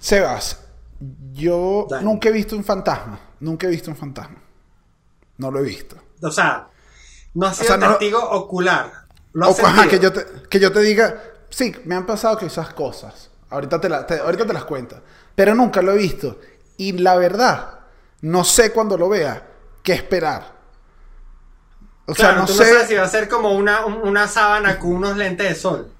[0.00, 0.58] Sebas,
[1.32, 2.04] yo Dale.
[2.04, 3.18] nunca he visto un fantasma.
[3.40, 4.36] Nunca he visto un fantasma.
[5.38, 5.96] No lo he visto.
[6.22, 6.68] O sea,
[7.34, 8.90] no ha sido sea, no- testigo ocular.
[9.32, 12.72] Lo O ajá, que yo, te, que yo te diga, sí, me han pasado quizás
[12.74, 13.30] cosas.
[13.50, 15.00] Ahorita te, la- te- ahorita te las cuento.
[15.34, 16.38] Pero nunca lo he visto.
[16.76, 17.80] Y la verdad,
[18.22, 19.46] no sé cuando lo vea
[19.82, 20.56] qué esperar.
[22.06, 22.64] O sea, Claro, no tú sé.
[22.64, 25.54] no sabes si va a ser como una, un- una sábana con unos lentes de
[25.54, 25.92] sol.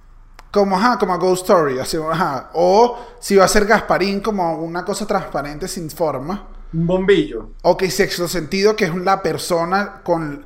[0.59, 1.79] Como, ajá, como a Ghost Story.
[1.79, 2.51] Así, ajá.
[2.55, 6.49] O si va a ser Gasparín como una cosa transparente sin forma.
[6.73, 7.51] Un bombillo.
[7.62, 10.45] O que sexto sentido, que es la persona con,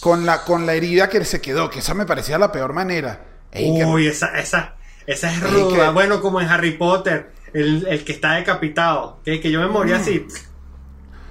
[0.00, 1.70] con, la, con la herida que se quedó.
[1.70, 3.24] Que esa me parecía la peor manera.
[3.50, 4.74] Ey, que- Uy, esa, esa,
[5.06, 5.86] esa es ruda.
[5.88, 9.20] que- Bueno, como en Harry Potter, el, el que está decapitado.
[9.24, 9.72] Que, que yo me Mm.
[9.72, 10.26] morí así.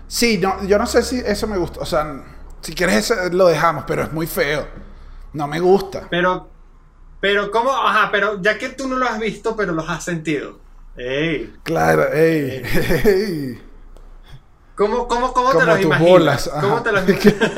[0.08, 1.80] Sí, no, yo no sé si eso me gusta.
[1.80, 2.24] O sea,
[2.62, 4.68] si quieres eso, lo dejamos, pero es muy feo.
[5.34, 6.08] No me gusta.
[6.12, 6.50] Pero,
[7.24, 7.72] pero, ¿cómo?
[7.72, 10.60] Ajá, pero ya que tú no lo has visto, pero los has sentido.
[10.98, 12.64] Ey, Claro, ey,
[13.06, 13.62] ey.
[14.76, 16.12] ¿Cómo, cómo, cómo te los tus imaginas?
[16.12, 16.52] bolas.
[16.60, 17.52] ¿Cómo te los imaginas?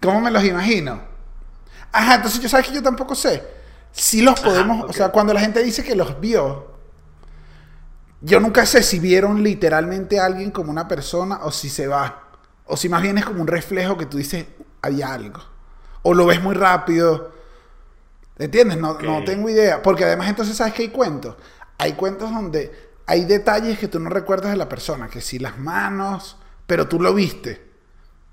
[0.00, 1.02] ¿Cómo me los imagino?
[1.90, 3.42] Ajá, entonces yo sabes que yo tampoco sé.
[3.90, 6.70] Si los podemos, o sea, cuando la gente dice que los vio,
[8.20, 12.28] yo nunca sé si vieron literalmente a alguien como una persona o si se va.
[12.66, 14.46] O si más bien es como un reflejo que tú dices,
[14.82, 15.51] había algo.
[16.02, 17.32] O lo ves muy rápido.
[18.38, 18.78] ¿Entiendes?
[18.78, 19.82] No, no tengo idea.
[19.82, 21.36] Porque además entonces sabes que hay cuentos.
[21.78, 22.72] Hay cuentos donde
[23.06, 25.08] hay detalles que tú no recuerdas de la persona.
[25.08, 26.36] Que si las manos,
[26.66, 27.70] pero tú lo viste.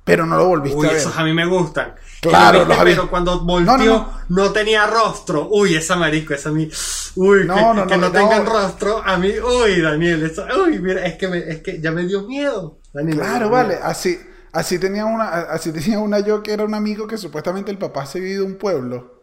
[0.05, 0.97] Pero no lo volviste Uy, a ver.
[0.97, 1.93] esos a mí me gustan.
[2.21, 4.13] Claro, los había- pero cuando volteó no, no,
[4.45, 4.51] no.
[4.51, 5.47] tenía rostro.
[5.51, 6.67] Uy, esa marico, esa a mí.
[7.15, 9.03] Uy, que no, que tengan rostro.
[9.05, 12.23] A mí, uy, Daniel, eso, uy, mira, es que, me, es que ya me dio
[12.23, 12.79] miedo.
[12.91, 13.75] Daniel, Claro, vale.
[13.75, 13.81] miedo.
[13.85, 14.19] Así,
[14.51, 18.05] así tenía una, así tenía una yo que era un amigo que supuestamente el papá
[18.05, 19.19] se ido a un pueblo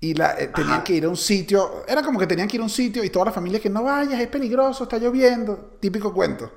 [0.00, 1.84] y la, eh, tenían que ir a un sitio.
[1.88, 3.82] Era como que tenían que ir a un sitio y toda la familia que no
[3.82, 5.76] vayas, es peligroso, está lloviendo.
[5.80, 6.52] Típico cuento.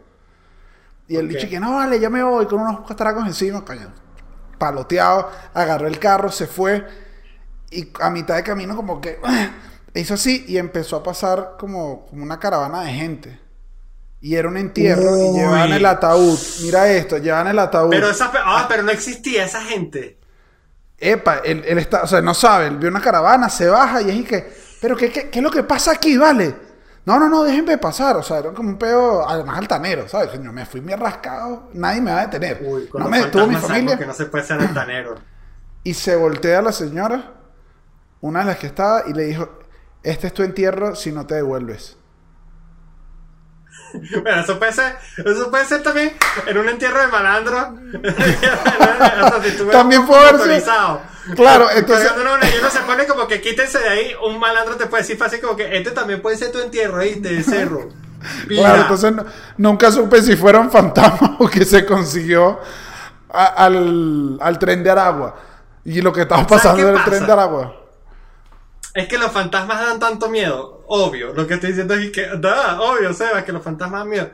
[1.07, 1.27] Y el Ok.
[1.27, 3.91] bicho que no vale, ya me voy con unos tragos encima, coño.
[4.57, 6.87] Paloteado, agarró el carro, se fue
[7.71, 9.19] y a mitad de camino como que
[9.95, 13.39] hizo así y empezó a pasar como, como una caravana de gente.
[14.21, 16.37] Y era un entierro y llevaban el ataúd.
[16.61, 17.89] Mira esto, llevaban el ataúd.
[17.89, 20.19] Pero esa, ah, pero no existía esa gente.
[20.97, 24.09] Epa, él, él está, o sea, no sabe, él vio una caravana, se baja y
[24.11, 26.55] es y que, pero qué, qué, qué es lo que pasa aquí, vale?
[27.03, 30.31] No, no, no, déjenme pasar, o sea, era como un peo, además altanero, ¿sabes?
[30.33, 32.61] Yo me fui bien rascado, nadie me va a detener.
[32.63, 33.97] Uy, con no me detuvo mi familia.
[33.97, 35.15] que no se puede ser altanero.
[35.83, 37.33] Y se voltea la señora,
[38.19, 39.49] una de las que estaba, y le dijo,
[40.03, 41.97] este es tu entierro si no te devuelves.
[44.21, 46.13] Bueno, eso puede ser, eso puede ser también
[46.47, 47.77] en un entierro de malandro.
[49.71, 51.01] También puede motorizado,
[51.35, 55.03] Claro, entonces- y uno se pone como que quítense de ahí, un malandro te puede
[55.03, 57.89] decir fácil como que este también puede ser tu entierro ahí de cerro.
[58.47, 58.61] Pila.
[58.61, 59.25] Claro, entonces no-
[59.57, 62.59] nunca supe si fueron fantasmas o que se consiguió
[63.31, 65.35] a- al, al tren de Aragua.
[65.83, 67.09] Y lo que estaba ¿Sabes pasando en el pasa?
[67.09, 67.80] tren de Aragua.
[68.93, 71.33] Es que los fantasmas dan tanto miedo, obvio.
[71.33, 74.31] Lo que estoy diciendo es que, da, obvio, Seba, que los fantasmas dan miedo.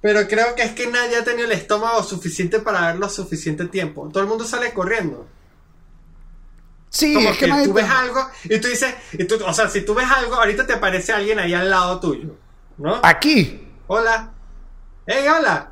[0.00, 4.08] Pero creo que es que nadie ha tenido el estómago suficiente para verlo suficiente tiempo.
[4.12, 5.26] Todo el mundo sale corriendo.
[6.88, 9.68] Sí, Como es que, que, tú ves algo y tú dices, y tú, o sea,
[9.68, 12.36] si tú ves algo, ahorita te aparece alguien ahí al lado tuyo,
[12.78, 13.00] ¿no?
[13.02, 13.60] Aquí.
[13.88, 14.32] Hola.
[15.06, 15.70] Hey, hola.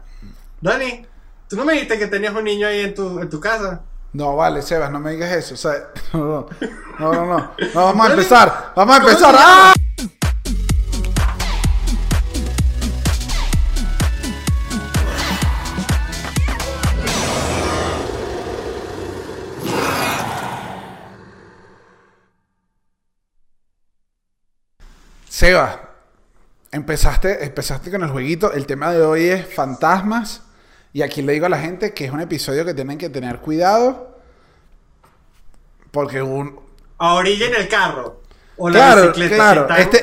[0.60, 1.06] Dani,
[1.48, 3.84] ¿tú no me dijiste que tenías un niño ahí en tu, en tu casa?
[4.14, 5.54] No, vale, Sebas, no me digas eso.
[5.54, 6.46] O sea, no,
[7.00, 7.26] no, no, no.
[7.26, 7.50] no.
[7.74, 8.72] Vamos a empezar.
[8.76, 9.34] Vamos a ¿cómo empezar.
[9.36, 9.74] ¡Ah!
[25.28, 25.78] Sebas,
[26.70, 28.52] empezaste, empezaste con el jueguito.
[28.52, 30.42] El tema de hoy es fantasmas.
[30.94, 33.40] Y aquí le digo a la gente que es un episodio que tienen que tener
[33.40, 34.16] cuidado.
[35.90, 36.60] Porque un,
[36.98, 38.22] A orilla en el carro.
[38.56, 39.34] O la claro, bicicleta.
[39.34, 39.74] claro.
[39.76, 39.98] Este,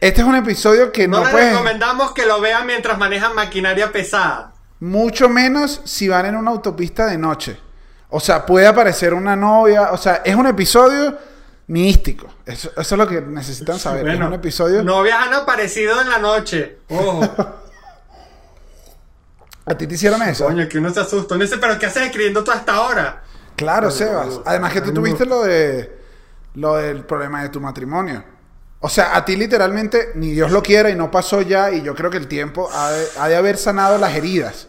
[0.00, 3.36] este es un episodio que no no, les puedes, recomendamos que lo vean mientras manejan
[3.36, 4.52] maquinaria pesada.
[4.80, 7.56] mucho menos si van en una autopista de noche.
[8.10, 9.92] O sea, puede aparecer una novia.
[9.92, 11.16] O sea, es un episodio
[11.68, 12.26] místico.
[12.44, 14.08] Eso, eso es lo que necesitan saber.
[14.08, 14.82] es un episodio.
[14.82, 16.78] Novias han aparecido en la noche.
[16.88, 17.60] Ojo.
[19.66, 20.46] ¿A ti te hicieron eso?
[20.46, 21.34] Coño, que uno se asusta.
[21.34, 23.22] Uno dice, pero ¿qué haces escribiendo tú hasta ahora?
[23.56, 24.40] Claro, Sebas.
[24.44, 24.94] no, Además que tú no.
[24.94, 26.00] tuviste lo de
[26.54, 28.24] lo del problema de tu matrimonio.
[28.80, 31.94] O sea, a ti literalmente ni Dios lo quiera y no pasó ya y yo
[31.94, 34.68] creo que el tiempo ha de, ha de haber sanado las heridas.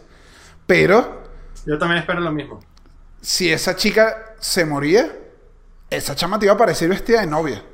[0.66, 1.22] Pero
[1.66, 2.60] Yo también espero lo mismo.
[3.20, 5.10] si esa chica se moría,
[5.90, 7.64] esa chama te iba a aparecer vestida de novia.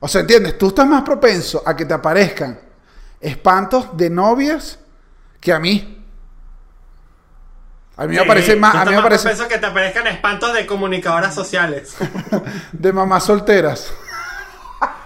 [0.00, 0.58] O sea, ¿entiendes?
[0.58, 2.58] Tú estás más propenso a que te aparezcan
[3.20, 4.78] espantos de novias
[5.40, 6.01] que a mí.
[8.02, 10.66] A mí me Sí, parece más, a mí me parece que te aparezcan espantos de
[10.66, 11.94] comunicadoras sociales.
[12.72, 13.92] de mamás solteras.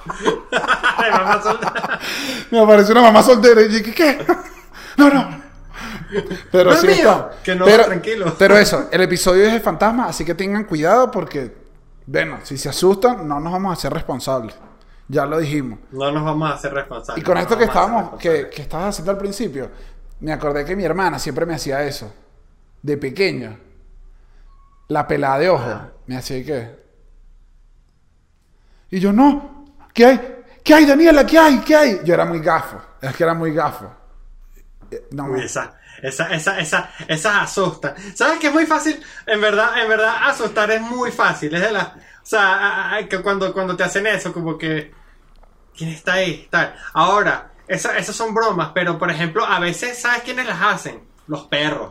[0.17, 2.01] De mamá soltera.
[2.51, 4.25] Me apareció una mamá soltera y dije, ¿qué?
[4.97, 5.43] No, no.
[6.51, 6.95] Pero No es mío.
[6.95, 7.31] está.
[7.45, 8.35] Que no, pero, tranquilo.
[8.39, 11.55] Pero eso, el episodio es de fantasma, así que tengan cuidado porque,
[12.07, 14.57] bueno, si se asustan, no nos vamos a hacer responsables.
[15.09, 15.81] Ya lo dijimos.
[15.91, 17.23] No nos vamos a hacer responsables.
[17.23, 19.71] Y con no esto que estábamos, que, que estabas haciendo al principio,
[20.21, 22.11] me acordé que mi hermana siempre me hacía eso.
[22.87, 23.59] De pequeño.
[24.89, 25.91] La pelada de ojo.
[26.07, 26.77] Me hacía qué.
[28.91, 29.65] Y yo, no.
[29.93, 30.45] ¿Qué hay?
[30.63, 31.27] ¿Qué hay, Daniela?
[31.27, 31.59] ¿Qué hay?
[31.61, 32.01] ¿Qué hay?
[32.05, 32.81] Yo era muy gafo.
[33.01, 33.93] Es que era muy gafo.
[34.91, 37.95] Eh, No, Uy, esa, esa, esa, esa, esas asustan.
[38.15, 39.03] ¿Sabes que es muy fácil?
[39.27, 41.53] En verdad, en verdad, asustar es muy fácil.
[41.57, 41.93] Es de la.
[42.23, 44.93] O sea, que cuando, cuando te hacen eso, como que.
[45.77, 46.47] ¿Quién está ahí?
[46.51, 46.75] Tal.
[46.95, 51.01] Ahora, esa- esas son bromas, pero por ejemplo, a veces, ¿sabes quiénes las hacen?
[51.27, 51.91] Los perros.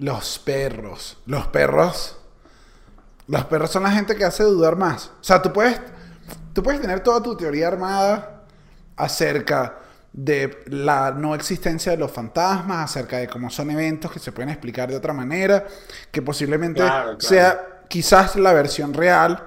[0.00, 1.18] Los perros.
[1.26, 2.16] Los perros.
[3.28, 5.12] Los perros son la gente que hace dudar más.
[5.20, 5.80] O sea, tú puedes,
[6.52, 8.42] tú puedes tener toda tu teoría armada
[8.96, 9.76] acerca
[10.12, 14.48] de la no existencia de los fantasmas, acerca de cómo son eventos que se pueden
[14.50, 15.64] explicar de otra manera,
[16.10, 17.20] que posiblemente Claro, claro.
[17.20, 19.40] sea quizás la versión real,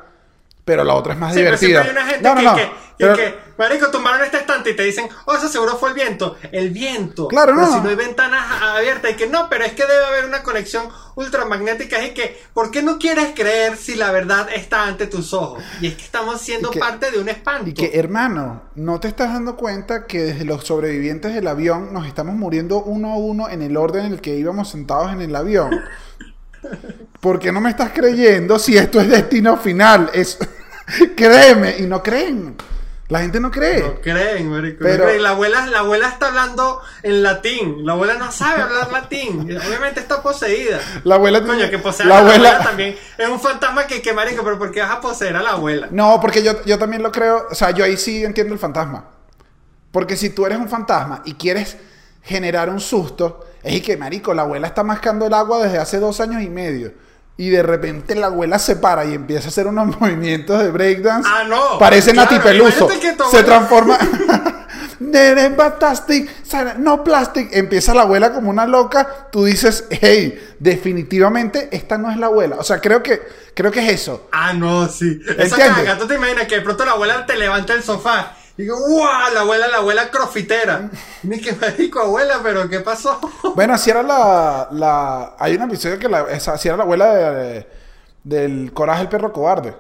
[0.64, 1.84] pero la otra es más Sí, divertida.
[1.84, 4.38] siempre hay una gente No, no, que, no, que, que, pero- que, marico, tumbaron este
[4.38, 6.38] estante y te dicen, oh, eso seguro fue el viento.
[6.52, 7.28] El viento.
[7.28, 7.74] Claro, Pero no.
[7.74, 10.88] si no hay ventanas abiertas y que no, pero es que debe haber una conexión
[11.16, 15.64] ultramagnética y que, ¿por qué no quieres creer si la verdad está ante tus ojos?
[15.82, 17.70] Y es que estamos siendo Y que- parte de un espanto.
[17.70, 22.06] Y que, hermano, ¿no te estás dando cuenta que desde los sobrevivientes del avión nos
[22.08, 25.36] estamos muriendo uno a uno en el orden en el que íbamos sentados en el
[25.36, 25.82] avión?
[27.20, 30.10] ¿Por qué no me estás creyendo si esto es destino final?
[30.14, 30.38] Es...
[31.16, 32.56] Créeme, y no creen.
[33.14, 33.80] La gente no cree.
[33.80, 34.84] No creen, marico.
[34.84, 35.22] no Pero- creen.
[35.22, 37.86] La abuela, la abuela está hablando en latín.
[37.86, 39.42] La abuela no sabe hablar latín.
[39.68, 40.80] Obviamente está poseída.
[41.04, 44.02] La abuela Coño, que poseer la a la abuela, abuela también es un fantasma que,
[44.02, 45.90] que marico, pero ¿por qué vas a poseer a la abuela?
[45.92, 49.06] No, porque yo, yo también lo creo, o sea, yo ahí sí entiendo el fantasma.
[49.92, 51.78] Porque si tú eres un fantasma y quieres
[52.24, 56.20] generar un susto, es que, marico, la abuela está mascando el agua desde hace dos
[56.20, 56.92] años y medio.
[57.36, 61.28] Y de repente la abuela se para y empieza a hacer unos movimientos de breakdance.
[61.32, 61.80] Ah, no.
[61.80, 62.88] Parece Claro, Nati Peluso.
[63.32, 63.98] Se transforma.
[65.58, 66.30] Fantastic,
[66.78, 67.50] no plastic.
[67.54, 69.28] Empieza la abuela como una loca.
[69.32, 72.58] Tú dices, hey, definitivamente esta no es la abuela.
[72.58, 73.22] O sea, creo que,
[73.54, 74.28] creo que es eso.
[74.32, 75.22] Ah, no, sí.
[75.38, 78.36] Esa caga, tú te imaginas que de pronto la abuela te levanta el sofá.
[78.58, 79.34] Y digo, ¡guau!
[79.34, 80.90] La abuela, la abuela crofitera.
[81.24, 83.20] Ni que marico, abuela, pero ¿qué pasó?
[83.56, 87.14] Bueno, así era la, la- Hay un episodio que la, esa- así era la abuela
[87.14, 87.68] de-
[88.24, 89.76] del Coraje el perro cobarde.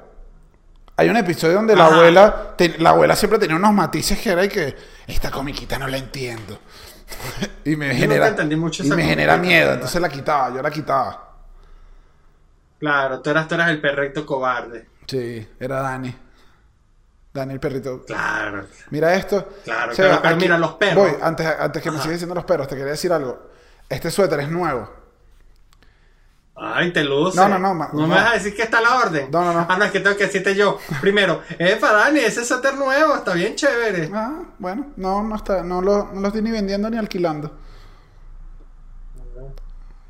[0.95, 2.55] Hay un episodio donde la abuela...
[2.55, 4.75] te- la abuela siempre tenía unos matices que era y que...
[5.07, 6.59] Esta comiquita no la entiendo.
[7.65, 8.15] y me Yo genera...
[8.15, 9.73] nunca entendí mucho y me genera miedo.
[9.73, 10.53] Entonces la quitaba.
[10.55, 11.29] Yo la quitaba.
[12.79, 14.87] Claro, tú eras, tú eras el perrito cobarde.
[15.07, 16.15] Sí, era Dani.
[17.33, 18.03] Dani el perrito.
[18.05, 18.65] Claro.
[18.91, 19.47] Mira esto.
[19.63, 21.11] Claro, claro, pero mira, los perros.
[21.11, 23.49] Voy, antes, antes que me sigas diciendo los perros, te quería decir algo.
[23.89, 24.89] Este suéter es nuevo.
[26.55, 27.35] Ay, te luce.
[27.35, 28.07] No, no, no, No, no.
[28.07, 29.31] me vas a decir que está la orden.
[29.31, 29.65] No, no, no.
[29.67, 30.77] Ah, no, es que tengo que decirte yo.
[31.01, 34.11] Primero, epa, Dani, ese suéter nuevo, está bien chévere.
[34.13, 37.51] Ah, bueno, no, no está, no lo, no lo estoy ni vendiendo ni alquilando.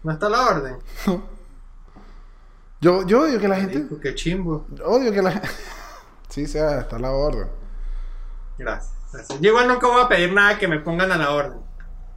[0.04, 0.76] No está la orden.
[2.82, 3.88] Yo, yo odio que la gente.
[4.02, 4.68] Qué chimbo.
[4.84, 5.48] Odio que la gente.
[6.34, 7.48] Sí, sea, está a la orden.
[8.58, 9.40] Gracias, gracias.
[9.40, 11.60] Yo igual nunca voy a pedir nada que me pongan a la orden.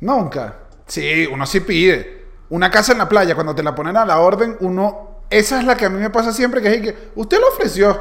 [0.00, 0.56] Nunca.
[0.86, 2.24] Sí, uno sí pide.
[2.48, 5.20] Una casa en la playa, cuando te la ponen a la orden, uno.
[5.28, 8.00] Esa es la que a mí me pasa siempre, que es que usted lo ofreció.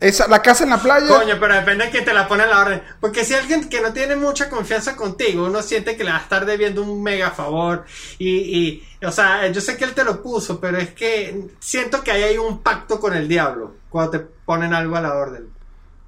[0.00, 1.06] Esa, la casa en la playa.
[1.06, 2.82] Coño, pero depende de que te la pone a la orden.
[3.00, 6.20] Porque si alguien que no tiene mucha confianza contigo, uno siente que le va a
[6.20, 7.84] estar debiendo un mega favor.
[8.18, 12.02] Y, y, o sea, yo sé que él te lo puso, pero es que siento
[12.02, 15.48] que ahí hay un pacto con el diablo cuando te ponen algo a la orden.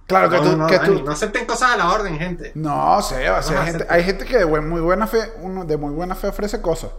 [0.06, 0.56] claro que tú.
[0.56, 2.52] no, que Dani, tú- no acepten cosas a la orden, gente.
[2.54, 3.94] No, sé, o sea, No, hay, gente, acepta.
[3.94, 6.90] hay gente que de muy buena fe, uno de muy buena fe ofrece cosas.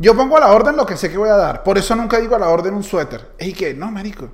[0.00, 1.62] Yo pongo a la orden lo que sé que voy a dar.
[1.62, 3.32] Por eso nunca digo a la orden un suéter.
[3.38, 4.28] Es que, no, marico.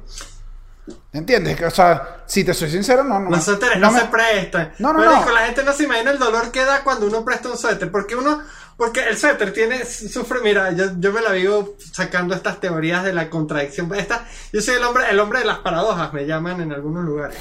[1.14, 1.62] ¿Entiendes?
[1.62, 3.30] O sea, si te soy sincero, no, no.
[3.30, 4.74] Los suéteres no, me- se prestan.
[4.80, 5.32] No, no, Marico, no.
[5.32, 7.88] la gente no se imagina el dolor que da cuando uno presta un suéter.
[7.90, 8.42] Porque uno,
[8.76, 13.12] porque el suéter tiene, sufre, mira, yo, yo me la vivo sacando estas teorías de
[13.12, 13.94] la contradicción.
[13.94, 17.38] Esta, yo soy el hombre, el hombre de las paradojas, me llaman en algunos lugares.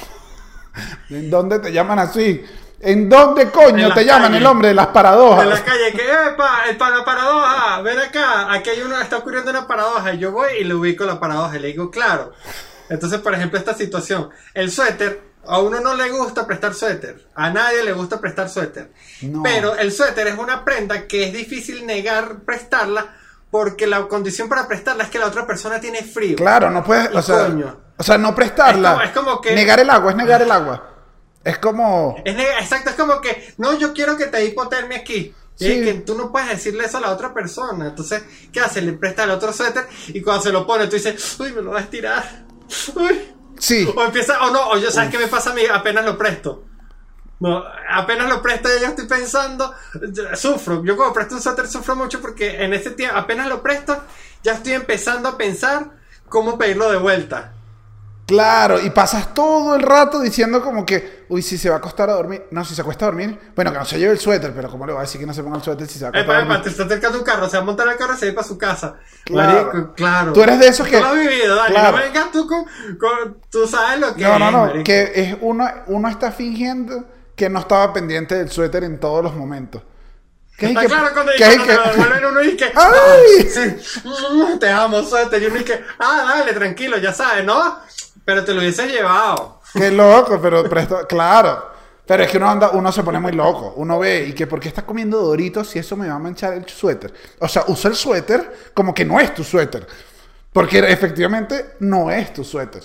[1.10, 2.46] ¿En dónde te llaman así?
[2.80, 5.44] ¿En dónde coño En te llaman el hombre de las paradojas?
[5.46, 9.50] En la calle, que, epa, el para paradoja, ven acá, aquí hay uno, está ocurriendo
[9.50, 10.14] una paradoja.
[10.14, 12.34] Y yo voy y le ubico la paradoja y le digo, claro,
[12.90, 17.50] Entonces, por ejemplo, esta situación, el suéter, a uno no le gusta prestar suéter, a
[17.50, 18.92] nadie le gusta prestar suéter,
[19.24, 19.44] No.
[19.44, 23.16] pero el suéter es una prenda que es difícil negar prestarla
[23.52, 26.36] porque la condición para prestarla es que la otra persona tiene frío.
[26.38, 27.78] Claro, no puedes, Y o sea, coño.
[27.98, 28.90] o sea, no prestarla.
[28.90, 30.90] Es como- es como que- Negar el agua, es negar el agua.
[31.44, 32.16] Es como...
[32.24, 35.34] Es exacto, es como que, no, yo quiero que te hipotermia aquí.
[35.56, 35.72] Sí.
[35.72, 37.90] es que tú no puedes decirle eso a la otra persona.
[37.90, 38.82] Entonces, ¿qué hace?
[38.82, 41.72] Le presta el otro suéter y cuando se lo pone, tú dices, uy, me lo
[41.72, 42.24] va a estirar.
[42.68, 45.62] Sí, O empieza, o no, o yo, ¿sabes qué me pasa a mí?
[45.72, 46.64] Apenas lo presto.
[47.40, 49.74] No, apenas lo presto ya yo estoy pensando,
[50.12, 50.84] ya sufro.
[50.84, 54.02] Yo como presto un suéter sufro mucho porque en ese tiempo, apenas lo presto,
[54.44, 55.92] ya estoy empezando a pensar
[56.30, 57.54] cómo pedirlo de vuelta.
[58.34, 58.80] Claro.
[58.82, 62.14] Y pasas todo el rato diciendo como que, uy, si se va a acostar a
[62.14, 62.44] dormir.
[62.52, 63.38] No, si se acuesta a dormir.
[63.56, 65.34] Bueno, que no se lleve el suéter, pero ¿cómo le voy a decir que no
[65.34, 66.64] se ponga el suéter si se va a acostar Epa, a dormir?
[66.64, 68.48] te está acercando un carro, se va a montar el carro y se va para
[68.48, 68.96] su casa.
[69.26, 69.68] Claro.
[69.72, 70.34] Marico, claro.
[70.34, 71.58] Tú eres de esos que- Tú lo has vivido.
[71.68, 71.98] Claro.
[71.98, 72.66] No vengas tú con,
[72.98, 74.66] con- Tú sabes lo que No, es, no, no.
[74.66, 74.84] marico.
[74.84, 79.36] Que es uno, uno está fingiendo que no estaba pendiente del suéter en todos los
[79.36, 79.82] momentos.
[80.58, 82.66] ¿Qué es Está que- claro cuando, que- devuelven uno y que...
[82.76, 82.76] ¡Ay!
[82.76, 84.10] "Ah, sí,
[84.60, 85.42] te amo, suéter.
[85.42, 85.84] Y uno y que...
[85.98, 87.80] Ah, dale, tranquilo, ya sabes, ¿no?
[88.26, 89.62] Pero te lo hubieses llevado.
[89.74, 91.72] Qué loco, pero presto, claro.
[92.06, 93.74] Pero es que uno anda, uno se pone muy loco.
[93.78, 96.54] Uno ve y que ¿por qué estás comiendo doritos si eso me va a manchar
[96.54, 97.14] el suéter?
[97.40, 99.88] O sea, usa el suéter como que no es tu suéter.
[100.52, 102.84] Porque efectivamente no es tu suéter.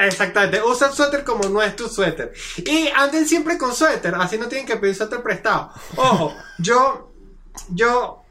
[0.00, 2.32] Exactamente, usa el suéter como no es tu suéter.
[2.58, 5.72] Y anden siempre con suéter, así no tienen que pedir suéter prestado.
[5.96, 7.12] Ojo, yo,
[7.70, 8.22] yo,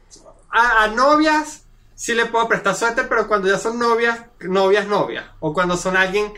[0.50, 1.65] a, a novias
[1.96, 5.24] sí le puedo prestar suéter, pero cuando ya son novias, novias, novias.
[5.40, 6.32] O cuando son alguien,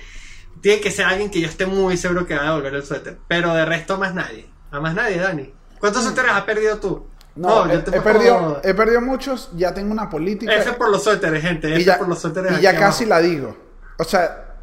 [0.62, 3.18] tiene que ser alguien que yo esté muy seguro que va a devolver el suéter.
[3.28, 4.48] Pero de resto, más nadie.
[4.70, 5.52] A más nadie, Dani.
[5.80, 7.06] ¿Cuántos suéteres has perdido tú?
[7.34, 7.40] Mm.
[7.40, 10.54] No, he, he perdido, he perdido muchos, ya tengo una política.
[10.54, 11.84] F por los suéteres, gente.
[11.84, 12.58] Ya, por los suéteres.
[12.58, 12.84] y ya abajo.
[12.84, 13.56] casi la digo.
[13.98, 14.54] O sea,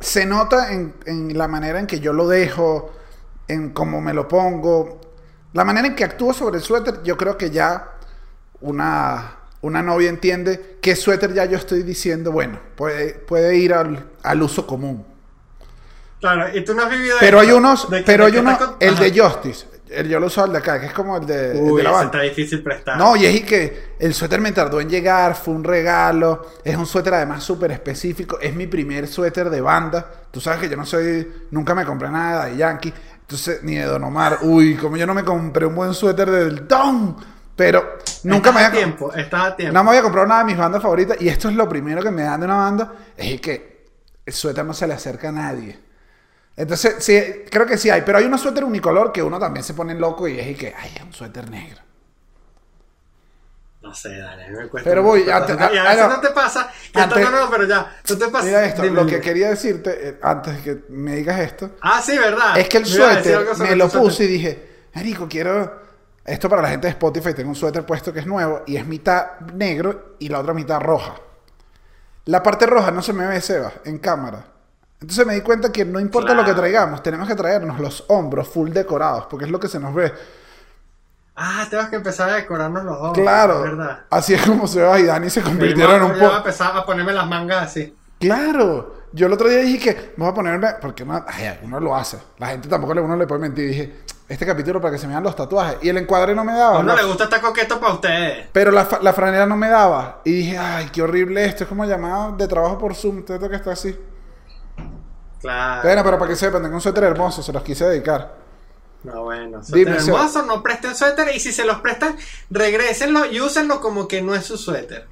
[0.00, 2.92] se nota en, en la manera en que yo lo dejo,
[3.48, 5.00] en cómo me lo pongo,
[5.54, 7.02] la manera en que actúo sobre el suéter.
[7.04, 7.93] Yo creo que ya
[8.64, 14.10] una, una novia entiende qué suéter ya yo estoy diciendo, bueno, puede, puede ir al,
[14.22, 15.06] al uso común.
[16.20, 18.50] Claro, y tú no has vivido Pero hay unos, de pero de hay que uno,
[18.52, 19.02] estás con- el Ajá.
[19.02, 21.74] de Justice, el, yo lo uso el de acá, que es como el de, el
[21.74, 22.06] de Uy, la banda.
[22.06, 22.96] está difícil prestar.
[22.98, 26.76] No, y es y que el suéter me tardó en llegar, fue un regalo, es
[26.76, 30.76] un suéter además súper específico, es mi primer suéter de banda, tú sabes que yo
[30.76, 34.96] no soy, nunca me compré nada de Yankee, entonces ni de Don Omar, uy, como
[34.96, 37.16] yo no me compré un buen suéter del Don,
[37.56, 39.74] pero nunca me Estás a había, tiempo, estás a tiempo.
[39.74, 42.10] no me había comprado nada de mis bandas favoritas y esto es lo primero que
[42.10, 43.84] me dan de una banda, es que
[44.26, 45.78] el suéter no se le acerca a nadie.
[46.56, 47.20] Entonces, sí,
[47.50, 50.28] creo que sí hay, pero hay unos suéter unicolor que uno también se pone loco
[50.28, 51.80] y es y que, ay, es un suéter negro.
[53.82, 54.88] No sé, a mí me cuesta.
[54.88, 56.14] Pero voy, antes- y a ah, veces no.
[56.14, 56.70] no te pasa.
[56.90, 57.94] Que Antes- esto no, no, pero ya.
[58.08, 58.46] No te pasa.
[58.46, 62.00] Mira esto, Dime, lo que quería decirte eh, antes de que me digas esto, Ah,
[62.02, 62.56] sí, verdad.
[62.58, 64.00] es que el a suéter me lo suéter.
[64.00, 65.83] puse y dije, Marico, quiero.
[66.24, 68.86] Esto para la gente de Spotify, tengo un suéter puesto que es nuevo y es
[68.86, 71.14] mitad negro y la otra mitad roja.
[72.26, 74.46] La parte roja no se me ve, Seba, en cámara.
[75.00, 78.48] Entonces me di cuenta que no importa lo que traigamos, tenemos que traernos los hombros
[78.48, 80.12] full decorados, porque es lo que se nos ve.
[81.36, 83.12] Ah, tenemos que empezar a decorarnos los ojos.
[83.18, 84.00] Claro, ¿Verdad?
[84.08, 86.36] así es como Seba y Dani se convirtieron en un yo voy a poco.
[86.38, 87.94] empezar a ponerme las mangas así.
[88.20, 91.94] Claro, yo el otro día dije que voy a ponerme, porque no, ay, uno lo
[91.94, 93.68] hace, la gente tampoco le, uno le puede mentir.
[93.68, 95.76] Dije, este capítulo para que se me vean los tatuajes.
[95.82, 96.78] Y el encuadre no me daba.
[96.78, 98.48] uno la- le gusta estar coqueto para ustedes.
[98.52, 100.20] pero la, la franela no me daba.
[100.24, 101.64] Y dije, ay, qué horrible esto.
[101.64, 103.18] Es como llamado de trabajo por Zoom.
[103.28, 103.94] Esto que está así.
[105.40, 105.82] Claro.
[105.82, 108.34] Bueno, pero para que sepan, tengo un suéter hermoso, se los quise dedicar.
[109.02, 109.60] No, bueno.
[109.68, 110.18] Dime, Suéter Seba.
[110.20, 111.34] hermoso, no presten suéter.
[111.36, 112.16] Y si se los prestan,
[112.50, 115.06] regrésenlo y úsenlo como que no es su suéter.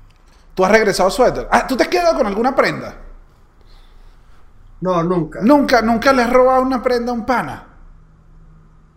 [0.54, 1.46] ¿Tú has regresado suéter?
[1.50, 2.96] Ah, ¿tú te has quedado con alguna prenda?
[4.80, 5.40] No, nunca.
[5.42, 7.66] Nunca, nunca le has robado una prenda a un pana.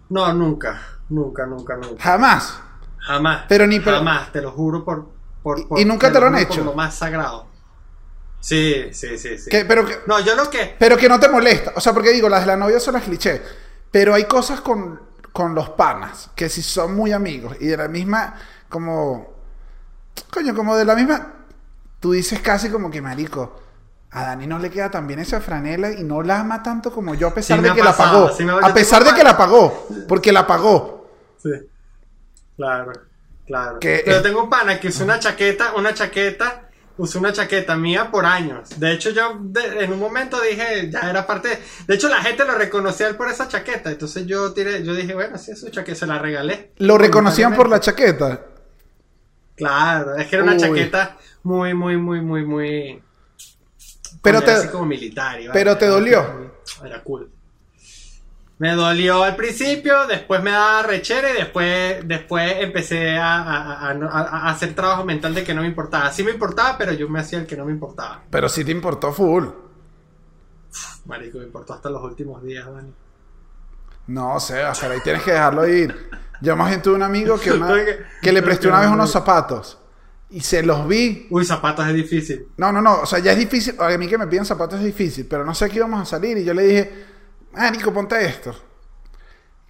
[0.09, 0.81] No, nunca.
[1.09, 2.01] Nunca, nunca, nunca.
[2.03, 2.59] Jamás.
[2.99, 3.45] Jamás.
[3.47, 5.09] Pero ni- pero- Jamás, te lo juro por.
[5.43, 6.57] por, ¿Y- por- y nunca te lo han hecho?
[6.57, 7.47] Por lo más sagrado.
[8.39, 9.49] Sí, sí, sí, sí.
[9.49, 10.75] Que- pero, que, No, yo lo que.
[10.77, 11.73] pero que no te molesta.
[11.75, 13.41] O sea, porque digo, las de la novia son las clichés.
[13.91, 17.87] Pero hay cosas con, con los panas que si son muy amigos y de la
[17.87, 18.35] misma,
[18.69, 19.33] como.
[20.31, 21.33] Coño, como de la misma.
[21.99, 23.61] Tú dices casi como que, marico.
[24.15, 27.15] A Dani no le queda tan bien esa franela y no la ama tanto como
[27.15, 28.31] yo a pesar Sí de que la pagó.
[28.33, 29.87] sí a pesar de que la pagó.
[30.07, 31.09] Porque la pagó.
[31.41, 31.49] Sí.
[32.55, 32.93] Claro,
[33.45, 33.79] claro.
[33.79, 38.09] Que- Pero tengo un pana que usó una chaqueta, una chaqueta, usó una chaqueta mía
[38.09, 38.79] por años.
[38.79, 41.49] De hecho, yo de- en un momento dije, ya era parte.
[41.49, 43.91] De, de hecho, la gente lo reconocía por esa chaqueta.
[43.91, 46.71] Entonces yo tiré, yo dije, bueno, sí, es su chaqueta, se la regalé.
[46.77, 48.39] Lo reconocían por la chaqueta.
[49.57, 50.59] Claro, es que era una Uy.
[50.59, 53.01] chaqueta muy, muy, muy, muy, muy.
[54.25, 55.39] Pero te- así como militar.
[55.53, 56.51] pero te dolió.
[56.83, 57.29] Era cool.
[58.57, 63.91] Me dolió al principio, después me daba rechera y después, después empecé a, a- a-
[63.91, 66.09] a- a hacer trabajo mental de que no me importaba.
[66.11, 68.21] Sí me importaba, pero yo me hacía el que no me importaba.
[68.29, 69.45] Pero sí te importó full.
[71.05, 72.93] Marico, me importó hasta los últimos días, Dani.
[74.07, 76.09] No, Sebas, pero ahí tienes que dejarlo ir.
[76.41, 77.75] Yo más bien tuve un amigo que, una-
[78.21, 79.77] que le presté una vez unos zapatos.
[80.35, 81.27] Y se los vi.
[81.29, 82.49] Uy, zapatos es difícil.
[82.57, 83.03] No, no, no.
[83.03, 83.73] O sea, ya es difícil.
[83.79, 85.25] A mí que me piden zapatos es difícil.
[85.29, 86.37] Pero no sé qué íbamos a salir.
[86.37, 87.05] Y yo le dije,
[87.53, 88.53] ah, Nico, ponte esto.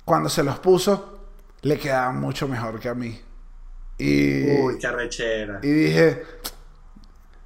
[0.03, 1.19] Cuando se los puso,
[1.61, 3.21] le quedaban mucho mejor que a mí.
[3.99, 5.59] Y, Uy, qué arrechera.
[5.61, 6.23] y dije,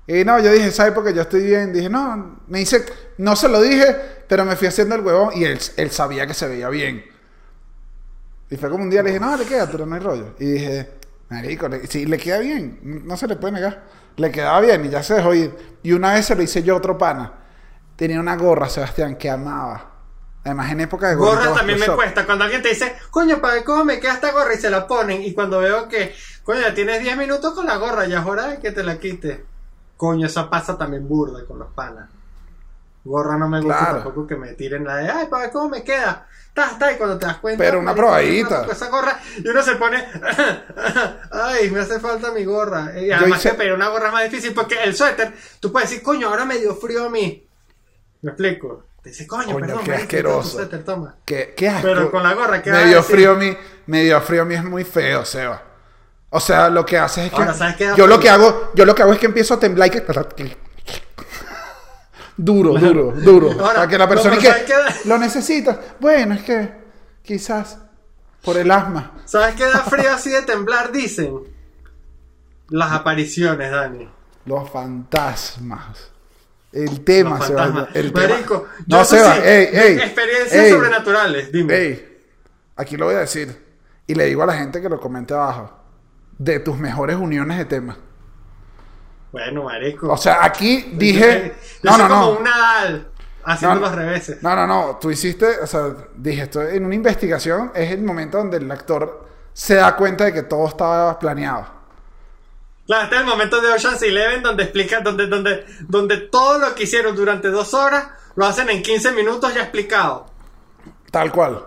[0.07, 0.93] y no, yo dije, ¿sabes?
[0.93, 1.73] Porque yo estoy bien.
[1.73, 2.85] Dije, no, me dice,
[3.17, 3.97] no se lo dije,
[4.29, 7.03] pero me fui haciendo el huevón y él, él sabía que se veía bien.
[8.49, 10.35] Y fue como un día le dije, no, le queda, pero no hay rollo.
[10.39, 10.98] Y dije,
[11.29, 13.83] marico, le, sí, le queda bien, no se le puede negar.
[14.17, 15.55] Le quedaba bien y ya se dejó ir.
[15.83, 17.33] Y una vez se lo hice yo a otro pana.
[17.95, 19.91] Tenía una gorra, Sebastián, que amaba.
[20.43, 21.95] Además, en época de Gorra gorrito también me Shop.
[21.95, 22.25] cuesta.
[22.25, 24.53] Cuando alguien te dice, coño, ¿para cómo me queda esta gorra?
[24.53, 25.21] Y se la ponen.
[25.21, 28.47] Y cuando veo que, coño, ya tienes 10 minutos con la gorra, ya es hora
[28.47, 29.39] de que te la quites.
[29.97, 32.09] Coño, esa pasa también burda con los panas.
[33.03, 33.93] Gorra no me gusta Claro.
[34.03, 36.27] tampoco que me tiren la de, ay, ¿para ver cómo me queda?
[36.49, 37.63] Está, está, y cuando te das cuenta.
[37.63, 38.63] Pero una probadita.
[38.63, 40.03] con Esa gorra, y uno se pone,
[41.31, 42.99] ay, me hace falta mi gorra.
[42.99, 45.89] Y además hice- que pedir una gorra es más difícil porque el suéter, tú puedes
[45.89, 47.47] decir, coño, ahora me dio frío a mí.
[48.21, 48.85] ¿Me explico?
[49.01, 50.57] Te dice, coño, Coño, perdón, qué asqueroso.
[50.57, 51.15] suéter, toma.
[51.23, 51.83] ¿Qué, qué asco.
[51.87, 53.55] Pero con la gorra, ¿qué Me dio frío a mí.
[53.85, 55.63] Me dio frío a mí es muy feo, Seba.
[56.31, 57.37] O sea, lo que haces es que.
[57.37, 59.59] Ahora, ¿sabes qué yo lo que hago, yo lo que hago es que empiezo a
[59.59, 60.01] temblar y que.
[62.41, 63.51] Duro, duro, duro.
[63.51, 64.37] Ahora, para que la persona
[65.03, 65.77] lo necesitas.
[65.99, 66.71] Bueno, es que
[67.21, 67.77] quizás
[68.41, 69.11] por el asma.
[69.25, 70.89] ¿Sabes qué da frío así de temblar?
[70.89, 71.37] Dicen.
[72.69, 74.07] Las apariciones, Dani.
[74.45, 76.11] Los fantasmas.
[76.71, 77.89] El tema, Seba.
[77.93, 78.29] El tema.
[78.29, 79.97] Marico, yo No, Seba, sí, ey, ey.
[79.97, 81.75] experiencias ey, sobrenaturales, dime.
[81.75, 82.21] Ey,
[82.77, 83.65] aquí lo voy a decir.
[84.07, 85.77] Y le digo a la gente que lo comente abajo.
[86.37, 87.97] De tus mejores uniones de temas.
[89.31, 90.11] Bueno, marico.
[90.11, 91.55] O sea, aquí dije.
[91.83, 92.37] Yo No, soy no, como no.
[92.37, 93.07] un Nadal
[93.43, 94.43] haciendo No, los reveses.
[94.43, 94.97] No, no, no.
[94.99, 95.59] Tú hiciste.
[95.61, 99.95] O sea, dije, esto en una investigación es el momento donde el actor se da
[99.95, 101.67] cuenta de que todo estaba planeado.
[102.87, 106.73] Claro, este es el momento de Ocean's Eleven donde explica, donde, donde, donde todo lo
[106.73, 110.25] que hicieron durante dos horas lo hacen en 15 minutos ya explicado.
[111.11, 111.63] Tal cual.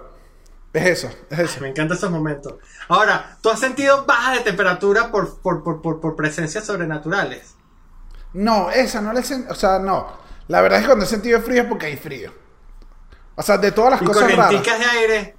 [0.73, 1.61] Es eso, es eso.
[1.61, 2.55] Me encantan esos momentos.
[2.89, 7.57] Ahora, ¿tú has sentido baja de temperatura por, por, por, por, por presencias sobrenaturales?
[8.35, 9.53] No, esa no la he sentido.
[9.53, 10.19] O sea, no.
[10.49, 12.33] La verdad es que cuando he sentido frío es porque hay frío.
[13.35, 14.37] O sea, de todas las Y cosas raras.
[14.47, 15.39] correnticas de aire.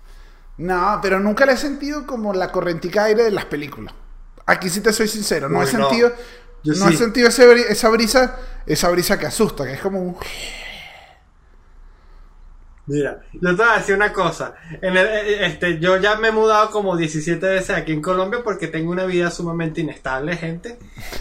[0.58, 3.94] No, pero nunca la he sentido como la correntica de aire de las películas.
[4.46, 6.12] Aquí sí te soy sincero, no Uy, he sentido,
[6.64, 10.18] no he sentido ese esa brisa, esa brisa que asusta, que es como un
[12.86, 14.56] Mira, yo te voy a decir una cosa.
[14.82, 18.68] El- eh, este, yo ya me he mudado como 17 veces aquí en Colombia porque
[18.68, 20.78] tengo una vida sumamente inestable, gente.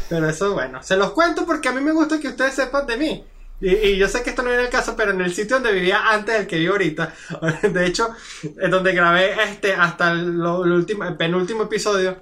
[0.09, 2.97] Pero eso, bueno, se los cuento porque a mí me gusta que ustedes sepan de
[2.97, 3.25] mí.
[3.61, 6.11] Y, yo sé que esto no viene el caso, pero en el sitio donde vivía
[6.11, 7.15] antes del que vivo ahorita,
[7.63, 8.09] de hecho,
[8.43, 12.17] es donde grabé este hasta el último, el penúltimo episodio,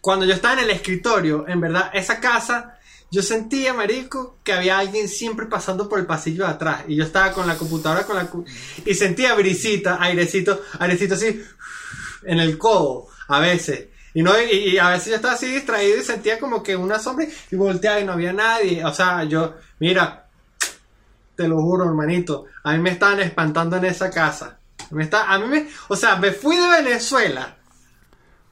[0.00, 2.78] cuando yo estaba en el escritorio, en verdad, esa casa,
[3.14, 6.82] yo sentía, marico, que había alguien siempre pasando por el pasillo de atrás.
[6.88, 8.28] Y yo estaba con la computadora con la
[8.84, 11.40] y sentía brisita, airecito, airecito así
[12.24, 13.86] en el codo, a veces.
[14.14, 16.98] Y, no, y, y a veces yo estaba así distraído y sentía como que una
[16.98, 18.84] sombra y volteaba y no había nadie.
[18.84, 20.26] O sea, yo, mira,
[21.36, 24.58] te lo juro, hermanito, a mí me estaban espantando en esa casa.
[24.90, 27.56] Me está, a mí me, o sea, me fui de Venezuela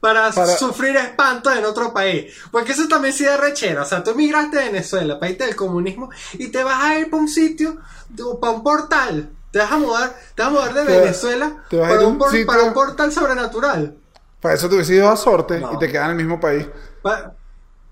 [0.03, 2.35] para, Para- sufrir espanto en otro país.
[2.51, 3.83] Porque eso también sí da rechera.
[3.83, 7.23] O sea, tú emigraste de Venezuela, país del comunismo, y te vas a ir para
[7.23, 7.79] un sitio,
[8.41, 9.31] para un portal.
[9.53, 12.07] Te vas a mudar, te vas a mudar de Te- Venezuela te a para a
[12.07, 13.95] un, un por- sitio- para un portal sobrenatural.
[14.41, 15.75] Para eso te hubiese ido a sorte No.
[15.75, 16.67] y te quedas en el mismo país.
[17.01, 17.33] Pa-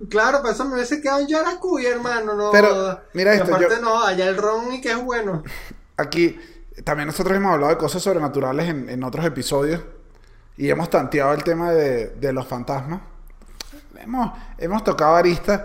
[0.09, 2.35] claro, para eso me hubiese quedado en Yaracuy, hermano.
[2.35, 5.44] No, Pero, mira esto, aparte yo- no, allá el ron y que es bueno.
[5.96, 6.40] Aquí
[6.85, 9.81] también nosotros hemos hablado de cosas sobrenaturales en, en otros episodios
[10.61, 13.01] y hemos tanteado el tema de, de los fantasmas.
[13.99, 15.62] Hemos, hemos tocado aristas.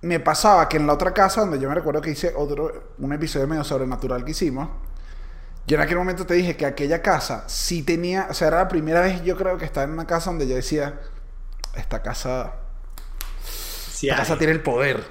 [0.00, 3.12] Me pasaba que en la otra casa, donde yo me recuerdo que hice otro, un
[3.12, 4.68] episodio medio sobrenatural que hicimos,
[5.64, 8.68] yo en aquel momento te dije que aquella casa sí tenía, o sea, era la
[8.68, 10.98] primera vez yo creo que estaba en una casa donde yo decía,
[11.76, 12.54] esta casa,
[13.44, 15.04] Sí, esta casa tiene el poder.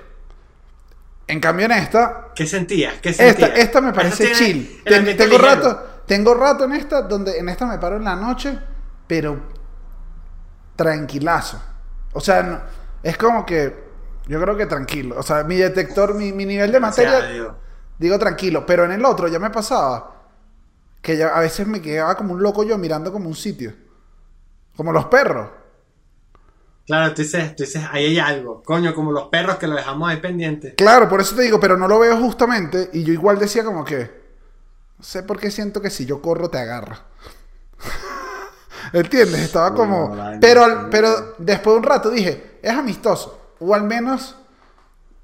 [1.28, 2.96] En cambio en esta, ¿Qué sentías?
[3.02, 3.52] ¿Qué esta, sentías?
[3.56, 4.82] esta me parece Esta chill.
[4.84, 5.38] Ten- tengo ligero.
[5.38, 8.60] rato, tengo rato en esta, donde en esta me paro en la noche,
[9.08, 9.40] pero
[10.76, 11.62] tranquilazo.
[12.14, 12.62] O sea, no-
[13.02, 13.92] es como que
[14.28, 15.16] yo creo que tranquilo.
[15.18, 17.20] O sea, mi detector, mi, mi nivel de materia,
[17.98, 18.66] digo tranquilo.
[18.66, 20.16] Pero en el otro ya me pasaba
[21.02, 23.74] que ya a veces me quedaba como un loco yo mirando como un sitio.
[24.76, 25.50] Como los perros.
[26.86, 28.62] Claro, tú dices, tú dices, ahí hay algo.
[28.64, 30.76] Coño, como los perros que lo dejamos ahí pendiente.
[30.76, 32.90] Claro, por eso te digo, pero no lo veo justamente.
[32.94, 34.21] Y yo igual decía como que.
[35.02, 37.00] No sé por qué siento que si yo corro te agarra.
[38.94, 39.42] ¿Entiendes?
[39.42, 40.16] Estaba como.
[40.40, 43.56] Pero, pero después de un rato dije, es amistoso.
[43.58, 44.36] O al menos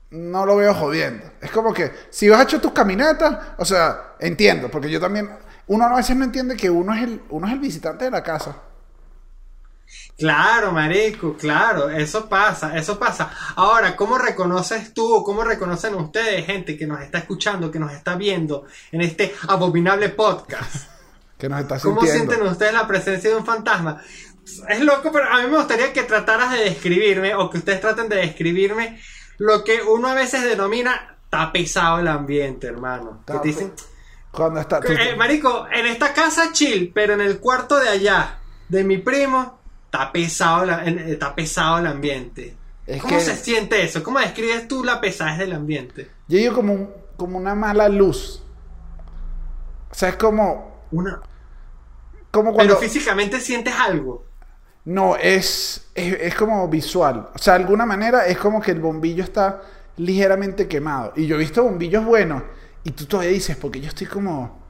[0.10, 1.30] no lo veo jodiendo.
[1.40, 5.30] Es como que si has hecho tus caminatas, o sea, entiendo, porque yo también.
[5.68, 8.24] Uno a veces no entiende que uno es el, uno es el visitante de la
[8.24, 8.56] casa.
[10.18, 13.30] Claro, marico, claro, eso pasa, eso pasa.
[13.56, 17.92] Ahora, ¿cómo reconoces tú o cómo reconocen ustedes, gente que nos está escuchando, que nos
[17.94, 20.90] está viendo en este abominable podcast?
[21.38, 22.32] Que nos está ¿Cómo sintiendo.
[22.34, 24.02] sienten ustedes la presencia de un fantasma?
[24.70, 28.10] Es loco, pero a mí me gustaría que trataras de describirme o que ustedes traten
[28.10, 29.00] de describirme
[29.38, 33.22] lo que uno a veces denomina está pesado el ambiente, hermano.
[33.24, 33.74] Que Está te dicen,
[34.32, 34.80] Cuando está.
[34.90, 39.57] eh, marico, en esta casa chill, pero en el cuarto de allá, de mi primo,
[39.88, 42.56] está pesado, la- está pesado el ambiente.
[42.86, 44.04] Es ¿Cómo que- se siente eso?
[44.04, 46.10] ¿Cómo describes tú la pesadez del ambiente?
[46.28, 48.44] Yo digo como, un- como una mala luz.
[49.92, 50.84] O sea, es como.
[50.92, 51.22] Una...
[52.32, 52.78] Como cuando.
[52.78, 54.26] Pero físicamente sientes algo.
[54.86, 57.30] No, es, es, es como visual.
[57.34, 59.62] O sea, de alguna manera es como que el bombillo está
[59.98, 61.12] ligeramente quemado.
[61.16, 62.44] Y yo he visto bombillos buenos.
[62.84, 64.62] Y tú todavía dices, porque yo estoy como.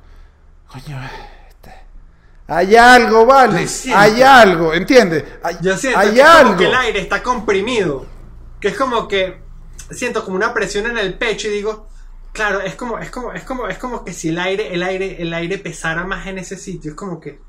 [0.72, 1.00] Coño,
[2.48, 3.66] hay algo, vale.
[3.94, 5.24] Hay algo, ¿entiendes?
[5.44, 6.58] Hay, Yo siento hay que, como algo.
[6.58, 8.06] que el aire está comprimido.
[8.60, 9.40] Que es como que
[9.92, 11.88] siento como una presión en el pecho y digo,
[12.32, 15.22] claro, es como, es como, es como, es como que si el aire, el aire,
[15.22, 16.92] el aire pesara más en ese sitio.
[16.92, 17.40] Es como que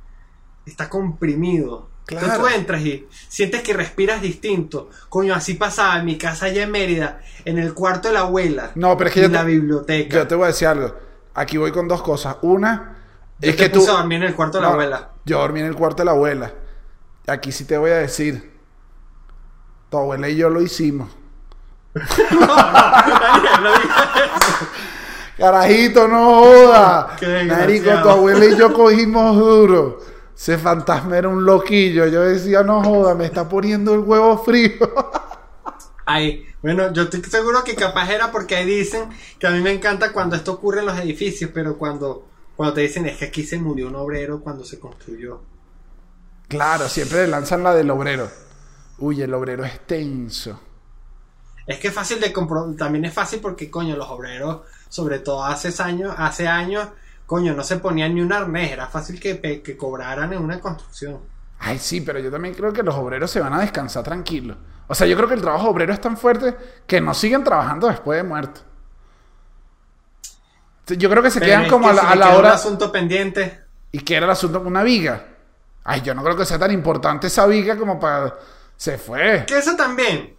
[0.67, 1.91] está comprimido.
[2.09, 2.49] Entonces Claro.
[2.49, 4.89] tú entras y sientes que respiras distinto.
[5.11, 8.73] Coño, así pasaba en mi casa allá en Mérida, en el cuarto de la abuela.
[8.77, 10.17] No, pero es que y yo en la te- biblioteca.
[10.17, 10.95] Yo te voy a decir algo.
[11.35, 12.37] Aquí voy con dos cosas.
[12.43, 12.98] Una,
[13.41, 13.89] Yo es te que tú.
[13.89, 15.11] a dormir en el cuarto de la No, abuela.
[15.25, 16.53] Yo dormí en el cuarto de la abuela.
[17.27, 18.59] Aquí sí te voy a decir.
[19.91, 21.11] Tu abuela y yo lo hicimos.
[21.95, 24.67] Daniel, no digas eso.
[25.37, 27.17] Carajito, no joda.
[27.47, 30.01] Marico, tu abuela y yo cogimos duro.
[30.37, 32.07] Ese fantasma era un loquillo.
[32.07, 34.79] Yo decía, no joda, me está poniendo el huevo frío.
[36.07, 39.73] Ay, bueno, yo estoy seguro que capaz era porque ahí dicen que a mí me
[39.73, 42.28] encanta cuando esto ocurre en los edificios, pero cuando,
[42.59, 45.43] cuando te dicen es que aquí se murió un obrero cuando se construyó.
[46.49, 48.29] claro, siempre lanzan la del obrero.
[48.99, 50.59] Uy, el obrero es tenso.
[51.69, 55.45] Es que es fácil de comprobar, también es fácil porque, coño, los obreros, sobre todo
[55.45, 56.89] hace años, hace años,
[57.27, 61.21] coño, no se ponían ni un arnés, era fácil que, que cobraran en una construcción.
[61.61, 64.57] Ay, sí, pero yo también creo que los obreros se van a descansar tranquilos.
[64.89, 66.57] O sea, yo creo que el trabajo obrero es tan fuerte
[66.89, 68.63] que no siguen trabajando después de muerto.
[70.97, 72.39] Yo creo que se Pero quedan como que a la, si a la queda un
[72.41, 72.53] hora.
[72.55, 73.61] asunto pendiente.
[73.93, 74.61] ¿Y qué era el asunto?
[74.61, 75.25] Una viga.
[75.85, 78.37] Ay, yo no creo que sea tan importante esa viga como para.
[78.77, 79.45] Se fue.
[79.47, 80.37] Que eso también,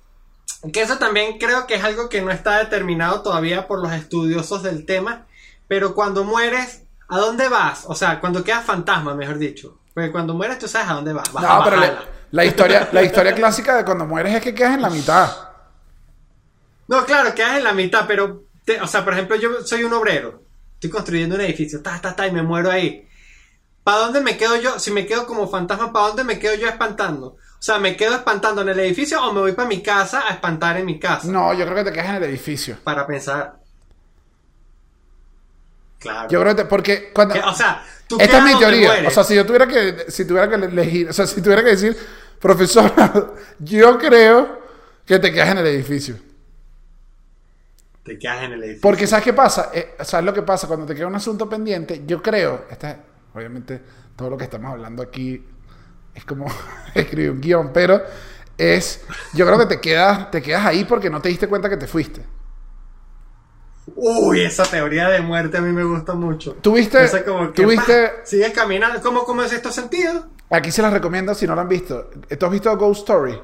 [0.72, 4.64] que eso también creo que es algo que no está determinado todavía por los estudiosos
[4.64, 5.26] del tema,
[5.68, 7.84] pero cuando mueres, ¿a dónde vas?
[7.88, 9.80] O sea, cuando quedas fantasma, mejor dicho.
[9.94, 11.32] Porque cuando mueres tú sabes a dónde vas.
[11.34, 11.82] vas No, pero
[12.32, 15.30] la historia, la historia clásica de cuando mueres es que quedas en la mitad.
[16.88, 19.94] No, claro, quedas en la mitad, pero, te- o sea, por ejemplo, yo soy un
[19.94, 20.44] obrero,
[20.76, 23.06] estoy construyendo un edificio, ta, ta, ta, y me muero ahí.
[23.84, 24.78] ¿Para dónde me quedo yo?
[24.80, 27.28] Si me quedo como fantasma, ¿para dónde me quedo yo espantando?
[27.28, 30.34] O sea, ¿me quedo espantando en el edificio o me voy para mi casa a
[30.34, 31.28] espantar en mi casa?
[31.28, 32.78] No, yo creo que te quedas en el edificio.
[32.84, 33.56] Para pensar.
[36.00, 36.30] Claro.
[36.30, 37.34] Yo creo que te- porque cuando.
[37.34, 39.04] Que, o sea, tú Esta es mi teoría.
[39.08, 41.72] O sea, si yo tuviera que, si tuviera que elegir, o sea, si tuviera que
[41.72, 41.98] decir,
[42.40, 43.14] profesora,
[43.60, 44.60] yo creo
[45.06, 46.16] que te quedas en el edificio.
[48.10, 48.82] Te quedas en el edificio.
[48.82, 49.70] Porque ¿sabes qué pasa?
[49.72, 50.68] Eh, ¿Sabes lo que pasa?
[50.68, 52.98] Cuando te queda un asunto pendiente, yo creo, esta,
[53.36, 53.82] obviamente
[54.16, 55.46] todo lo que estamos hablando aquí
[56.16, 56.48] es como
[56.96, 58.02] escribir un guion, pero
[58.58, 61.78] es, yo creo que te quedas, te quedas ahí porque no te diste cuenta que
[61.78, 62.26] te fuiste.
[63.96, 66.54] Uy, esa teoría de muerte a mí me gusta mucho.
[66.54, 69.02] ¿Tuviste, Esa como que, tuviste, sigues caminando.
[69.02, 70.28] ¿Cómo, cómo es esto sentido?
[70.52, 72.10] aquí se las recomiendo si no lo han visto.
[72.40, 73.40] ¿Tú has visto Ghost Story?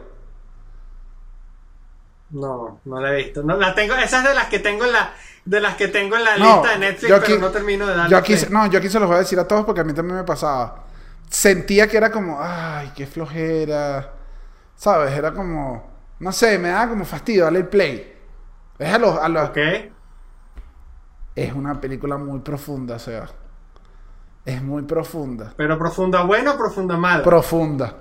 [2.32, 3.44] No, no la he visto.
[3.44, 5.14] No, la tengo, esa es de las que tengo en la,
[5.46, 7.86] de las que tengo en la No, lista de Netflix, yo aquí- pero no termino
[7.88, 8.12] de darle.
[8.12, 9.94] Yo aquí, no, yo aquí se los voy a decir a todos porque a mí
[9.94, 10.84] también me pasaba.
[11.30, 14.12] Sentía que era como, ay, qué flojera.
[14.76, 15.14] ¿Sabes?
[15.14, 18.14] Era como, no sé, me daba como fastidio darle el play.
[18.78, 19.52] Es a los, a los-.
[21.36, 23.28] Es una película muy profunda, o sea.
[24.46, 25.54] Es muy profunda.
[25.58, 27.24] Pero profunda buena o profunda mala.
[27.24, 27.96] Profunda.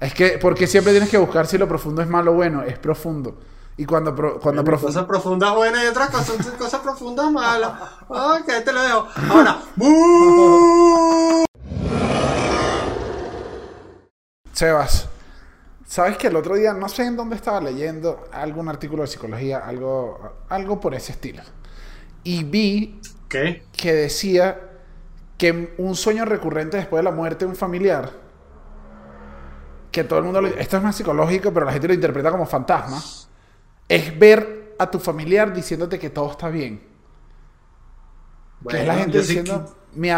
[0.00, 2.78] Es que, porque siempre tienes que buscar si lo profundo es malo o bueno, es
[2.78, 3.38] profundo.
[3.78, 4.88] Y cuando, pro- cuando profundo.
[4.92, 7.72] Cosas profundas buenas y otras cosas, cosas profundas malas.
[8.08, 9.06] Ok, te lo dejo.
[9.30, 11.44] Ahora, ¡bu!
[14.52, 15.08] Sebas,
[15.86, 19.58] ¿sabes que el otro día, no sé en dónde estaba leyendo algún artículo de psicología,
[19.58, 21.42] algo, algo por ese estilo?
[22.24, 23.64] Y vi ¿Qué?
[23.72, 24.58] que decía
[25.36, 28.10] que un sueño recurrente después de la muerte de un familiar,
[29.96, 32.46] que todo el mundo, lo- esto es más psicológico, pero la gente lo interpreta como
[32.46, 33.00] fantasma,
[33.88, 36.94] es ver a tu familiar diciéndote que todo está bien.
[38.68, 40.14] que es la gente diciendo, me,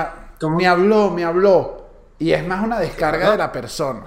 [0.57, 1.87] me habló, me habló.
[2.19, 4.07] Y es más una descarga de la persona.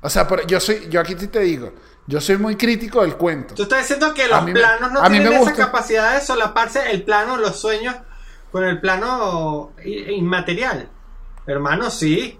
[0.00, 1.72] O sea, por- yo soy, yo aquí te digo,
[2.06, 3.54] yo soy muy crítico del cuento.
[3.54, 5.54] Tú estás diciendo que A los mí me- planos no a mí me tienen esa
[5.54, 7.94] capacidad de solaparse el plano, los sueños,
[8.50, 10.88] con el plano inmaterial.
[11.46, 12.38] Hermano, sí.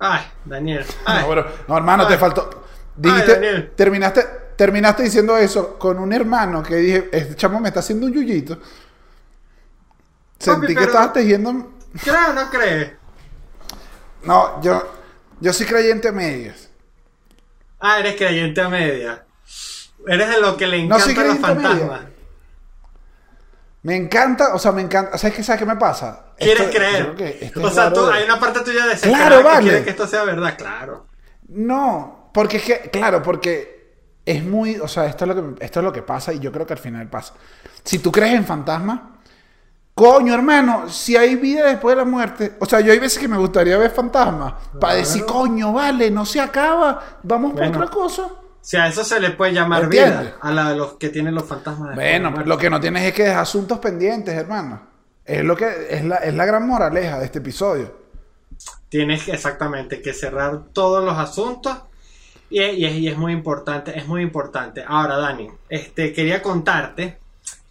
[0.00, 0.84] Ay, Daniel.
[1.04, 1.22] Ay.
[1.22, 2.20] No, pero- no, hermano, te Ay.
[2.20, 2.64] faltó.
[2.96, 3.72] Dijiste, Daniel.
[3.76, 4.24] terminaste,
[4.56, 8.58] terminaste diciendo eso con un hermano que dije, este chamo me está haciendo un yuyito.
[10.38, 11.72] Sentí que pero- estabas tejiendo.
[12.02, 12.92] ¿Crees o no crees?
[14.24, 14.92] No, yo,
[15.40, 16.68] yo soy creyente a medias.
[17.80, 19.24] Ah, eres creyente a media.
[20.06, 22.00] Eres de lo que le No soy encantan los fantasmas.
[23.82, 25.16] Me encanta, o sea, me encanta.
[25.18, 26.24] ¿Sabes qué, ¿Sabes qué me pasa?
[26.38, 27.14] ¿Quieres Esto- creer?
[27.14, 29.62] que o sea, tú, de- hay una parte tuya de Claro, que vale.
[29.68, 31.06] quiere que esto sea verdad, claro.
[31.48, 33.78] No, porque es que, claro, porque
[34.24, 36.52] es muy, o sea, esto es lo que, esto es lo que pasa y yo
[36.52, 37.34] creo que al final pasa.
[37.82, 39.00] Si tú crees en fantasmas,
[39.94, 43.26] coño, hermano, si hay vida después de la muerte, o sea, yo hay veces que
[43.28, 47.72] me gustaría ver fantasmas para decir, coño, vale, no se acaba, vamos Bueno.
[47.72, 48.28] por otra cosa.
[48.60, 51.44] Si a eso se le puede llamar vida, a la de los que tienen los
[51.46, 51.94] fantasmas.
[51.94, 54.87] Bueno, pues lo que no tienes es que dejar asuntos pendientes, hermano.
[55.28, 57.94] Es lo que es la, es la gran moraleja de este episodio.
[58.88, 61.76] Tienes exactamente que cerrar todos los asuntos
[62.48, 64.82] y, y es, y es muy importante, es muy importante.
[64.88, 67.18] Ahora, Dani, este quería contarte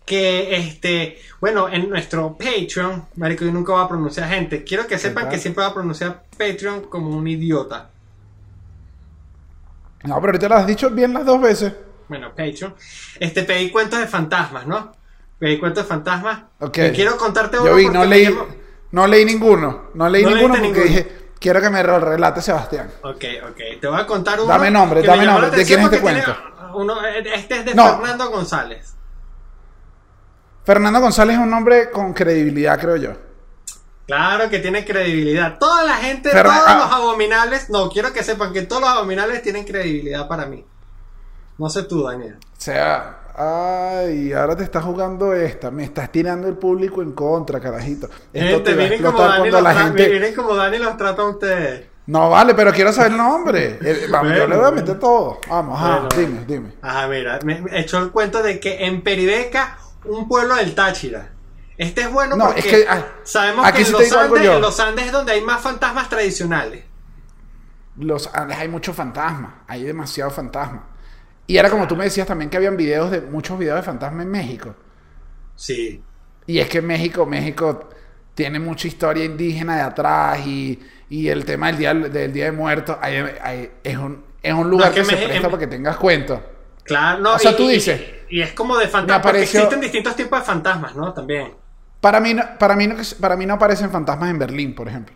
[0.06, 4.64] que este, bueno, en nuestro Patreon, marico, yo nunca voy a pronunciar gente.
[4.64, 7.90] Quiero que sepan que siempre voy a pronunciar Patreon como un idiota.
[10.04, 11.74] No, pero ahorita lo has dicho bien las dos veces.
[12.08, 12.76] Bueno, Patreon.
[13.20, 14.96] Este pedí cuentos de fantasmas, ¿no?
[15.40, 16.40] Pedí cuentos de fantasmas.
[16.60, 16.78] Ok.
[16.78, 18.48] Y quiero contarte uno Yo vi, no me leí, llamó-
[18.92, 19.90] no leí ninguno.
[19.94, 20.84] No leí No ninguno porque ninguno.
[20.86, 22.92] dije, quiero que me relate Sebastián.
[23.04, 23.80] Ok, ok.
[23.80, 24.48] Te voy a contar uno.
[24.48, 25.50] Dame nombre, me dame nombre.
[25.52, 26.24] ¿De quién es este tiene
[26.74, 27.98] uno- este es de No.
[27.98, 28.94] Fernando González.
[30.66, 33.12] Fernando González es un nombre con credibilidad, creo yo.
[34.06, 35.58] Claro que tiene credibilidad.
[35.60, 36.78] Toda la gente, todos ah.
[36.78, 37.70] los abominables.
[37.70, 40.66] No, quiero que sepan que todos los abominables tienen credibilidad para mí.
[41.58, 42.38] No sé tú, Daniel.
[42.38, 45.72] O sea, ay, ahora te estás jugando esta.
[45.72, 48.10] Me estás tirando el público en contra, carajito.
[48.34, 50.10] Esto Gente, te va a miren como, cuando la gente...
[50.10, 51.86] miren como Dani los trata a ustedes.
[52.08, 53.80] No, vale, pero quiero saber el nombre.
[54.10, 55.40] Vamos, yo le voy a meter todo.
[55.50, 56.74] Vamos, ajá, Bueno, dime, dime.
[56.82, 61.32] Ajá, mira, me, me echó el cuento de que en Peribeca, un pueblo del Táchira.
[61.78, 64.62] Este es bueno No, porque es que, ah, sabemos aquí que en los, Andes, en
[64.62, 66.84] los Andes es donde hay más fantasmas tradicionales.
[67.98, 69.52] Los Andes hay muchos fantasmas.
[69.68, 70.82] Hay demasiados fantasmas.
[71.48, 74.26] Y era como tú me decías también que habían videos de muchos videos de fantasmas
[74.26, 74.76] en México.
[75.56, 76.04] Sí.
[76.46, 77.90] Y es que México, México
[78.36, 80.80] tiene mucha historia indígena de atrás y,
[81.10, 84.70] y el tema del día, del día de muertos hay- hay- es, un, es un
[84.70, 86.42] lugar No, es que, que se me- presta em- para que tengas cuenta.
[86.84, 87.34] Claro, no.
[87.34, 89.20] O sea, y- tú dices, Y, es como de me fantasmas.
[89.26, 91.14] Apareció- existen distintos tipos de fantasmas, ¿no?
[91.14, 91.54] También.
[92.02, 95.16] Para mí, no, para, mí no, para mí no aparecen fantasmas en Berlín, por ejemplo.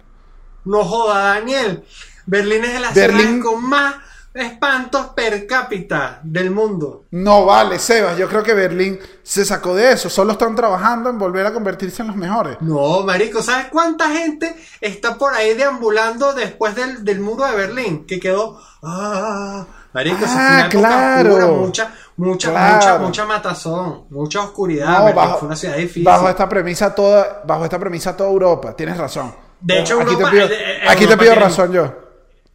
[0.65, 1.83] No joda, Daniel.
[2.25, 3.95] Berlín es de las Berlín- ciudades con más
[4.33, 7.05] espantos per cápita del mundo.
[7.11, 8.17] No vale, Sebas.
[8.17, 10.09] Yo creo que Berlín se sacó de eso.
[10.09, 12.57] Solo están trabajando en volver a convertirse en los mejores.
[12.61, 18.05] No, marico, ¿sabes cuánta gente está por ahí deambulando después del, del muro de Berlín?
[18.05, 18.59] Que quedó...
[18.83, 21.29] Ah, marico, esa fue Ah, una época claro.
[21.29, 22.75] oscura, mucha, mucha, Claro.
[22.75, 25.05] mucha, mucha matazón, mucha oscuridad.
[25.07, 26.03] No, bajo, fue una ciudad difícil.
[26.03, 28.75] bajo esta premisa toda, bajo esta premisa toda Europa.
[28.75, 29.33] Tienes razón.
[29.59, 31.93] De hecho, aquí Europa- te pido, eh, eh, aquí te pido tiene- razón yo.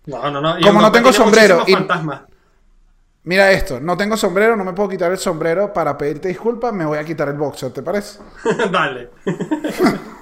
[0.07, 0.59] No, no, no.
[0.59, 1.77] y Como no tengo sombrero y-.
[3.25, 6.87] Mira esto, no tengo sombrero, no me puedo quitar el sombrero para pedirte disculpas, me
[6.87, 8.21] voy a quitar el boxer, ¿te parece?
[8.71, 9.11] Dale.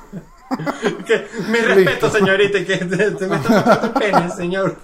[1.07, 4.77] Que- mi respeto, señorita, que te, te me está el pene, señor.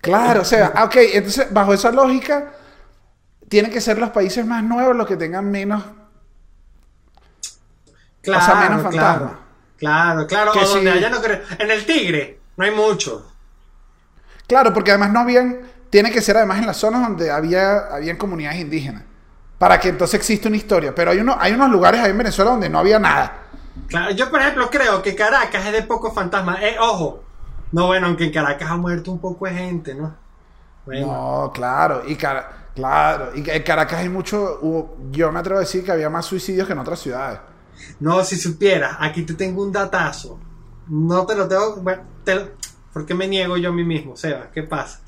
[0.00, 2.52] Claro, o sea, ok, entonces bajo esa lógica,
[3.48, 5.84] tienen que ser los países más nuevos los que tengan menos...
[8.22, 8.90] Claro, sea, menos claro.
[8.90, 9.40] fantasma.
[9.76, 10.52] Claro, claro.
[10.52, 10.98] O donde sí.
[10.98, 11.40] haya no creo.
[11.58, 13.26] En el Tigre no hay mucho.
[14.46, 15.60] Claro, porque además no habían...
[15.90, 19.04] Tiene que ser además en las zonas donde había habían comunidades indígenas.
[19.56, 20.94] Para que entonces exista una historia.
[20.94, 23.44] Pero hay, uno, hay unos lugares ahí en Venezuela donde no había nada.
[23.88, 26.58] Claro, yo por ejemplo creo que Caracas es de pocos fantasmas.
[26.62, 27.22] Eh, ojo,
[27.72, 30.14] No, bueno, aunque en Caracas ha muerto un poco de gente, ¿no?
[30.84, 32.02] Bueno, No, claro.
[32.06, 33.30] Y Cara- claro.
[33.34, 34.58] Y en Caracas hay mucho.
[34.62, 37.38] hubo- yo me atrevo a decir que había más suicidios que en otras ciudades.
[38.00, 40.38] no, si supieras, aquí te tengo un datazo.
[40.88, 41.76] No te lo tengo.
[41.76, 42.48] Bueno, te lo-
[42.92, 44.50] ¿por qué me niego yo a mí mismo, Seba?
[44.52, 45.00] ¿Qué pasa?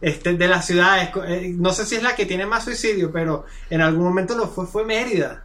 [0.00, 3.44] Este, de las ciudades, eh, no sé si es la que tiene más suicidio, pero
[3.70, 5.44] en algún momento lo fue, fue Mérida.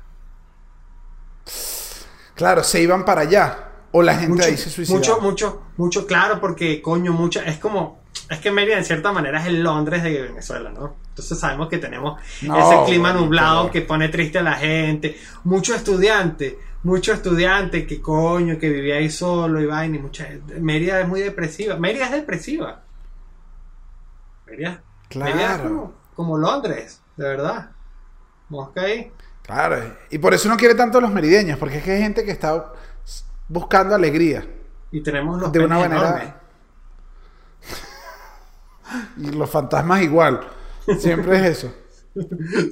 [2.36, 3.64] Claro, se iban para allá.
[3.92, 5.00] O la gente mucho, ahí se suicidaba.
[5.00, 9.40] mucho, mucho, mucho, claro, porque coño, mucha, es como, es que Mérida en cierta manera
[9.40, 10.96] es el Londres de Venezuela, ¿no?
[11.10, 13.72] Entonces sabemos que tenemos No, ese clima nublado no.
[13.72, 19.10] que pone triste a la gente, mucho estudiante, mucho estudiante que coño, que vivía ahí
[19.10, 20.28] solo y vaina, y mucha
[20.60, 22.82] Mérida es muy depresiva, Mérida es depresiva.
[24.46, 24.82] Mérida,
[25.16, 25.64] Mérida es Claro.
[25.64, 27.72] como, como Londres, de verdad.
[28.50, 29.12] Mosca ahí.
[29.44, 29.96] Claro.
[30.10, 32.72] Y por eso no quiere tanto los merideños, porque es que hay gente que está
[33.50, 34.46] buscando alegría.
[34.92, 36.34] Y tenemos los De una manera- enormes.
[39.18, 40.48] Y los fantasmas igual.
[41.00, 41.74] Siempre es eso.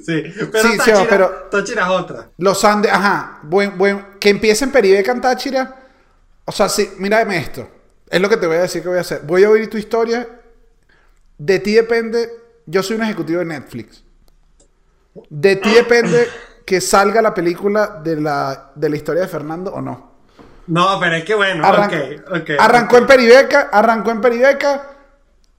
[0.04, 2.28] Sí, pero Sí, Táchira, pero- Táchira es otra.
[2.38, 3.38] Los Andes, ajá.
[3.42, 5.76] Buen, buen, que empiece en Peribeca, en Táchira.
[6.44, 7.68] O sea, sí, mírame esto.
[8.08, 9.22] Es lo que te voy a decir que voy a hacer.
[9.24, 10.28] Voy a oír tu historia.
[11.38, 12.30] De ti depende.
[12.66, 14.02] Yo soy un ejecutivo de Netflix.
[15.30, 16.28] De ti depende
[16.64, 20.12] que salga la película de la, de la historia de Fernando o no.
[20.66, 22.50] No, pero es que bueno, Arran- ok, ok.
[22.58, 24.90] arrancó en Peribeca, arrancó en Peribeca.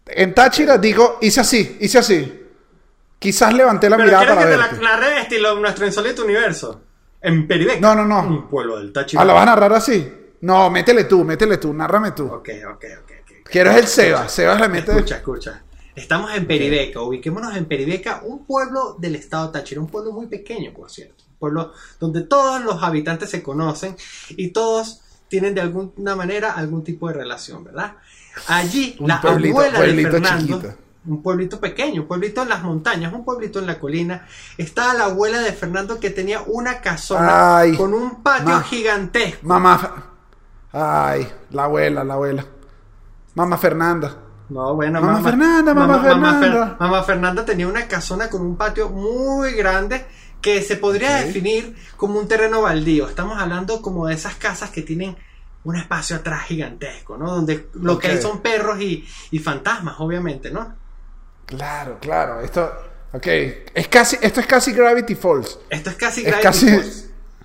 [0.05, 2.46] En Táchira, digo, hice así, hice así.
[3.19, 4.83] Quizás levanté la Pero mirada ¿quieres para que te verte.
[4.83, 6.81] la narre estilo nuestro insólito universo?
[7.21, 7.79] En Peribeca.
[7.79, 8.21] No, no, no.
[8.27, 9.21] Un pueblo del Táchira.
[9.21, 10.13] Ah, ¿la vas a narrar así?
[10.41, 12.25] No, métele tú, métele tú, nárrame tú.
[12.27, 13.11] Ok, ok, ok.
[13.23, 13.49] ok.
[13.49, 14.29] Quiero es el Seba.
[14.29, 14.91] Seba le mete.
[14.91, 15.63] Escucha, escucha.
[15.95, 20.71] Estamos en Peribeca, ubiquémonos en Peribeca, un pueblo del estado Táchira, un pueblo muy pequeño,
[20.71, 21.23] por cierto.
[21.31, 23.95] Un pueblo donde todos los habitantes se conocen
[24.29, 27.95] y todos tienen de alguna manera algún tipo de relación, ¿verdad?
[28.47, 30.75] Allí, Un la pueblito- abuela pueblito de Fernando, chiquito.
[31.07, 35.05] Un pueblito pequeño, un pueblito en las montañas, un pueblito en la colina, estaba la
[35.05, 38.61] abuela de Fernando que tenía una casona Ay, con un patio ma.
[38.63, 39.47] gigantesco.
[39.47, 40.03] Mamá.
[40.73, 42.45] Ay, la abuela, la abuela.
[43.35, 44.17] Mamá Fernanda.
[44.49, 46.47] No, bueno, Mamá Fernanda, mamá Fernanda.
[46.47, 50.05] Fer- mamá Fernanda tenía una casona con un patio muy grande
[50.41, 53.07] que se podría definir como un terreno baldío.
[53.09, 55.17] Estamos hablando como de esas casas que tienen
[55.63, 57.29] un espacio atrás gigantesco, ¿no?
[57.35, 60.73] Donde lo que hay son perros y, y fantasmas, obviamente, ¿no?
[61.47, 62.41] Claro, claro.
[62.41, 62.71] Esto.
[63.13, 63.25] Ok.
[63.73, 65.57] Es casi, esto es casi Gravity Falls.
[65.69, 67.03] Esto es casi Es Gravity casi- Falls.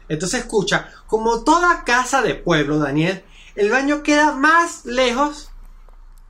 [0.09, 5.49] Entonces escucha, como toda casa de pueblo, Daniel, el baño queda más lejos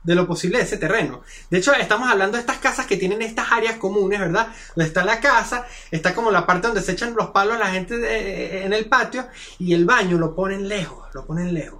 [0.03, 1.21] de lo posible de ese terreno.
[1.49, 4.49] De hecho, estamos hablando de estas casas que tienen estas áreas comunes, ¿verdad?
[4.75, 7.97] Donde está la casa, está como la parte donde se echan los palos la gente
[7.97, 9.27] de- en el patio
[9.59, 11.79] y el baño lo ponen lejos, lo ponen lejos.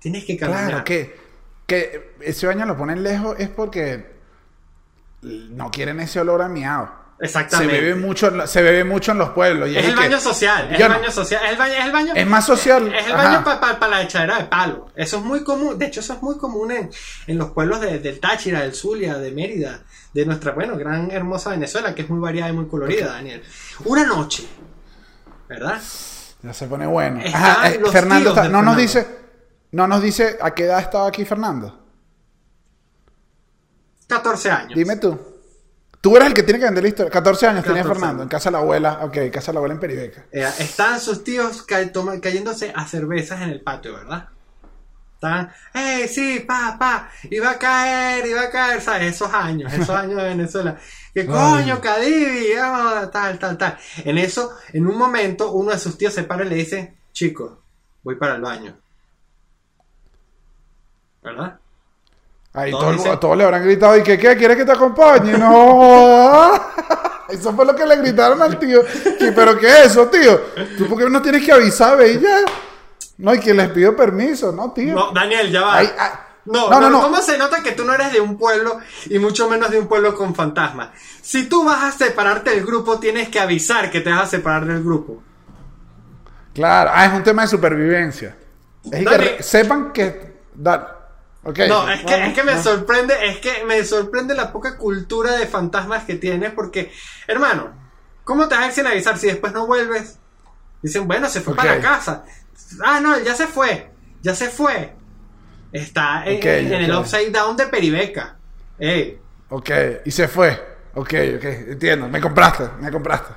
[0.00, 0.68] Tienes que caminar.
[0.68, 1.16] Claro, que,
[1.66, 4.15] que ese baño lo ponen lejos es porque
[5.22, 7.06] no quieren ese olor a miado.
[7.18, 7.80] Se Exactamente.
[7.80, 9.70] bebe mucho, se bebe mucho en los pueblos.
[9.70, 10.94] y Es es el baño social, es el no.
[10.98, 12.94] baño social, es el baño, es el baño, Es más social.
[12.94, 13.42] Es el Ajá.
[13.42, 14.88] baño para la echadera de palo.
[14.94, 15.78] Eso es muy común.
[15.78, 16.90] De hecho, eso es muy común en,
[17.26, 19.80] en los pueblos de- del Táchira, del Zulia, de Mérida,
[20.12, 23.42] de nuestra, bueno, gran hermosa Venezuela, que es muy variada y muy colorida, Daniel.
[23.86, 24.46] Una noche,
[25.48, 25.80] ¿verdad?
[26.42, 27.20] Ya se pone bueno.
[27.32, 29.06] Ajá, eh, Fernando, está- no nos dice,
[29.72, 31.85] no nos dice a qué edad estaba aquí Fernando.
[34.06, 34.72] 14 años.
[34.74, 35.18] Dime tú.
[36.00, 37.10] Tú eres el que tiene que vender la historia.
[37.10, 39.00] 14 años tenía 14 Fernando, en casa de la abuela.
[39.02, 40.24] Ok, casa de la abuela en Peribeca.
[40.30, 41.90] Eh, estaban sus tíos ca-
[42.22, 44.28] cayéndose a cervezas en el patio, ¿verdad?
[45.14, 47.10] Estaban, ¡eh, sí, pa, pa!
[47.30, 49.14] Iba a caer, iba a caer, ¿sabes?
[49.14, 50.78] Esos años, esos años de Venezuela.
[51.12, 52.50] ¿Qué coño, Cadivi?
[53.10, 53.78] Tal, tal, tal.
[54.04, 57.62] En eso, en un momento, uno de sus tíos se para y le dice, chico,
[58.04, 58.76] voy para el baño.
[61.22, 61.58] ¿Verdad?
[62.56, 64.34] Ahí Todos todo dicen- a todos le habrán gritado, ¿y qué, qué?
[64.36, 65.32] ¿Quieres que te acompañe?
[65.38, 66.52] No.
[67.28, 68.80] Eso fue lo que le gritaron al tío.
[69.18, 70.40] ¿Qué- ¿Pero qué es eso, tío?
[70.78, 72.38] ¿Tú por qué no tienes que avisar, ve y ya?
[73.18, 74.94] No, y que les pido permiso, ¿no, tío?
[74.94, 75.76] No, Daniel, ya va.
[75.78, 76.10] Ay, ay.
[76.44, 77.00] No, No, no, no.
[77.02, 79.88] ¿Cómo se nota que tú no eres de un pueblo y mucho menos de un
[79.88, 80.90] pueblo con fantasmas?
[81.20, 84.64] Si tú vas a separarte del grupo, tienes que avisar que te vas a separar
[84.64, 85.20] del grupo.
[86.54, 88.36] Claro, ah, es un tema de supervivencia.
[88.90, 90.36] Es que sepan que...
[91.68, 95.46] No, es que, es que me sorprende, es que me sorprende la poca cultura de
[95.46, 96.92] fantasmas que tienes, porque,
[97.26, 97.72] hermano,
[98.24, 100.18] ¿cómo te vas a ir sin avisar si después no vuelves?
[100.82, 101.58] Dicen, bueno, se fue Ok.
[101.58, 102.24] para la casa.
[102.84, 103.90] Ah, no, ya se fue,
[104.22, 104.94] ya se fue.
[105.70, 108.36] Está en, el upside down de Peribeca.
[108.78, 109.18] Ey,
[109.48, 109.70] Ok,
[110.04, 110.52] y se fue.
[110.94, 112.08] Ok, ok, entiendo.
[112.08, 113.32] Me compraste, me compraste.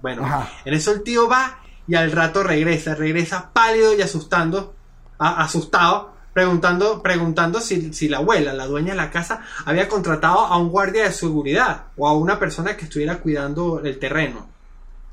[0.00, 0.50] Bueno, Ajá.
[0.64, 4.74] en eso el tío va y al rato regresa, regresa pálido y asustando,
[5.18, 10.40] a- asustado, preguntando, preguntando si, si la abuela, la dueña de la casa, había contratado
[10.40, 14.46] a un guardia de seguridad o a una persona que estuviera cuidando el terreno.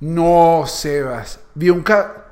[0.01, 1.39] No, Sebas.
[1.53, 2.25] Vi un ca...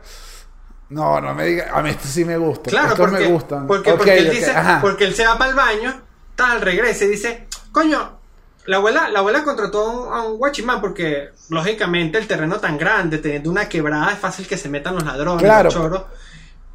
[0.90, 1.68] No, no me digas.
[1.72, 2.72] A mí esto sí me gusta.
[2.72, 3.68] Claro, Estos porque, me gustan.
[3.68, 4.80] Porque, porque él dice, ajá.
[4.82, 6.02] porque él se va para el baño,
[6.36, 8.18] tal, regresa y dice, coño,
[8.66, 12.80] la abuela, la abuela contrató a un, a un guachimán porque, lógicamente, el terreno tan
[12.80, 15.66] grande, teniendo una quebrada, es fácil que se metan los ladrones, Claro.
[15.66, 16.04] los choros.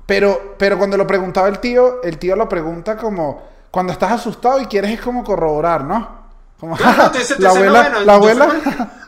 [0.07, 4.61] Pero, pero cuando lo preguntaba el tío, el tío lo pregunta como cuando estás asustado
[4.61, 6.24] y quieres es como corroborar, ¿no?
[6.61, 8.48] Como, Claro, dices- tú la no, abuela, bueno, la abuela.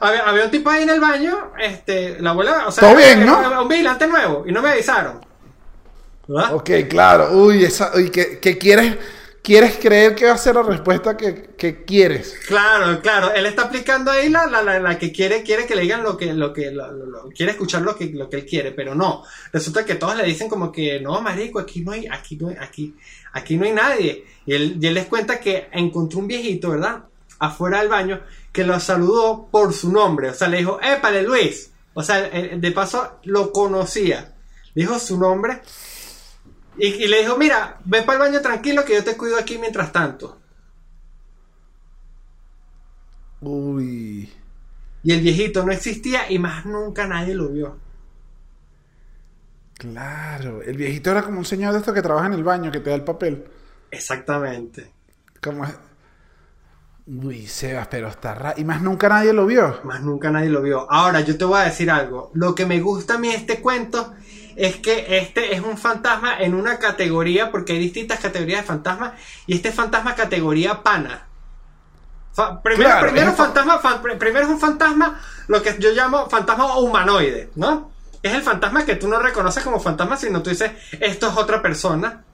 [0.00, 3.22] había, había un tipo ahí en el baño, este, la abuela, o sea, Todo bien,
[3.22, 3.40] era- ¿no?
[3.46, 5.20] era un vigilante nuevo y no me avisaron.
[6.28, 6.54] ¿Verdad?
[6.54, 7.28] Ok, claro.
[7.32, 8.96] Uy, esa, uy, que, que quieres,
[9.46, 12.34] quieres creer que va a ser la respuesta que, que quieres.
[12.48, 16.02] Claro, claro, él está aplicando ahí la, la, la, que quiere, quiere que le digan
[16.02, 19.22] lo que, lo que, lo- quiere escuchar lo que, lo que él quiere, pero no.
[19.52, 22.56] Resulta que todos le dicen como que, no, marico, aquí no hay, aquí no hay,
[22.60, 22.96] aquí,
[23.34, 24.24] aquí no hay nadie.
[24.46, 27.04] Y él, y él les cuenta que encontró un viejito, ¿verdad?
[27.38, 28.20] Afuera del baño,
[28.50, 30.30] que lo saludó por su nombre.
[30.30, 31.70] O sea, le dijo, épale, Luis.
[31.94, 34.32] O sea, eh, de paso lo conocía.
[34.74, 35.60] Dijo su nombre.
[36.78, 39.58] Y, y le dijo, mira, ve para el baño tranquilo que yo te cuido aquí
[39.58, 40.38] mientras tanto.
[43.40, 44.32] Uy.
[45.02, 47.76] Y el viejito no existía y más nunca nadie lo vio.
[49.78, 50.62] Claro.
[50.62, 52.90] El viejito era como un señor de estos que trabaja en el baño, que te
[52.90, 53.44] da el papel.
[53.90, 54.92] Exactamente.
[55.42, 55.74] Como es-
[57.06, 58.60] Uy, Sebas, pero está raro.
[58.60, 59.80] Y más nunca nadie lo vio.
[59.84, 60.90] Más nunca nadie lo vio.
[60.90, 62.32] Ahora, yo te voy a decir algo.
[62.34, 64.12] Lo que me gusta a mí de este cuento
[64.56, 69.12] es que este es un fantasma en una categoría, porque hay distintas categorías de fantasmas,
[69.46, 71.28] y este fantasma categoría pana.
[72.32, 75.90] Fa- primero, Claro, primero, es fantasma, fa- pr- primero es un fantasma, lo que yo
[75.92, 77.90] llamo fantasma humanoide, ¿no?
[78.22, 81.62] Es el fantasma que tú no reconoces como fantasma, sino tú dices, esto es otra
[81.62, 82.24] persona.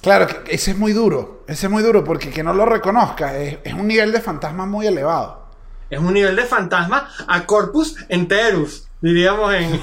[0.00, 1.44] Claro, ese es muy duro.
[1.46, 4.66] Ese es muy duro porque que no lo reconozca es, es un nivel de fantasma
[4.66, 5.46] muy elevado.
[5.90, 9.80] Es un nivel de fantasma a corpus enterus, diríamos en,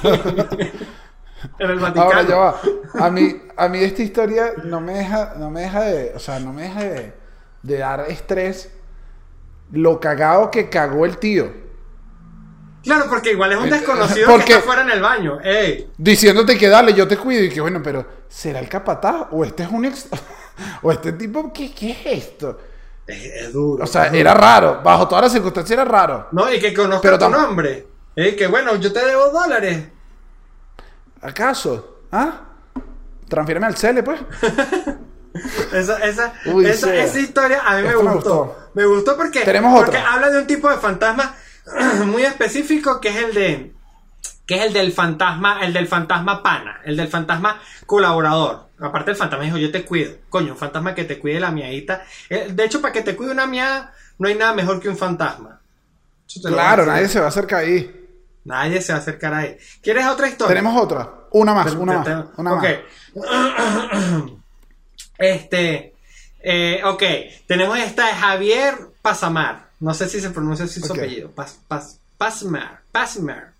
[1.58, 2.02] en el Vaticano.
[2.06, 2.60] Ahora ya va.
[2.98, 6.38] A mí, a mí esta historia no me deja, no me deja de, o sea,
[6.40, 7.12] no me deja de,
[7.62, 8.72] de dar estrés
[9.72, 11.64] lo cagado que cagó el tío.
[12.82, 15.40] Claro, porque igual es un Eh, desconocido porque- que está fuera en el baño.
[15.42, 17.42] Ey, Diciéndote que dale, yo te cuido.
[17.42, 19.26] Y que bueno, pero ¿será el capataz?
[19.32, 20.08] ¿O este es un ex...
[20.82, 22.58] ¿O este tipo qué, qué es esto?
[23.06, 23.82] es, es duro.
[23.82, 24.16] O sea, duro.
[24.18, 24.80] era raro.
[24.84, 26.28] Bajo todas las circunstancias era raro.
[26.30, 27.86] No, y que conozca Pero tu nombre.
[28.16, 29.86] Ey, que bueno, yo te debo dólares.
[31.20, 32.00] ¿Acaso?
[32.10, 32.40] ¿Ah?
[33.28, 34.20] Transfiéreme al Cele, pues.
[35.70, 38.70] Esa, esa, Uy, esa, historia a mí me gustó.
[38.72, 40.14] Me gustó porque, Tenemos porque otra.
[40.14, 41.34] habla de un tipo de fantasma
[42.06, 43.72] muy específico que es el de
[44.46, 48.68] que es el del fantasma, el del fantasma pana, el del fantasma colaborador.
[48.80, 50.14] Aparte el fantasma dijo, yo te cuido.
[50.30, 52.04] Coño, un fantasma que te cuide la miadita.
[52.30, 54.96] Eh, De hecho, para que te cuide una miada, no hay nada mejor que un
[54.96, 55.60] fantasma.
[56.44, 58.05] Claro, nadie se va a acercar ahí.
[58.46, 59.58] Nadie se va a acercar a él.
[59.82, 60.54] ¿Quieres otra historia?
[60.54, 61.12] Tenemos otra.
[61.32, 62.26] Una más, una te- más.
[62.36, 62.64] Una ok.
[63.16, 64.22] más.
[65.18, 65.94] este.
[66.42, 67.02] eh, ok.
[67.46, 69.70] Tenemos esta de Javier Pasamar.
[69.80, 71.30] No sé si se pronuncia así su apellido.
[71.32, 72.80] Pas, pas, Pasmar.
[72.92, 73.52] Pasmar.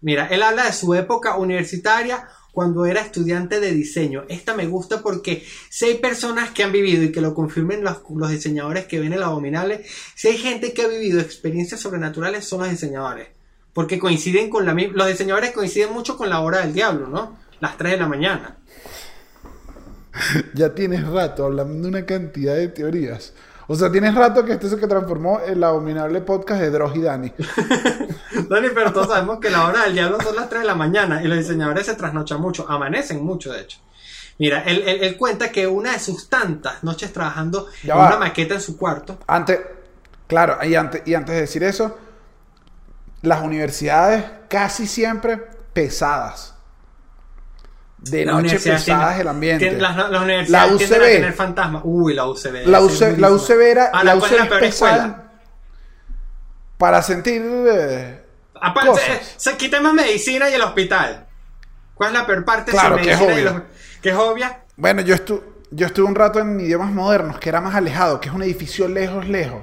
[0.00, 4.24] Mira, él habla de su época universitaria cuando era estudiante de diseño.
[4.28, 7.98] Esta me gusta porque si hay personas que han vivido y que lo confirmen los,
[8.14, 12.60] los diseñadores que ven el abominable, si hay gente que ha vivido experiencias sobrenaturales son
[12.60, 13.28] los diseñadores.
[13.74, 14.94] Porque coinciden con la misma...
[14.96, 17.36] Los diseñadores coinciden mucho con la hora del diablo, ¿no?
[17.60, 18.56] Las 3 de la mañana.
[20.54, 23.32] Ya tienes rato hablando de una cantidad de teorías.
[23.66, 27.00] O sea, tienes rato que este se que transformó el abominable podcast de Dross y
[27.00, 27.32] Dani.
[28.48, 31.22] Dani, pero todos sabemos que la hora del diablo son las 3 de la mañana
[31.22, 33.78] y los diseñadores se trasnochan mucho, amanecen mucho de hecho.
[34.38, 38.06] Mira, él, él- él cuenta que una de sus tantas noches trabajando Ya en va.
[38.08, 39.60] una maqueta en su cuarto, Antes,
[40.26, 41.96] claro, y antes, y antes de decir eso,
[43.24, 45.36] las universidades casi siempre
[45.72, 46.54] pesadas.
[47.98, 49.72] De las noche universidades pesadas el ambiente.
[49.72, 51.12] las, las La universidades tienden a UCB.
[51.12, 51.82] tener fantasmas.
[51.84, 52.66] Uy, la UCB.
[52.66, 53.30] La, UC la.
[53.32, 55.24] UCB era, Ah, la ¿cuál es UCB la peor pesada escuela?
[56.78, 58.24] para sentir eh,
[58.60, 59.08] Aparte, cosas.
[59.08, 61.26] eh, se- quitemos medicina y el hospital.
[61.94, 62.72] ¿Cuál es la peor parte?
[62.72, 63.52] Claro, sin que es medicina y obvia.
[63.58, 63.62] los-
[64.02, 64.60] que es obvia.
[64.76, 68.28] Bueno, yo, estu yo estuve un rato en idiomas modernos, que era más alejado, que
[68.28, 69.62] es un edificio lejos, lejos.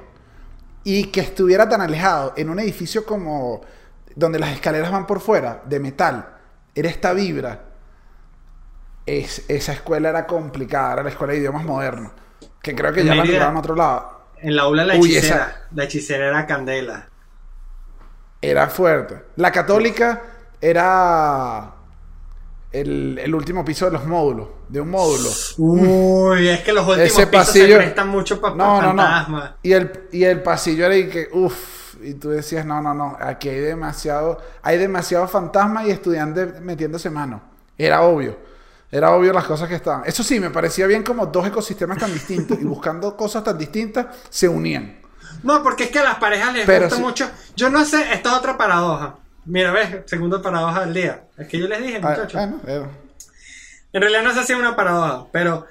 [0.84, 3.60] Y que estuviera tan alejado en un edificio como
[4.16, 6.28] donde las escaleras van por fuera, de metal,
[6.74, 7.64] era esta vibra.
[9.06, 12.12] Es, esa escuela era complicada, era la escuela de idiomas modernos.
[12.62, 14.20] Que creo que ya la migraron a otro lado.
[14.36, 15.36] En la aula la Uy, hechicera.
[15.36, 17.08] esa- La hechicera era Candela.
[18.40, 19.22] Era fuerte.
[19.36, 20.22] La católica
[20.60, 21.74] era.
[22.72, 25.28] El, el último piso de los módulos, de un módulo.
[25.58, 29.50] Uy, es que los últimos Ese pisos pasillo- se prestan mucho para No, no, fantasmas.
[29.50, 29.56] no.
[29.62, 33.16] Y el, y el pasillo era y que, uff, y tú decías, no, no, no,
[33.20, 37.42] aquí hay demasiado, hay demasiado fantasma y estudiantes metiéndose mano.
[37.78, 38.36] Era obvio.
[38.90, 40.02] Era obvio las cosas que estaban.
[40.04, 44.06] Eso sí, me parecía bien como dos ecosistemas tan distintos y buscando cosas tan distintas
[44.28, 45.00] se unían.
[45.42, 47.02] No, porque es que a las parejas les Pero gusta sí.
[47.02, 47.30] mucho.
[47.56, 49.16] Yo no sé, esta es otra paradoja.
[49.44, 51.24] Mira, ves, segunda paradoja del día.
[51.36, 52.32] Es que yo les dije, Ah, muchachos.
[52.34, 52.86] bueno, eh,
[53.92, 55.66] En realidad no sé si es una paradoja, pero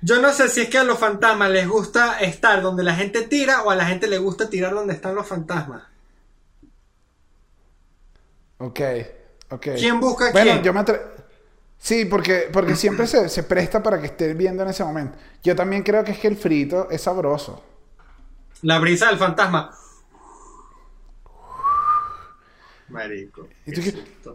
[0.00, 3.22] yo no sé si es que a los fantasmas les gusta estar donde la gente
[3.22, 5.84] tira o a la gente le gusta tirar donde están los fantasmas.
[8.58, 8.80] ok,
[9.50, 9.66] ok.
[9.78, 10.62] ¿Quién busca a Bueno, quién?
[10.62, 11.00] yo me atre-
[11.78, 15.18] Sí, porque, porque siempre se, se presta para que esté viendo en ese momento.
[15.42, 17.64] Yo también creo que es que el frito es sabroso.
[18.62, 19.76] La brisa del fantasma.
[22.92, 23.48] Marico.
[23.66, 23.80] ¿Y tú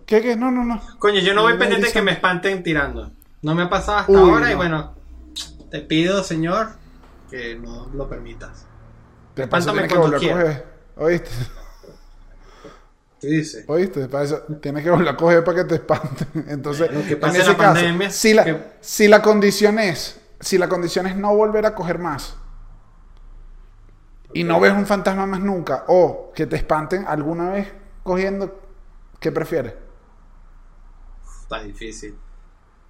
[0.06, 0.36] qué qué?
[0.36, 0.82] No, no, no.
[1.00, 3.12] Coño, yo no voy pendiente de que me espanten tirando.
[3.42, 4.58] No me ha pasado hasta Uy, ahora y no.
[4.58, 4.96] bueno,
[5.70, 6.70] te pido, señor,
[7.30, 8.66] que no lo permitas.
[9.50, 10.64] Paso Espántame cuando quieras.
[10.96, 11.30] ¿Oíste?
[13.20, 13.66] ¿Qué dices?
[13.68, 14.08] ¿Oíste?
[14.08, 16.28] Para eso tienes que volver a coger para que te espanten.
[16.50, 20.58] Entonces, que en ese la caso, pandemia, si la, que- si la condición es, si
[20.58, 22.36] la condición es no volver a coger más
[24.34, 27.68] y no ves un fantasma más nunca, o que te espanten alguna vez
[28.08, 28.60] cogiendo,
[29.20, 29.76] ¿qué prefieres?
[31.44, 32.16] Está difícil.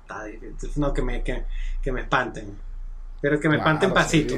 [0.03, 0.71] Está difícil.
[0.77, 1.45] No, que me, que,
[1.81, 2.57] que me espanten.
[3.21, 4.35] Pero que me Claro, espanten pasito.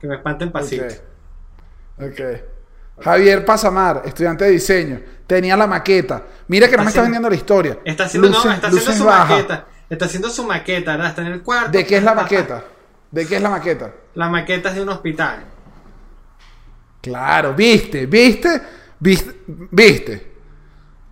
[0.00, 0.84] Que me espanten pasito.
[1.98, 2.04] Ok.
[2.06, 2.20] Ok.
[3.02, 6.22] Javier Pasamar, estudiante de diseño, tenía la maqueta.
[6.48, 7.78] Mira que no Está me está vendiendo la historia.
[7.84, 9.66] Está haciendo, no, está haciendo su maqueta.
[9.88, 11.08] Está haciendo su maqueta, ¿verdad?
[11.08, 11.70] Está en el cuarto.
[11.70, 12.64] ¿De qué es la maqueta?
[13.10, 13.92] ¿De qué es la maqueta?
[14.14, 15.44] La maqueta es de un hospital.
[17.00, 18.62] Claro, viste, viste,
[19.02, 19.34] viste,
[19.70, 20.32] viste.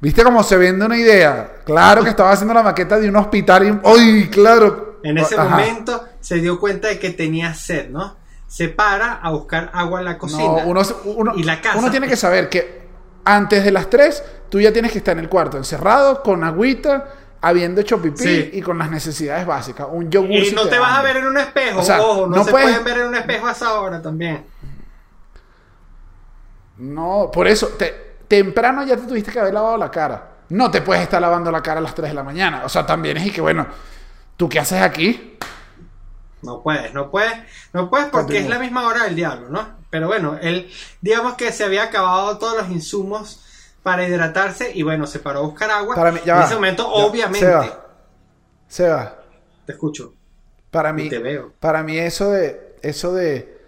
[0.01, 1.57] ¿Viste cómo se vende una idea?
[1.65, 3.79] Claro que estaba haciendo la maqueta de un hospital y...
[3.87, 4.99] ¡Ay, claro!
[5.03, 5.45] En ese Ajá.
[5.57, 8.17] momento se dio cuenta de que tenía sed, ¿no?
[8.47, 10.43] Se para a buscar agua en la No, cocina.
[10.65, 11.79] uno, uno- y la casa.
[11.79, 12.81] uno tiene que saber que
[13.25, 17.09] antes de las 3 tú ya tienes que estar en el cuarto encerrado con agüita,
[17.43, 18.51] habiendo hecho pipí Sí.
[18.55, 19.87] y con las necesidades básicas.
[19.91, 20.31] Un yogur.
[20.31, 22.51] Y no te vas a ver en un espejo, O sea, ojo, no, no se
[22.51, 24.45] puedes- pueden ver en un espejo a esa hora también.
[26.81, 30.29] No, por eso, te- temprano ya te tuviste que haber lavado la cara.
[30.51, 32.63] No te puedes estar lavando la cara a las 3 de la mañana.
[32.65, 33.67] O sea, también es y que, bueno,
[34.37, 35.39] ¿tú qué haces aquí?
[36.43, 37.33] No puedes, no puedes,
[37.75, 38.43] no puedes porque Continúa.
[38.43, 39.79] es la misma hora del diablo, ¿no?
[39.91, 40.71] Pero bueno, él,
[41.03, 43.45] digamos que se había acabado todos los insumos
[43.83, 45.95] para hidratarse y bueno, se paró a buscar agua.
[45.95, 47.87] Para mí, ya en va, ese momento, ya, obviamente, Seba.
[48.69, 49.17] Seba,
[49.67, 50.15] te escucho.
[50.71, 51.55] para Y mí, te veo.
[51.61, 53.60] para mí eso de, eso de,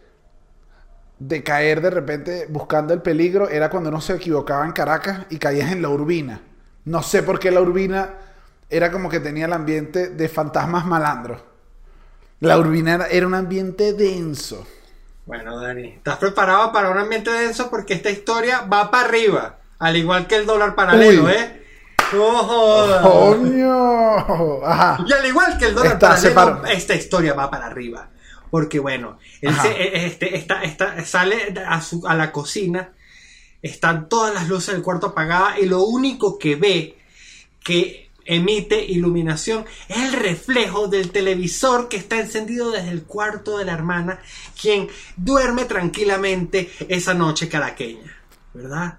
[1.29, 5.39] de caer de repente buscando el peligro era cuando uno se equivocaba en Caracas y
[5.39, 6.41] caías en la urbina.
[6.85, 8.15] No sé por qué la urbina
[8.69, 11.41] era como que tenía el ambiente de fantasmas malandros.
[12.41, 14.67] La urbina era, un ambiente denso.
[15.27, 17.71] Bueno, Dani, ¿estás preparado para un ambiente denso?
[17.71, 21.31] Porque esta historia va para arriba, al igual que el dólar paralelo, Uy.
[21.31, 21.63] ¿eh?
[22.13, 23.03] No jodas.
[23.03, 24.67] ¡Coño!
[24.67, 25.05] Ajá.
[25.07, 28.09] Y al igual que el dólar Está, paralelo, esta historia va para arriba.
[28.53, 30.47] Porque bueno, él se- eh, este,
[31.07, 32.93] sale a, su- a la cocina,
[33.63, 36.99] están todas las luces del cuarto apagadas y lo único que ve
[37.65, 43.65] que emite iluminación es el reflejo del televisor que está encendido desde el cuarto de
[43.65, 44.21] la hermana,
[44.61, 44.87] quien
[45.17, 48.15] duerme tranquilamente esa noche caraqueña,
[48.53, 48.99] ¿verdad?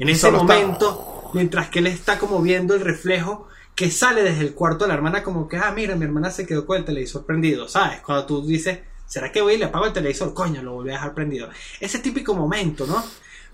[0.00, 0.26] En ese
[0.58, 3.46] momento, mientras que él está como viendo el reflejo
[3.78, 6.44] que sale desde el cuarto de la hermana, como que, ah, mira, mi hermana se
[6.44, 8.00] quedó con el televisor prendido, ¿sabes?
[8.00, 10.34] Cuando tú dices, ¿será que voy y le apago el televisor?
[10.34, 11.48] Coño, lo volví a dejar prendido.
[11.78, 13.04] Ese típico momento, ¿no?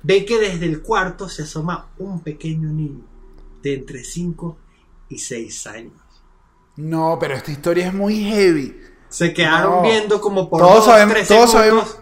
[0.03, 3.05] Ve que desde el cuarto se asoma un pequeño niño
[3.63, 4.57] de entre 5
[5.11, 5.93] y 6 años.
[6.77, 8.81] No, pero esta historia es muy heavy.
[9.11, 9.83] Se quedaron No.
[9.83, 11.89] viendo como por Todos dos, sabemos- tres todos segundos.
[11.91, 11.99] sabemos-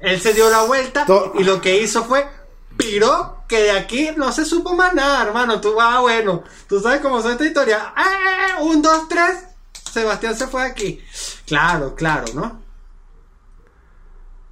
[0.00, 2.24] Él se dio la vuelta To- y lo que hizo fue
[2.78, 5.60] piró que de aquí no se supo más nada, hermano.
[5.60, 7.92] Tú, ah, bueno, tú sabes cómo son esta historia.
[7.94, 8.60] ¡Ah!
[8.62, 9.44] Un, dos, tres.
[9.72, 11.00] Sebastián se fue de aquí.
[11.46, 12.62] Claro, claro, ¿no?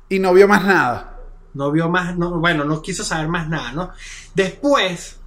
[0.08, 1.18] Y no vio más nada.
[1.54, 3.90] No vio más, no, bueno, no quiso saber más nada, ¿no?
[4.34, 5.18] Después,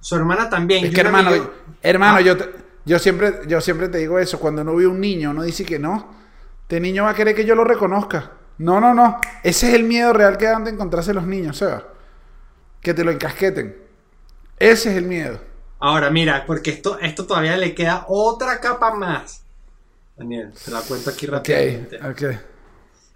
[0.00, 0.84] su hermana también.
[0.84, 1.50] Es que hermano, amigo-
[1.82, 2.20] hermano, Ah.
[2.20, 2.50] yo, te-
[2.84, 4.38] yo siempre, yo siempre te digo eso.
[4.38, 6.14] Cuando uno ve un niño, uno dice que no.
[6.62, 8.32] Este niño va a querer que yo lo reconozca.
[8.58, 9.18] No, no, no.
[9.42, 11.84] Ese es el miedo real que dan de encontrarse los niños, Seba.
[12.80, 13.76] Que te lo encasqueten.
[14.58, 15.40] Ese es el miedo.
[15.78, 19.42] Ahora, mira, porque esto, esto todavía le queda otra capa más.
[20.16, 21.98] Daniel, te la cuento aquí rápidamente.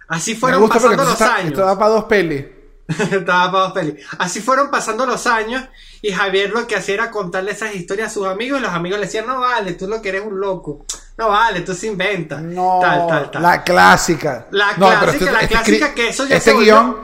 [0.07, 1.51] Así Me fueron gusta pasando los está- años.
[1.51, 2.45] esto da para dos pelis.
[2.87, 4.05] Estaba para dos pelis.
[4.19, 5.63] Así fueron pasando los años
[6.01, 8.99] y Javier lo que hacía era contarle esas historias a sus amigos y los amigos
[8.99, 10.85] le decían, no vale, tú lo que eres un loco.
[11.17, 12.41] No vale, tú se inventas.
[12.41, 13.41] No, Tal, tal, tal.
[13.41, 14.47] la clásica.
[14.51, 16.97] La No, pero clásica, la clásica escri- que eso ya este se volvió- guion,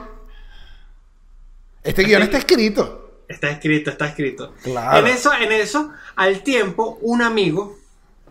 [1.84, 3.22] este guion está escrito.
[3.28, 4.54] Está escrito, está escrito.
[4.62, 4.98] Claro.
[4.98, 7.78] En eso, en eso, al tiempo, un amigo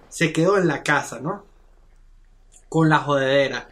[0.10, 1.46] se quedó en la casa, ¿no?
[2.70, 3.70] Con la jodedera.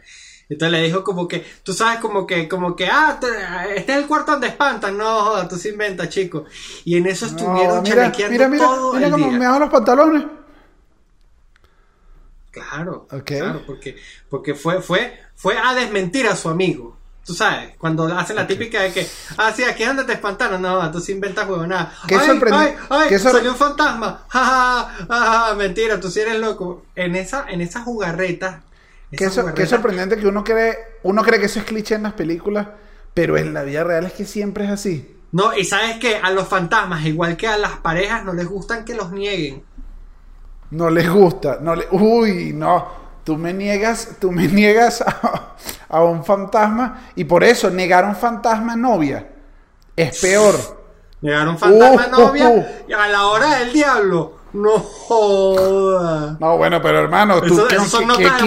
[0.48, 3.98] Entonces le dijo como que, tú sabes, como que, como que, ah, te- este es
[3.98, 4.98] el cuarto donde espantan.
[4.98, 6.46] No, joda, tú se inventas, chico.
[6.84, 9.38] Y en eso estuvieron No, mira, chalequeando mira, mira, todo mira el cómo día.
[9.38, 10.24] me hago los pantalones.
[12.50, 13.24] Claro, Ok.
[13.26, 13.96] claro, porque,
[14.28, 16.96] porque fue, fue, fue a desmentir a su amigo.
[17.24, 19.06] Tú sabes, cuando hacen la típica de que,
[19.36, 21.92] ah, sí, aquí es donde te espantaron, no, tú sí inventas huevonada.
[22.08, 26.20] Qué ay, ay, ay, qué salió un fantasma, ja, ja, ja, ja, mentira, tú sí
[26.20, 26.86] eres loco.
[26.96, 28.62] En esa, en esa jugarreta,
[29.12, 32.12] Qué, so- qué sorprendente que uno cree, uno cree que eso es cliché en las
[32.14, 32.68] películas,
[33.12, 35.16] pero en la vida real es que siempre es así.
[35.32, 38.84] No, y sabes que a los fantasmas, igual que a las parejas, no les gustan
[38.84, 39.62] que los nieguen.
[40.70, 42.99] No les gusta, no le, uy, no.
[43.24, 45.56] Tú me niegas, tú me niegas a,
[45.88, 49.28] a un fantasma y por eso negar a un fantasma novia
[49.96, 50.54] es peor.
[51.20, 52.64] Negar un fantasma Uh, novia uh.
[52.88, 54.38] y a la hora del diablo.
[54.52, 56.36] No joda.
[56.40, 58.00] No, bueno, pero hermano, ¿tú Eso- qué, eso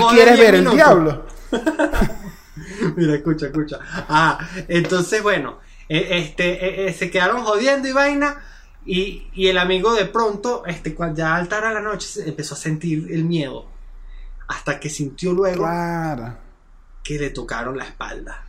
[0.09, 0.55] quieres 10 ver?
[0.55, 1.25] ¿El diablo?
[2.95, 3.79] Mira, escucha, escucha.
[4.09, 8.41] Ah, entonces, bueno, eh, este, eh, eh, se quedaron jodiendo y vaina.
[8.85, 13.07] Y, y el amigo de pronto, este, cuando ya de la noche, empezó a sentir
[13.11, 13.67] el miedo.
[14.53, 16.37] Hasta que sintió luego Claro.
[17.03, 18.43] que le tocaron la espalda.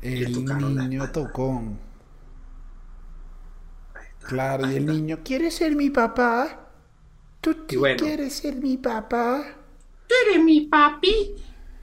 [0.00, 0.44] El
[0.76, 1.78] niño tocón.
[3.94, 4.92] Está, Claro, ahí y el está.
[4.92, 6.60] niño, ¿quieres ser mi papá?
[7.40, 7.96] ¿Tú bueno.
[8.04, 9.42] quieres ser mi papá?
[10.06, 11.34] ¿Tú eres mi papi?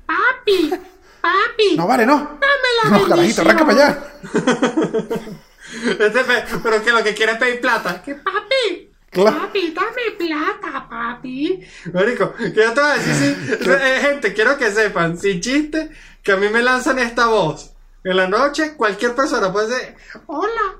[0.06, 0.70] Papi,
[1.22, 1.78] papi.
[1.78, 2.40] No, vale, no.
[2.84, 4.04] la No, carajito, arranca para allá.
[5.76, 8.02] Este pe- pero que lo que quiere es pedir plata.
[8.02, 8.92] ¿Qué papi?
[9.16, 9.38] Claro.
[9.40, 11.60] Papi, dame plata, papi.
[11.94, 15.90] Marico, que yo te voy a decir, sí, eh, gente, quiero que sepan, sin chiste,
[16.22, 17.72] que a mí me lanzan esta voz.
[18.04, 19.96] En la noche, cualquier persona puede decir,
[20.28, 20.76] hola,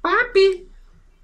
[0.00, 0.68] papi.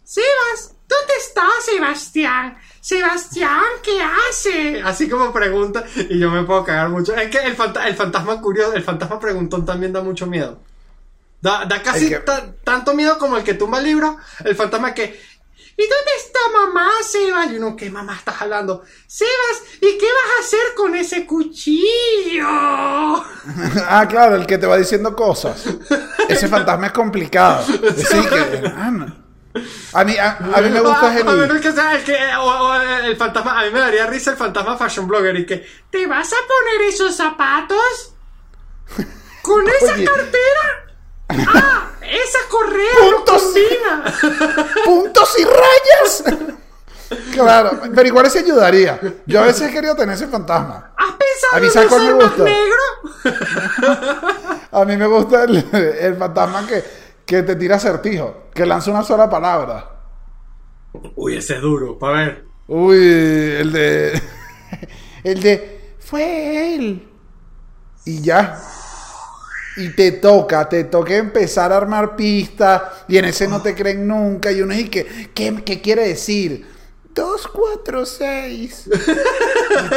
[0.04, 2.58] Sebas, ¿dónde estás, Sebastián?
[2.80, 4.82] Sebastián, ¿qué hace?
[4.82, 7.14] Así como pregunta, y yo me puedo cagar mucho.
[7.16, 10.60] Es que el, fanta- el fantasma curioso, el fantasma preguntón también da mucho miedo.
[11.40, 12.22] Da, da casi que-
[12.64, 15.20] tanto miedo como el que tumba el libro, el fantasma que.
[15.78, 17.50] ¿Y dónde está mamá, Sebas?
[17.52, 18.82] Y uno, ¿qué mamá estás hablando?
[19.06, 22.46] Sebas, ¿y qué vas a hacer con ese cuchillo?
[23.88, 25.64] Ah, claro, el que te va diciendo cosas.
[26.28, 27.64] Ese fantasma es complicado.
[27.64, 28.72] Sí, que.
[29.94, 31.28] A mí, a, a mí me gusta a, el...
[31.28, 32.16] a menos que sea el que.
[32.38, 33.60] o- o el fantasma.
[33.60, 35.64] A mí me daría risa el fantasma fashion blogger y que.
[35.90, 38.14] ¿Te vas a poner esos zapatos?
[39.42, 40.85] ¿Con esa cartera?
[41.28, 41.90] ¡Ah!
[42.00, 43.54] ¡Esa correa Puntos.
[44.84, 46.24] puntos y rayas.
[47.32, 48.98] Claro, pero igual ese ayudaría.
[49.26, 50.92] Yo a veces he querido tener ese fantasma.
[50.96, 52.44] ¿Has pensado A mí, en ¿sabes cuál ser me más gusta?
[52.44, 52.82] negro?
[54.72, 55.56] A mí me gusta el,
[56.00, 56.82] el fantasma que,
[57.24, 59.90] que te tira acertijo, que lanza una sola palabra.
[61.16, 62.44] Uy, ese es duro, para ver.
[62.68, 64.22] Uy, el de.
[65.24, 65.94] El de.
[66.00, 67.08] Fue él.
[68.04, 68.60] Y ya.
[69.76, 72.82] Y te toca, te toca empezar a armar pistas.
[73.08, 74.50] Y en ese no te creen nunca.
[74.52, 76.66] Y uno dice, que, ¿qué, qué quiere decir?
[77.14, 78.88] 2, 4, 6.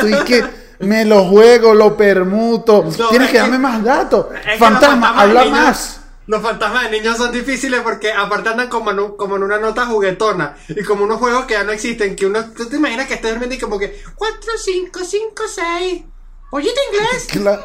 [0.05, 0.43] Y que
[0.79, 2.85] me lo juego, lo permuto.
[2.97, 4.27] No, Tienes es que que- darme más datos.
[4.57, 5.95] Fantasma, habla niños- más.
[6.27, 9.57] Los fantasmas de niños son difíciles porque aparte andan como en, un- como en una
[9.57, 13.07] nota juguetona y como unos juegos que ya no existen, que uno, tú te imaginas
[13.07, 16.03] que estés durmiendo y como que 4, 5, 5, 6.
[16.51, 17.27] Oye, inglés?
[17.31, 17.61] Claro.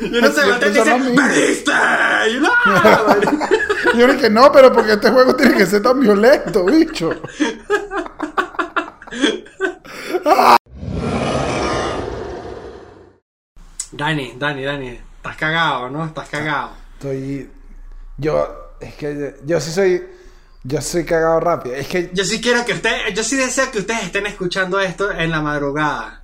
[0.00, 1.14] Y uno se levanta y dice.
[1.16, 1.72] ¡Perdiste!
[2.30, 2.40] Y.
[3.94, 7.10] Y yo dije, no, pero porque este juego tiene que ser tan violento, bicho.
[13.92, 16.06] Dani, Dani, Dani, estás cagado, ¿no?
[16.06, 16.70] Estás cagado.
[16.94, 17.48] Estoy.
[18.16, 18.48] Yo.
[18.80, 20.02] Es que yo sí soy.
[20.66, 21.74] Yo soy cagado rápido.
[21.74, 22.10] Es que.
[22.14, 25.40] Yo sí quiero que ustedes, yo sí deseo que ustedes estén escuchando esto en la
[25.42, 26.22] madrugada.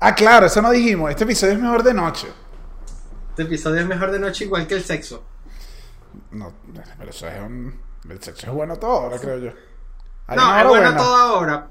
[0.00, 1.10] Ah, claro, eso no dijimos.
[1.10, 2.28] Este episodio es mejor de noche.
[3.30, 5.24] Este episodio es mejor de noche igual que el sexo.
[6.30, 6.52] No,
[6.98, 7.80] pero eso es un.
[8.08, 9.50] El sexo es bueno todo ahora, creo yo.
[10.28, 10.96] Hay No, es bueno buena.
[10.96, 11.70] toda hora.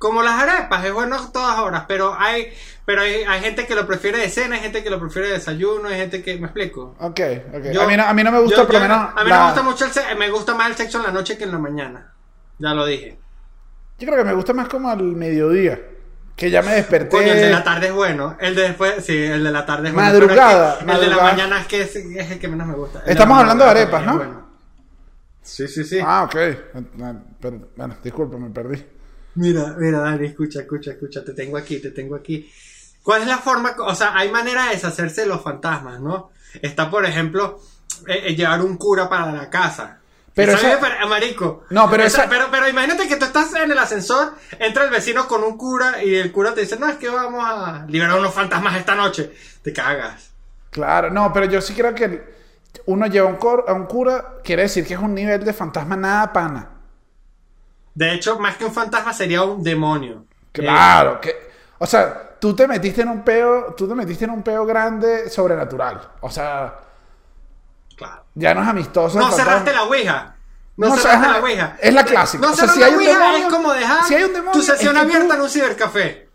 [0.00, 2.52] Como las arepas, es bueno todas horas, pero hay
[2.86, 5.34] pero hay, hay gente que lo prefiere de cena, hay gente que lo prefiere de
[5.34, 6.38] desayuno, hay gente que...
[6.38, 6.96] ¿Me explico?
[6.98, 7.20] Ok,
[7.54, 7.64] ok.
[7.70, 9.10] Yo- a, mí no, a mí no me gusta, yo- por lo yo- menos.
[9.14, 11.04] A mí la- no me gusta mucho el sexo, me gusta más el sexo en
[11.04, 12.12] la noche que en la mañana.
[12.58, 13.18] Ya lo dije.
[13.98, 15.78] Yo creo que me gusta más como al mediodía.
[16.34, 17.10] Que ya me desperté.
[17.10, 18.36] Coño, el de la tarde es bueno.
[18.40, 20.08] El de después, sí, el de la tarde es bueno.
[20.10, 22.66] Madrugada, pero es que El de la mañana es que es, es el que menos
[22.66, 23.02] me gusta.
[23.04, 24.16] El Estamos la hablando de arepas, ¿no?
[24.16, 24.48] bueno.
[25.42, 26.00] Sí, sí, sí.
[26.02, 26.36] Ah, ok.
[27.76, 28.82] Bueno, disculpa, me perdí.
[29.36, 32.50] Mira, mira, Dani, escucha, escucha, escucha, te tengo aquí, te tengo aquí.
[33.02, 33.74] ¿Cuál es la forma?
[33.78, 36.30] O sea, hay manera de deshacerse de los fantasmas, ¿no?
[36.60, 37.60] Está, por ejemplo,
[38.06, 39.98] eh, eh, llevar un cura para la casa.
[40.34, 41.64] Pero Esa pare- marico.
[41.70, 45.26] No, pero esa- pero, pero imagínate que tú estás en el ascensor, entra el vecino
[45.26, 48.32] con un cura y el cura te dice, no, es que vamos a liberar unos
[48.34, 49.32] fantasmas esta noche.
[49.62, 50.30] Te cagas.
[50.70, 52.22] Claro, no, pero yo sí creo que
[52.86, 55.96] uno lleva un cor- a un cura, quiere decir que es un nivel de fantasma
[55.96, 56.70] nada pana.
[58.00, 60.24] De hecho, más que un fantasma sería un demonio.
[60.52, 61.36] Claro, que.
[61.76, 65.28] O sea, tú te metiste en un peo, tú te metiste en un peo grande
[65.28, 66.00] sobrenatural.
[66.22, 66.74] O sea,
[67.90, 68.24] Eh, claro.
[68.34, 69.18] ya no es amistoso.
[69.18, 70.34] No cerraste la ouija.
[70.78, 71.76] No, No, cerraste la ouija.
[71.78, 72.46] es la clásica.
[72.46, 74.32] No O sea, si la hay un ouija demonio- es como dejar si hay un
[74.32, 76.28] demonio, tu sesión es que tú- abierta en un cibercafé.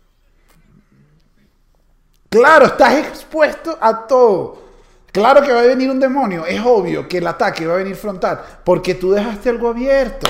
[2.28, 4.62] Claro, estás expuesto a todo.
[5.10, 6.46] Claro que va a venir un demonio.
[6.46, 8.40] Es obvio que el ataque va a venir frontal.
[8.64, 10.28] Porque tú dejaste algo abierto.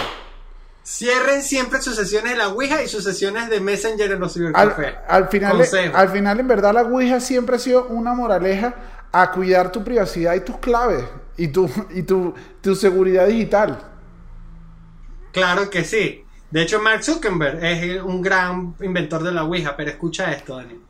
[0.87, 4.73] Cierren siempre sus sesiones de la ouija y sus sesiones de Messenger en los Al,
[4.73, 4.95] cibercafés.
[5.09, 5.97] al final, Consejo.
[5.97, 8.75] al final, en verdad, la Ouija siempre ha sido una moraleja
[9.11, 11.05] a cuidar tu privacidad y tus claves.
[11.37, 13.79] Y tu, y tu, tu seguridad digital.
[15.33, 16.25] Claro que sí.
[16.51, 20.81] De hecho, Mark Zuckerberg es un gran inventor de la ouija, pero escucha esto, Dani.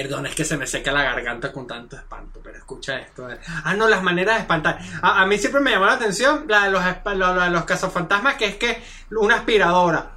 [0.00, 3.26] Perdón, es que se me seca la garganta con tanto espanto, pero escucha esto.
[3.64, 4.78] Ah, no, las maneras de espantar.
[5.02, 7.64] A, a mí siempre me llamó la atención la de los, la- la de los
[7.64, 8.80] cazafantasmas, que es que
[9.10, 10.10] una aspiradora.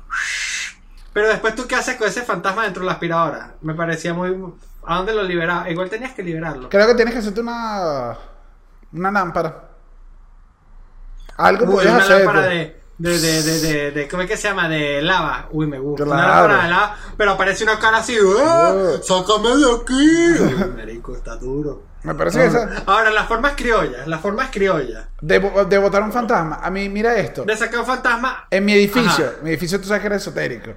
[1.14, 3.56] Pero después tú qué haces con ese fantasma dentro de la aspiradora.
[3.62, 4.30] Me parecía muy...
[4.86, 5.68] ¿A dónde lo liberaba?
[5.68, 6.70] Igual tenías que liberarlo.
[6.70, 8.16] Creo que tienes que hacerte una,
[8.94, 9.64] una lámpara.
[11.38, 12.26] Algo Uy, podrías una hacer.
[12.26, 14.70] lámpara de, de, de, de, de, de- ¿cómo es que se llama?
[14.70, 15.48] De lava.
[15.52, 16.04] Uy, me gusta.
[16.04, 16.48] Una Claro.
[16.48, 18.16] lámpara de lava, pero aparece una cara así.
[18.40, 18.74] ¡Ah!
[18.74, 19.04] Uh.
[19.04, 20.44] ¡Sácame de aquí!
[20.44, 21.84] Uy, marico, está duro.
[22.04, 22.84] Me parece que esa.
[22.88, 25.06] Ahora, las formas criollas, las formas criollas.
[25.22, 26.60] De, de botar un fantasma.
[26.64, 27.44] A mí, mira esto.
[27.44, 28.48] De sacar un fantasma.
[28.50, 29.36] En mi edificio, Ajá.
[29.44, 30.72] mi edificio tú sabes que era esotérico.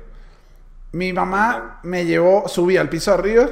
[0.93, 3.49] Mi mamá me llevó, subí al piso arriba,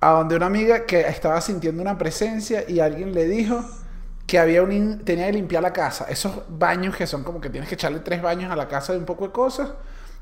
[0.00, 3.64] a donde una amiga que estaba sintiendo una presencia y alguien le dijo
[4.26, 6.06] que había un tenía que limpiar la casa.
[6.08, 8.98] Esos baños que son como que tienes que echarle tres baños a la casa de
[8.98, 9.70] un poco de cosas.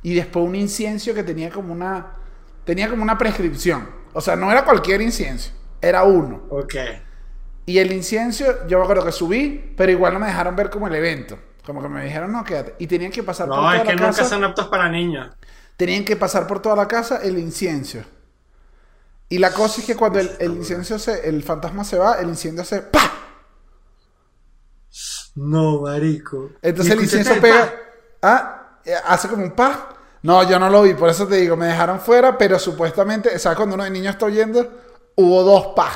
[0.02, 2.14] Y después un incienso que tenía como una,
[2.64, 3.88] tenía como una prescripción.
[4.12, 6.42] O sea, no era cualquier incienso, era uno.
[6.48, 6.74] Ok.
[7.66, 10.88] Y el incienso, yo me acuerdo que subí, pero igual no me dejaron ver como
[10.88, 11.38] el evento.
[11.64, 12.74] Como que me dijeron, no, quédate.
[12.78, 14.24] Y tenían que pasar por No, toda es que la nunca casa.
[14.24, 15.30] son aptos para niños.
[15.76, 18.00] Tenían que pasar por toda la casa el incienso.
[19.28, 22.28] Y la cosa es que cuando el, el incienso se, el fantasma se va, el
[22.28, 23.00] incienso hace ¡pa!
[25.34, 26.50] No, marico.
[26.62, 27.72] Entonces ¿Y el incienso pega,
[28.22, 29.88] ah, eh, hace como un pa.
[30.22, 33.56] No, yo no lo vi, por eso te digo, me dejaron fuera, pero supuestamente, ¿sabes
[33.56, 34.68] cuando uno de niños está oyendo?
[35.14, 35.90] Hubo dos pa.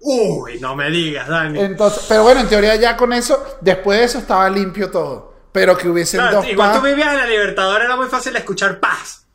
[0.00, 1.58] Uy, no me digas, Dani.
[1.60, 5.34] Entonces, pero bueno, en teoría ya con eso, después de eso estaba limpio todo.
[5.52, 6.78] Pero que hubiesen Claro, dos igual pa.
[6.78, 9.26] tú vivías en la Libertadora, era muy fácil escuchar paz.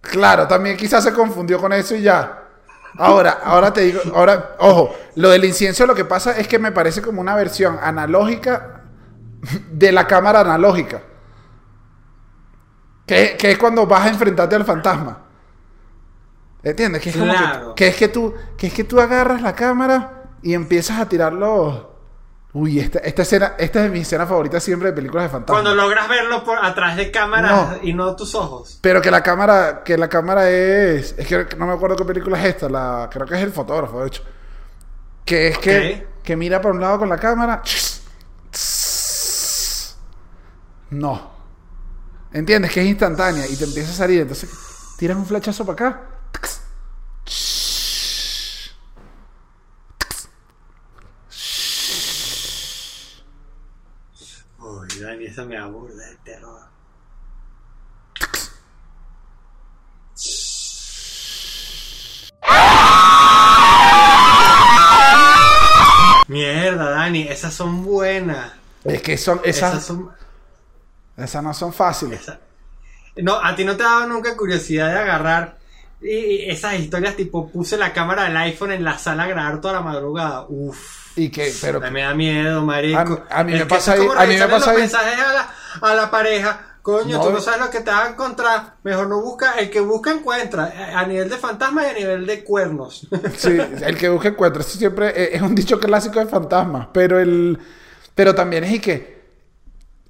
[0.00, 2.44] Claro, también quizás se confundió con eso y ya.
[2.98, 6.72] Ahora, ahora te digo, ahora, ojo, lo del incienso lo que pasa es que me
[6.72, 8.82] parece como una versión analógica
[9.70, 11.02] de la cámara analógica.
[13.06, 15.18] Que, que es cuando vas a enfrentarte al fantasma.
[16.62, 17.02] ¿Entiendes?
[17.02, 17.74] Que es como Claro.
[17.74, 21.08] que, que es que tú, que es que tú agarras la cámara y empiezas a
[21.08, 21.89] tirarlo.
[22.52, 25.62] Uy, esta, esta escena, esta es mi escena favorita siempre de películas de fantasmas.
[25.62, 27.78] Cuando logras verlo por atrás de cámaras No.
[27.82, 28.78] y no tus ojos.
[28.82, 32.40] Pero que la cámara, que la cámara es, es que no me acuerdo qué película
[32.40, 34.24] es esta, la, creo que es el fotógrafo, de hecho.
[35.24, 37.62] Que es que, que mira por un lado con la cámara.
[40.90, 41.30] No.
[42.32, 42.72] ¿Entiendes?
[42.72, 44.22] Que es instantánea y te empieza a salir.
[44.22, 44.50] Entonces,
[44.98, 46.00] tiras un flechazo para acá.
[54.58, 56.60] Uy, Dani, eso me aburre de terror.
[66.28, 68.52] Mierda, Dani, esas son buenas.
[68.84, 70.10] Es que son, esas, Esas son.
[71.16, 72.20] esas no son fáciles.
[72.22, 72.38] esa-
[73.16, 75.58] No, a ti no te ha dado nunca curiosidad de agarrar
[76.02, 79.74] y- esas historias tipo puse la cámara del iPhone en la sala a grabar toda
[79.74, 80.46] la madrugada.
[80.48, 81.00] Uf.
[81.16, 82.98] Y que, pero, me da miedo, marico.
[82.98, 84.76] A mí- a mí me que pasa ahí- como a mí me pasa los ahí-
[84.78, 85.54] mensajes a la,
[85.90, 86.66] a la pareja.
[86.82, 87.24] Coño, No.
[87.24, 88.76] tú no sabes lo que te va a encontrar.
[88.84, 89.52] Mejor no busca.
[89.58, 90.68] El que busca encuentra.
[90.74, 93.06] eh, A nivel de fantasma y a nivel de cuernos.
[93.36, 94.62] Sí, el que busca encuentra.
[94.62, 96.88] Eso siempre es, es un dicho clásico de fantasmas.
[96.94, 97.58] Pero el.
[98.14, 99.20] Pero también es y que.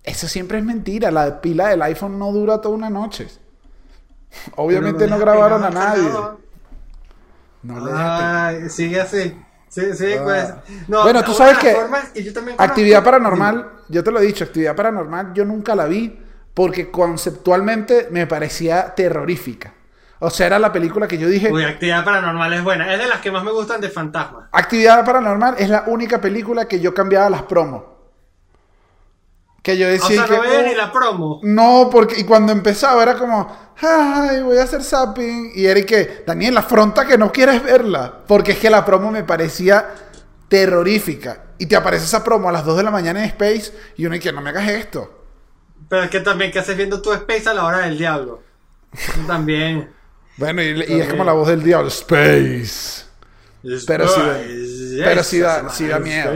[0.05, 1.11] Eso siempre es mentira.
[1.11, 3.27] La pila del iPhone no dura toda una noche.
[4.57, 6.09] Obviamente no, grabaron a nadie.
[7.63, 9.37] No le Ay, sigue así.
[9.69, 10.23] Sí, sí, Ah.
[10.25, 10.55] pues.
[10.89, 11.77] No, bueno, tú sabes que
[12.59, 16.19] actividad paranormal, yo te lo he dicho, actividad paranormal yo nunca la vi
[16.55, 19.75] porque conceptualmente me parecía terrorífica.
[20.19, 22.93] O sea, era la película que yo dije, Uy, actividad paranormal es buena.
[22.93, 24.49] Es de las que más me gustan de fantasmas.
[24.53, 27.85] actividad paranormal es la única película que yo cambiaba las promos.
[29.63, 31.41] Que yo O decía sea, que no veía "Oh, ni la promo.
[31.43, 35.53] No, porque y cuando empezaba era como, ay, voy a hacer zapping.
[35.55, 38.21] Y era que, Daniel, afronta que no quieres verla.
[38.27, 39.87] Porque es que la promo me parecía
[40.49, 41.45] terrorífica.
[41.59, 43.73] Y te aparece esa promo a las 2 de la mañana en Space.
[43.97, 45.25] Y uno y que no me hagas esto.
[45.89, 48.43] Pero es que también, ¿qué haces viendo tu Space a la hora del diablo?
[49.27, 49.91] También.
[50.37, 53.05] Bueno, y, y es como la voz del diablo, Space.
[53.87, 54.21] Pero sí
[55.05, 56.33] pero sí da- sí da miedo.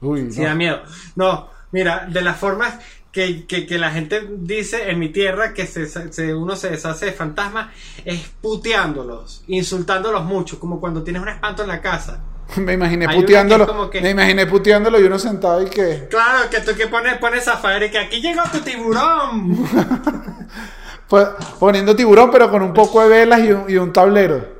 [0.00, 0.46] Uy, Sí no.
[0.48, 0.82] da miedo.
[1.16, 2.74] No, mira, de las formas
[3.10, 7.06] que, que- que la gente dice en mi tierra que se, se- uno se deshace
[7.06, 7.68] de fantasmas
[8.04, 12.20] es puteándolos, insultándolos mucho, como cuando tienes un espanto en la casa.
[12.56, 13.90] Me imaginé Hay que puteándolo.
[13.90, 16.06] que- Me imaginé puteándolo y uno sentado y que.
[16.10, 19.58] Claro, que tú que pones, pones Zafaera y que aquí llegó tu tiburón.
[21.08, 24.51] pues, poniendo tiburón, pero con un poco de velas y un, y un tablero.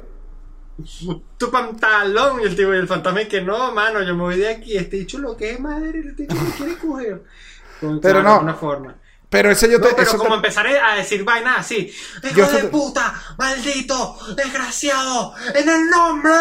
[1.36, 4.48] Tu pantalón y el y el fantasma y que no, mano, yo me voy de
[4.48, 7.22] aquí, este dicho lo que es madre, este dicho me quiere coger.
[7.80, 8.40] Como, Pero claro, no.
[8.42, 8.94] Una forma.
[9.28, 9.94] Pero ese yo No, te.
[9.94, 11.90] pero eso como te- empezaré a decir vainas así,
[12.22, 16.32] hijo de te- puta, maldito, desgraciado, en el nombre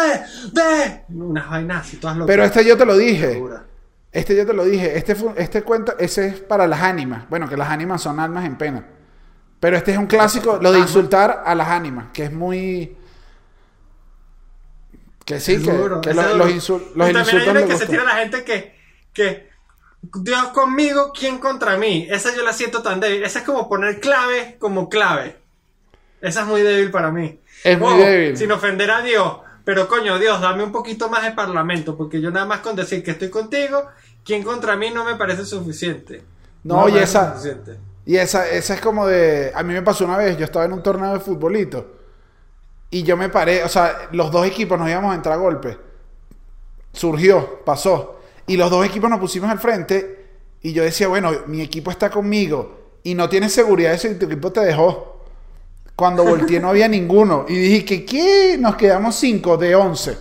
[0.52, 2.26] de unas vainas así todas locas.
[2.28, 3.42] Pero este yo te lo dije.
[4.12, 4.98] Este yo te lo dije.
[4.98, 7.26] Este, fue- este cuento, ese es para las ánimas.
[7.30, 8.86] Bueno, que las ánimas son almas en pena.
[9.58, 12.96] Pero este es un clásico, lo de insultar a las ánimas, que es muy.
[15.24, 15.90] Que sí, que, los,
[16.36, 18.76] los, insul- Y los también hay una que se tira la gente que,
[19.12, 19.48] que
[20.02, 22.08] Dios conmigo, ¿quién contra mí?
[22.10, 23.22] Esa yo la siento tan débil.
[23.22, 25.36] Esa es como poner clave como clave.
[26.20, 27.38] Esa es muy débil para mí.
[27.62, 28.36] Es muy débil.
[28.36, 29.38] Sin ofender a Dios.
[29.64, 31.96] Pero coño, Dios, dame un poquito más de parlamento.
[31.96, 33.86] Porque yo nada más con decir que estoy contigo,
[34.24, 36.22] ¿quién contra mí no me parece suficiente?
[36.64, 37.76] No, me y parece esa- suficiente.
[38.04, 39.52] Y esa, esa es como de.
[39.54, 42.01] A mí me pasó una vez, yo estaba en un torneo de futbolito.
[42.92, 45.78] Y yo me paré, o sea, los dos equipos nos íbamos a entrar a golpe.
[46.92, 48.20] Surgió, pasó.
[48.46, 50.26] Y los dos equipos nos pusimos al frente.
[50.60, 52.98] Y yo decía, bueno, mi equipo está conmigo.
[53.02, 55.24] Y no tienes seguridad de si tu equipo te dejó.
[55.96, 57.46] Cuando volteé no había ninguno.
[57.48, 58.56] Y dije, que ¿qué?
[58.58, 60.18] Nos quedamos cinco de 11.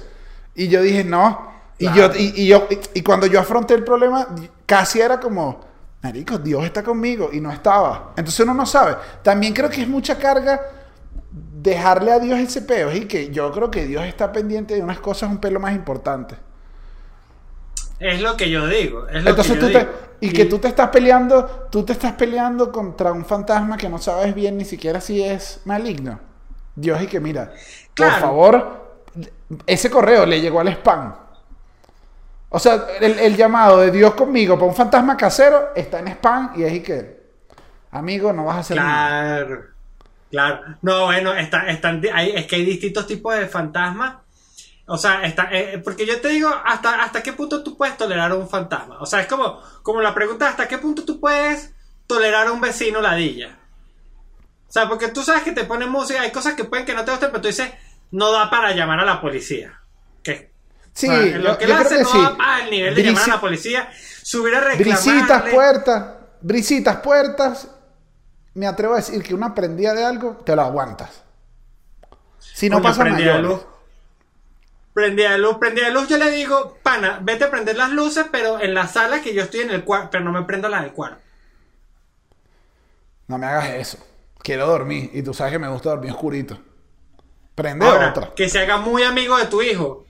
[0.56, 1.52] Y yo dije, no.
[1.78, 2.14] Y, Claro.
[2.14, 4.30] yo, y, y yo, y, y cuando yo afronté el problema,
[4.66, 5.60] casi era como,
[6.02, 7.32] Marico, Dios está conmigo.
[7.34, 8.14] Y no estaba.
[8.16, 8.96] Entonces uno no sabe.
[9.22, 10.62] También creo que es mucha carga
[11.64, 12.92] dejarle a Dios ese peo.
[12.94, 16.38] Y que yo creo que Dios está pendiente de unas cosas un pelo más importantes.
[18.00, 19.08] Es lo que yo digo.
[19.08, 20.12] Es lo Entonces que tú yo te, digo.
[20.20, 23.98] y que tú te estás peleando, tú te estás peleando contra un fantasma que no
[24.00, 26.20] sabes bien ni siquiera si es maligno.
[26.76, 27.54] Dios y que mira,
[27.94, 28.12] Claro.
[28.14, 29.04] por favor,
[29.68, 31.16] ese correo le llegó al spam.
[32.50, 36.52] O sea, el, el llamado de Dios conmigo para un fantasma casero está en spam
[36.56, 37.22] y es y que,
[37.92, 39.71] amigo, no vas a hacer nada.
[40.32, 40.78] Claro.
[40.82, 44.16] No, bueno, está, están, hay, es que hay distintos tipos de fantasmas.
[44.88, 48.32] O sea, está, eh, porque yo te digo, hasta, ¿hasta qué punto tú puedes tolerar
[48.32, 49.00] a un fantasma?
[49.00, 51.74] O sea, es como, como la pregunta, ¿hasta qué punto tú puedes
[52.08, 53.58] tolerar a un vecino ladilla?
[54.68, 57.04] O sea, porque tú sabes que te ponen música, hay cosas que pueden que no
[57.04, 57.72] te gusten, pero tú dices,
[58.12, 59.80] no da para llamar a la policía.
[60.24, 60.52] ¿Qué?
[60.94, 62.22] Sí, O sea, yo, lo que yo él creo hace no sí.
[62.22, 63.90] da para el nivel de llamar a la policía,
[64.24, 65.12] subir a reclamarle.
[65.12, 66.06] Brisitas, puertas,
[66.42, 67.68] brisitas, puertas.
[68.54, 71.24] Me atrevo a decir que una prendida de algo, te lo aguantas.
[72.40, 73.58] Si no pasa prendida de mayores.
[73.64, 73.68] luz.
[74.94, 78.26] Prendida de luz, prendida de luz, yo le digo, pana, vete a prender las luces,
[78.30, 80.82] pero en la sala que yo estoy en el cuarto, pero no me prenda las
[80.84, 81.22] del cuarto.
[83.28, 83.98] No me hagas eso.
[84.40, 85.10] Quiero dormir.
[85.14, 86.60] Y tú sabes que me gusta dormir oscurito.
[87.56, 88.34] Prende Ahora, otra.
[88.36, 90.06] que se haga muy amigo de tu hijo.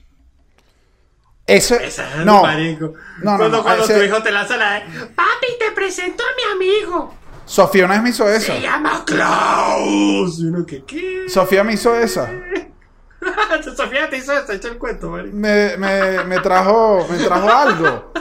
[1.46, 2.42] Eso es no.
[2.42, 2.94] marico.
[3.22, 4.80] No, no, cuando no, cuando ese- tu hijo te lanza la
[5.14, 7.14] papi, te presento a mi amigo.
[7.52, 8.50] Sofía una vez me hizo eso.
[8.54, 10.38] Se llama Klaus.
[10.38, 11.24] Y uno que, ¿qué?
[11.28, 12.30] Sofía me hizo esa.
[13.76, 15.36] Sofía te hizo eso, echa el cuento, marico.
[15.36, 18.12] Me, me, me trajo, me trajo algo.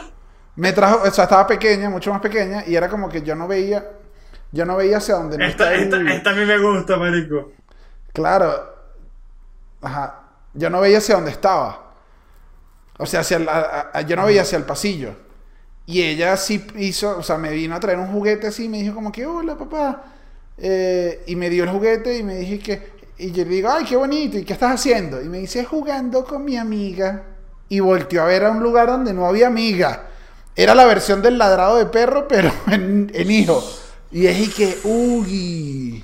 [0.57, 3.47] Me trajo, o sea, estaba pequeña, mucho más pequeña, y era como que yo no
[3.47, 3.89] veía,
[4.51, 7.53] yo no veía hacia dónde Esta, el- esta, esta a mí me gusta, marico.
[8.11, 8.51] Claro.
[9.81, 10.23] Ajá.
[10.53, 11.93] Yo no veía hacia dónde estaba.
[12.97, 15.15] O sea, hacia el- a- a- yo no veía hacia el pasillo.
[15.85, 18.95] Y ella sí hizo, o sea, me vino a traer un juguete así, me dijo
[18.95, 20.03] como que, hola papá.
[20.57, 23.85] Eh, y me dio el juguete y me dije que, y yo le digo, ay,
[23.85, 25.21] qué bonito, ¿y qué estás haciendo?
[25.21, 27.23] Y me dice, jugando con mi amiga.
[27.69, 30.07] Y volteó a ver a un lugar donde no había amiga.
[30.55, 33.63] Era la versión del ladrado de perro, pero en, en hijo.
[34.11, 36.03] Y es y que, uy.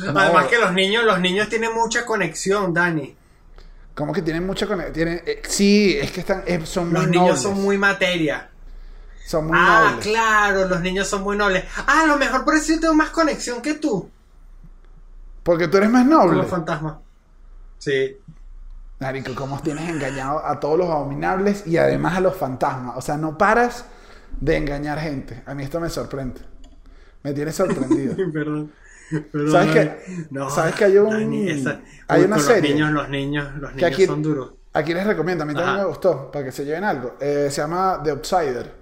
[0.00, 0.18] No.
[0.18, 3.14] Además que los niños, los niños tienen mucha conexión, Dani.
[3.94, 5.08] ¿Cómo que tienen mucha conexión?
[5.08, 7.42] Eh, sí, es que están, eh, son muy Los niños nobles.
[7.42, 8.50] son muy materia.
[9.26, 10.06] Son muy ah, nobles.
[10.06, 11.64] claro, los niños son muy nobles.
[11.86, 14.10] Ah, a lo mejor por eso yo tengo más conexión que tú
[15.42, 16.38] Porque tú eres más noble.
[16.38, 16.96] los fantasmas.
[17.78, 18.16] Sí.
[19.00, 22.96] Marico, ¿cómo tienes engañado a todos los abominables y además a los fantasmas?
[22.96, 23.84] O sea, no paras
[24.40, 25.42] de engañar gente.
[25.46, 26.40] A mí esto me sorprende.
[27.22, 28.14] Me tiene sorprendido.
[28.32, 28.72] Perdón.
[29.32, 32.78] Perdón, ¿Sabes que- sabes que hay un- Dani, esa- hay Uy, una con serie Los
[32.78, 34.52] niños, los niños, los niños aquí, son duros.
[34.72, 35.82] aquí les recomiendo, a mí también Ajá.
[35.82, 37.16] me gustó, para que se lleven algo.
[37.20, 38.72] Eh, se llama The Outsider.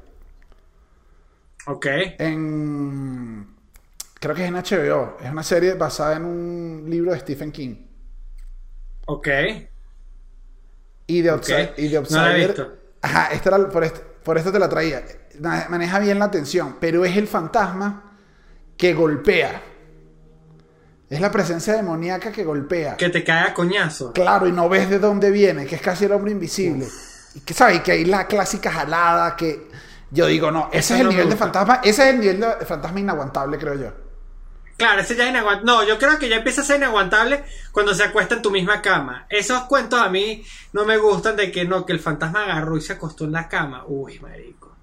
[1.66, 1.86] Ok.
[2.18, 3.54] En,
[4.18, 5.16] creo que es en HBO.
[5.22, 7.76] Es una serie basada en un libro de Stephen King.
[9.06, 9.28] Ok.
[11.06, 11.42] Y The, Ok.
[11.42, 12.46] Outsi- y The No la he Outsider.
[12.48, 12.72] visto.
[13.02, 15.02] Ajá, esta era- por, esto, por esto te la traía.
[15.68, 18.12] Maneja bien la atención, pero es el fantasma
[18.76, 19.62] que golpea.
[21.10, 22.96] Es la presencia demoníaca que golpea.
[22.96, 24.12] Que te cae a coñazo.
[24.12, 26.86] Claro, y no ves de dónde viene, que es casi el hombre invisible.
[27.34, 29.68] Y que sabes, que hay la clásica jalada que
[30.12, 32.40] yo digo, no, ese Eso es el no nivel de fantasma, ese es el nivel
[32.40, 33.92] de fantasma inaguantable, creo yo.
[34.76, 35.66] Claro, ese ya es inaguantable.
[35.66, 38.80] No, yo creo que ya empieza a ser inaguantable cuando se acuesta en tu misma
[38.80, 39.26] cama.
[39.28, 42.80] Esos cuentos a mí no me gustan de que no, que el fantasma agarró y
[42.80, 43.84] se acostó en la cama.
[43.86, 44.74] Uy, marico.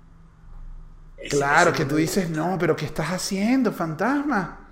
[1.18, 4.67] Ese- Claro, ese que no tú dices, no, pero ¿qué estás haciendo, fantasma?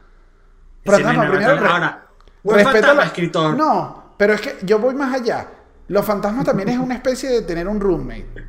[0.86, 1.60] Es primero, inaguantable.
[1.62, 2.06] re- Ahora,
[2.44, 3.58] buen respeta fantasma, la- escritor.
[3.58, 5.48] No, pero es que yo voy más allá.
[5.88, 8.46] Los fantasmas también es una especie de tener un roommate.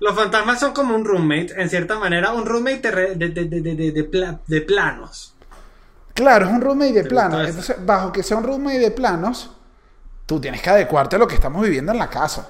[0.00, 3.60] Los fantasmas son como un roommate, en cierta manera, un roommate de, de, de, de,
[3.60, 5.34] de- de- de pla- de planos.
[6.14, 7.46] Claro, es un roommate de ¿Te planos.
[7.48, 9.50] Entonces, bajo que sea un roommate de planos,
[10.26, 12.48] tú tienes que adecuarte a lo que estamos viviendo en la casa.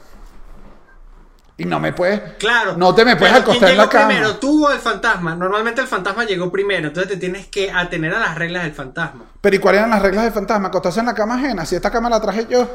[1.61, 2.21] Y no me puedes.
[2.39, 2.77] Claro.
[2.77, 4.07] No te me puedes pero ¿quién acostar en la llegó cama.
[4.09, 5.35] primero, tú o el fantasma?
[5.35, 9.25] Normalmente el fantasma llegó primero, entonces te tienes que atener a las reglas del fantasma.
[9.41, 10.69] Pero ¿y cuáles eran las reglas del fantasma?
[10.69, 11.67] Acostarse en la cama ajena.
[11.67, 12.69] Si esta cama la traje yo.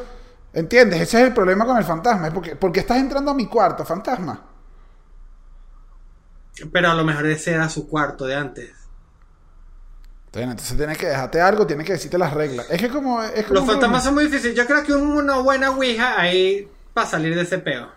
[0.54, 1.02] ¿Entiendes?
[1.02, 2.28] Ese es el problema con el fantasma.
[2.28, 4.40] Es porque, porque estás entrando a mi cuarto, fantasma.
[6.72, 8.72] Pero a lo mejor ese era su cuarto de antes.
[10.28, 12.68] Entonces, entonces tienes que dejarte algo, tienes que decirte las reglas.
[12.70, 13.22] Es que como.
[13.24, 14.56] Es como Los fantasmas son muy difíciles.
[14.56, 17.90] Yo creo que un- una buena ouija ahí para salir de ese peo.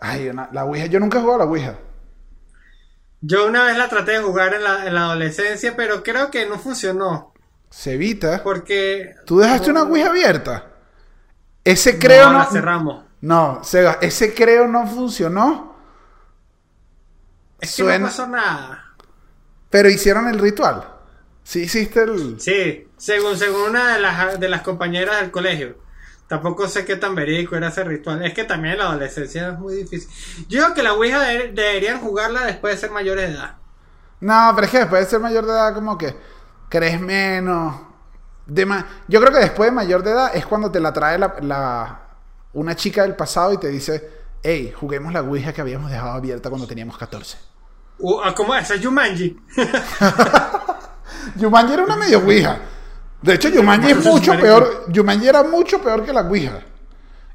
[0.00, 0.86] Ay, una- la Ouija.
[0.86, 1.74] Yo nunca he jugado a la Ouija.
[3.20, 6.46] Yo una vez la traté de jugar en la, en la adolescencia, pero creo que
[6.46, 7.34] no funcionó.
[7.68, 8.42] Se evita.
[8.42, 9.14] Porque.
[9.26, 10.66] ¿Tú dejaste una Ouija abierta?
[11.62, 12.38] Ese creo no, no.
[12.38, 13.04] la cerramos.
[13.20, 15.76] No, Seba, ese creo no funcionó.
[17.60, 18.94] Es que Suena- no pasó nada.
[19.68, 20.82] Pero hicieron el ritual.
[21.44, 22.40] Sí hiciste el.
[22.40, 25.78] Sí, según, según una de las, de las compañeras del colegio.
[26.30, 28.24] Tampoco sé qué tan verídico era ese ritual.
[28.24, 30.08] Es que también en la adolescencia es muy difícil.
[30.48, 33.56] Yo creo que la Ouija de- deberían jugarla después de ser mayores de edad.
[34.20, 36.14] No, pero es que después de ser mayor de edad, como que
[36.68, 37.80] crees menos.
[38.46, 41.18] De ma- Yo creo que después de mayor de edad es cuando te la trae
[41.18, 42.00] la, la-
[42.52, 44.08] una chica del pasado y te dice:
[44.40, 47.38] Hey, juguemos la Ouija que habíamos dejado abierta cuando teníamos 14.
[47.98, 48.70] Uh, ah, ¿Cómo es?
[48.70, 49.36] Es Jumanji.
[51.36, 52.56] Yumanji era una medio Ouija.
[53.22, 54.42] De hecho, Yumanji es mucho marico.
[54.46, 54.84] peor.
[54.88, 56.60] Yumanji era mucho peor que la Ouija.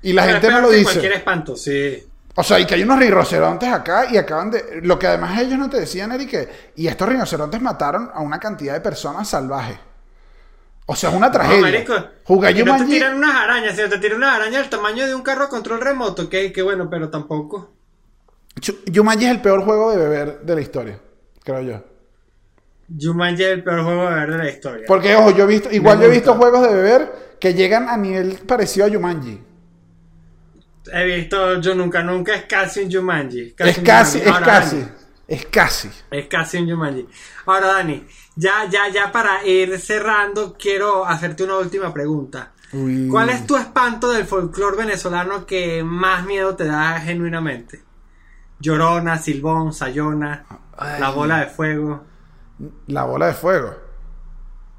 [0.01, 0.91] Y la Pero gente no peor lo que dice.
[0.91, 2.03] Cualquier espanto, sí.
[2.37, 4.81] O sea, y que hay unos rinocerontes acá y acaban de...
[4.83, 6.49] Lo que además ellos no te decían, Eric, que...
[6.75, 9.77] Y estos rinocerontes mataron a una cantidad de personas salvajes.
[10.87, 11.61] O sea, es una No, tragedia.
[11.61, 11.93] marico.
[12.25, 15.15] Jugar y no te tiran unas arañas, sino te tiran unas arañas del tamaño de
[15.15, 16.29] un carro a control remoto.
[16.29, 17.71] Que, que bueno, pero tampoco.
[18.93, 20.99] Jumanji es el peor juego de beber de la historia,
[21.43, 21.83] creo yo.
[22.87, 24.83] Jumanji es el peor juego de ver de la historia.
[24.87, 25.71] Porque, ojo, yo he visto...
[25.71, 29.41] Igual yo he visto juegos de beber que llegan a nivel parecido a Jumanji.
[30.93, 33.55] He visto, yo nunca, nunca es casi un Jumanji.
[33.57, 34.39] Es un casi, Jumanji.
[34.39, 34.75] es casi.
[34.77, 34.91] Dani,
[35.27, 35.89] Es casi.
[36.11, 37.07] es casi un Jumanji.
[37.47, 38.05] Ahora, Dani,
[38.35, 42.51] ya, ya, ya para ir cerrando, quiero hacerte una última pregunta.
[42.71, 43.07] Uy.
[43.09, 47.83] ¿Cuál es tu espanto del folclore venezolano que más miedo te da genuinamente?
[48.59, 50.45] Llorona, Silbón, Sayona,
[50.77, 50.99] Ay.
[51.01, 52.03] la bola de fuego.
[52.87, 53.75] La bola de fuego.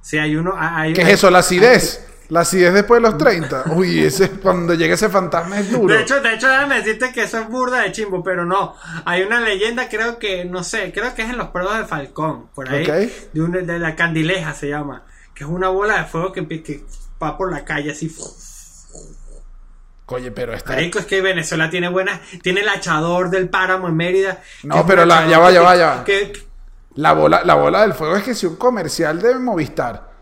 [0.00, 0.54] Si hay uno.
[0.56, 1.30] Hay, ¿Qué es eso?
[1.30, 2.02] La acidez.
[2.28, 3.64] La acidez después de los 30.
[3.74, 5.94] Uy, ese, cuando llega ese fantasma es duro.
[5.94, 8.74] De hecho, de hecho, déjame decirte que eso es burda de chimbo, pero no.
[9.04, 12.48] Hay una leyenda, creo que, no sé, creo que es en los perros de Falcón,
[12.54, 12.82] por ahí.
[12.82, 13.32] Ok.
[13.32, 15.04] De, una- de la candileja se llama.
[15.34, 16.84] Que es una bola de fuego que, que
[17.22, 18.12] va por la calle así.
[20.08, 20.72] Oye, pero está.
[20.72, 22.20] Marico, es que Venezuela tiene buena.
[22.42, 24.40] Tiene el hachador del páramo en Mérida.
[24.62, 26.04] No, pero la- ya va, ya va, ya va.
[26.04, 26.45] que-
[26.96, 30.14] La bola, la bola del fuego es que si un comercial de Movistar.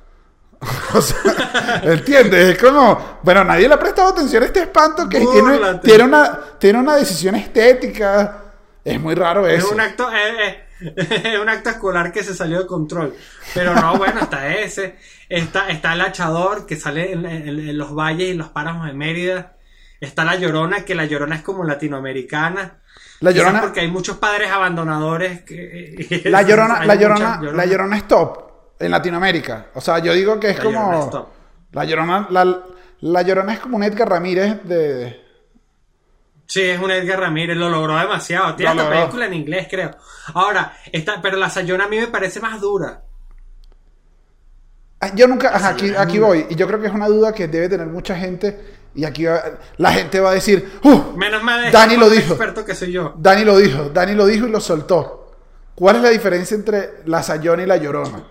[0.94, 2.50] O sea, ¿entiendes?
[2.56, 6.40] Es como, bueno, nadie le ha prestado atención a este espanto que tiene, tiene una,
[6.58, 8.38] tiene una decisión estética.
[8.84, 9.72] Es muy raro Es eso.
[9.74, 13.14] un acto, eh, eh, es un acto escolar que se salió de control.
[13.54, 14.96] Pero no, bueno, está ese.
[15.28, 18.92] Está, está el hachador que sale en, en- en los valles y los páramos de
[18.94, 19.56] Mérida.
[20.00, 22.80] Está la llorona, que la llorona es como latinoamericana.
[23.20, 26.22] La Llorona- porque hay muchos padres abandonadores que.
[26.26, 28.38] La llorona, la llorona, la llorona es top
[28.78, 29.66] en Latinoamérica.
[29.74, 31.10] O sea, yo digo que es La Llorona es como.
[31.10, 31.28] top.
[31.72, 32.58] La llorona, la,
[33.00, 35.20] la llorona es como un Edgar Ramírez de.
[36.46, 38.54] Sí, es un Edgar Ramírez, lo logró demasiado.
[38.56, 38.90] Tiene logró.
[38.98, 39.92] película en inglés, creo.
[40.34, 43.02] Ahora, esta, pero la Sayona a mí me parece más dura.
[45.00, 46.46] Ah, Yo nunca, ajá, aquí, aquí voy.
[46.50, 48.58] Y yo creo que es una duda que debe tener mucha gente.
[48.94, 49.42] Y aquí va-
[49.78, 51.16] la gente va a decir, ¡Uh!
[51.16, 52.34] Menos mal Dani lo dijo.
[52.34, 53.14] experto que soy yo.
[53.18, 55.32] Dani lo dijo, Dani lo dijo y lo soltó.
[55.74, 58.22] ¿Cuál es la diferencia entre la Sayona y la Llorona?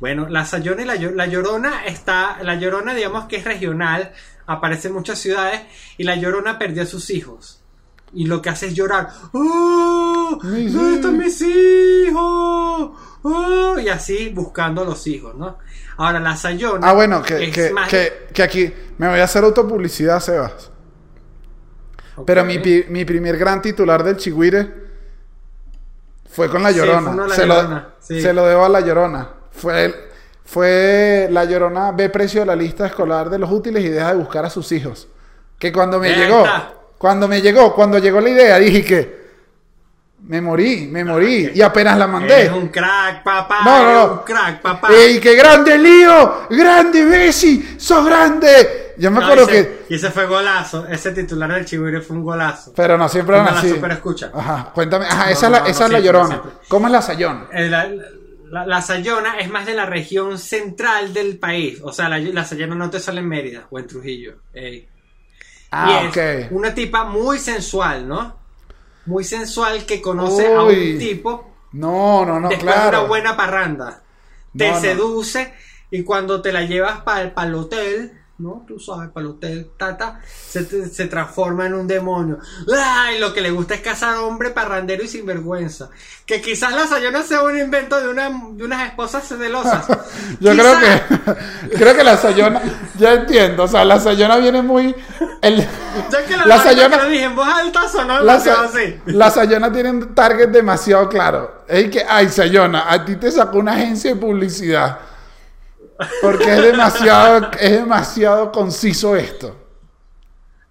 [0.00, 2.38] Bueno, la Sayona y la, la Llorona está.
[2.42, 4.12] La Llorona, digamos que es regional,
[4.46, 5.60] aparece en muchas ciudades,
[5.96, 7.62] y la Llorona perdió a sus hijos.
[8.12, 9.08] Y lo que hace es llorar.
[9.32, 10.38] ¡Oh!
[10.42, 12.90] ¿Dónde están mis hijos?
[13.22, 13.78] ¡Oh!
[13.78, 15.58] Y así buscando a los hijos, ¿no?
[15.98, 16.88] Ahora, la Sayona.
[16.88, 20.70] Ah, bueno, que, que, más- que, que aquí me voy a hacer autopublicidad, Sebas.
[22.26, 24.72] Pero mi, mi primer gran titular del Chigüire
[26.30, 27.26] fue con la Llorona.
[27.26, 28.20] La se, Llorona, lo, sí.
[28.20, 29.28] se lo debo a la Llorona.
[29.52, 29.94] Fue, el-
[30.44, 34.18] fue la Llorona ve precio de la lista escolar de los útiles y deja de
[34.18, 35.08] buscar a sus hijos.
[35.58, 36.72] Que cuando me llegó, está.
[36.98, 39.25] cuando me llegó, cuando llegó la idea, dije que
[40.26, 41.50] me morí, me morí.
[41.54, 42.40] y apenas la mandé.
[42.42, 43.60] Eres un crack, papá.
[43.64, 44.12] No, no, no.
[44.14, 44.88] un crack, papá.
[44.92, 46.46] ¡Ey, qué grande lío!
[46.50, 47.76] ¡Grande Bessi!
[47.78, 48.94] ¡Sos grande!
[48.98, 49.84] Yo me No, acuerdo ese- que.
[49.90, 50.86] Y ese fue golazo.
[50.86, 52.72] Ese titular del Chihuire fue un golazo.
[52.74, 53.70] Pero no siempre eran No la así.
[53.70, 54.30] super escucha.
[54.34, 55.04] Ajá, cuéntame.
[55.06, 56.42] Ajá, No, esa es la, no, no esa es la llorona.
[56.68, 57.46] ¿Cómo es la sayona?
[57.52, 57.86] Eh, La,
[58.50, 61.80] la- la Sayona es más de la región central del país.
[61.82, 64.36] O sea, la, la Sayona no te sale en Mérida o en Trujillo.
[64.54, 64.88] Ey.
[65.72, 66.16] Ah, y ok.
[66.16, 68.35] es una tipa muy sensual, ¿no?
[69.06, 72.98] Muy sensual que conoce a un tipo No, no, no, después de claro.
[73.00, 74.02] una buena parranda.
[74.56, 74.80] Te No, no.
[74.80, 75.54] seduce
[75.90, 78.64] y cuando te la llevas para el hotel, ¿no?
[78.68, 82.38] Tú sabes, para el hotel, tata, se, se transforma en un demonio.
[82.76, 83.18] ¡Ay!
[83.18, 85.88] Lo que le gusta es cazar hombre parrandero y sinvergüenza.
[86.26, 89.86] Que quizás la Sayona sea un invento de, una, de unas esposas celosas.
[90.40, 92.60] Yo creo que creo que la sayona,
[92.98, 94.94] ya entiendo, o sea, la sayona viene muy
[95.42, 95.56] el,
[96.10, 99.00] Ya que la, La Sayona- que lo dije en voz alta sonó la, sa- así.
[99.06, 101.62] la sayona tiene un target demasiado claro.
[101.68, 104.98] Es que, ay, sayona, a ti te sacó una agencia de publicidad.
[106.20, 109.56] Porque es demasiado, es demasiado conciso esto.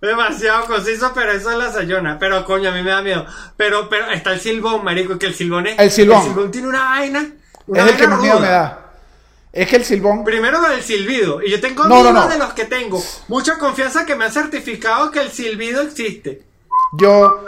[0.02, 2.20] Demasiado conciso, pero eso es la Sayona.
[2.20, 3.26] Pero coño, a mí me da miedo.
[3.58, 5.80] Pero, pero está el silbón, marico, que el silbón es.
[5.80, 6.52] El silbón.
[6.52, 7.28] tiene una vaina.
[7.68, 8.82] Una es el que más miedo me da.
[9.52, 10.24] Es que el silbón.
[10.24, 11.42] Primero lo del silbido.
[11.42, 12.32] Y yo tengo No, no, amigos no.
[12.34, 16.44] de los que tengo mucha confianza que me han certificado que el silbido existe.
[17.00, 17.42] Yo,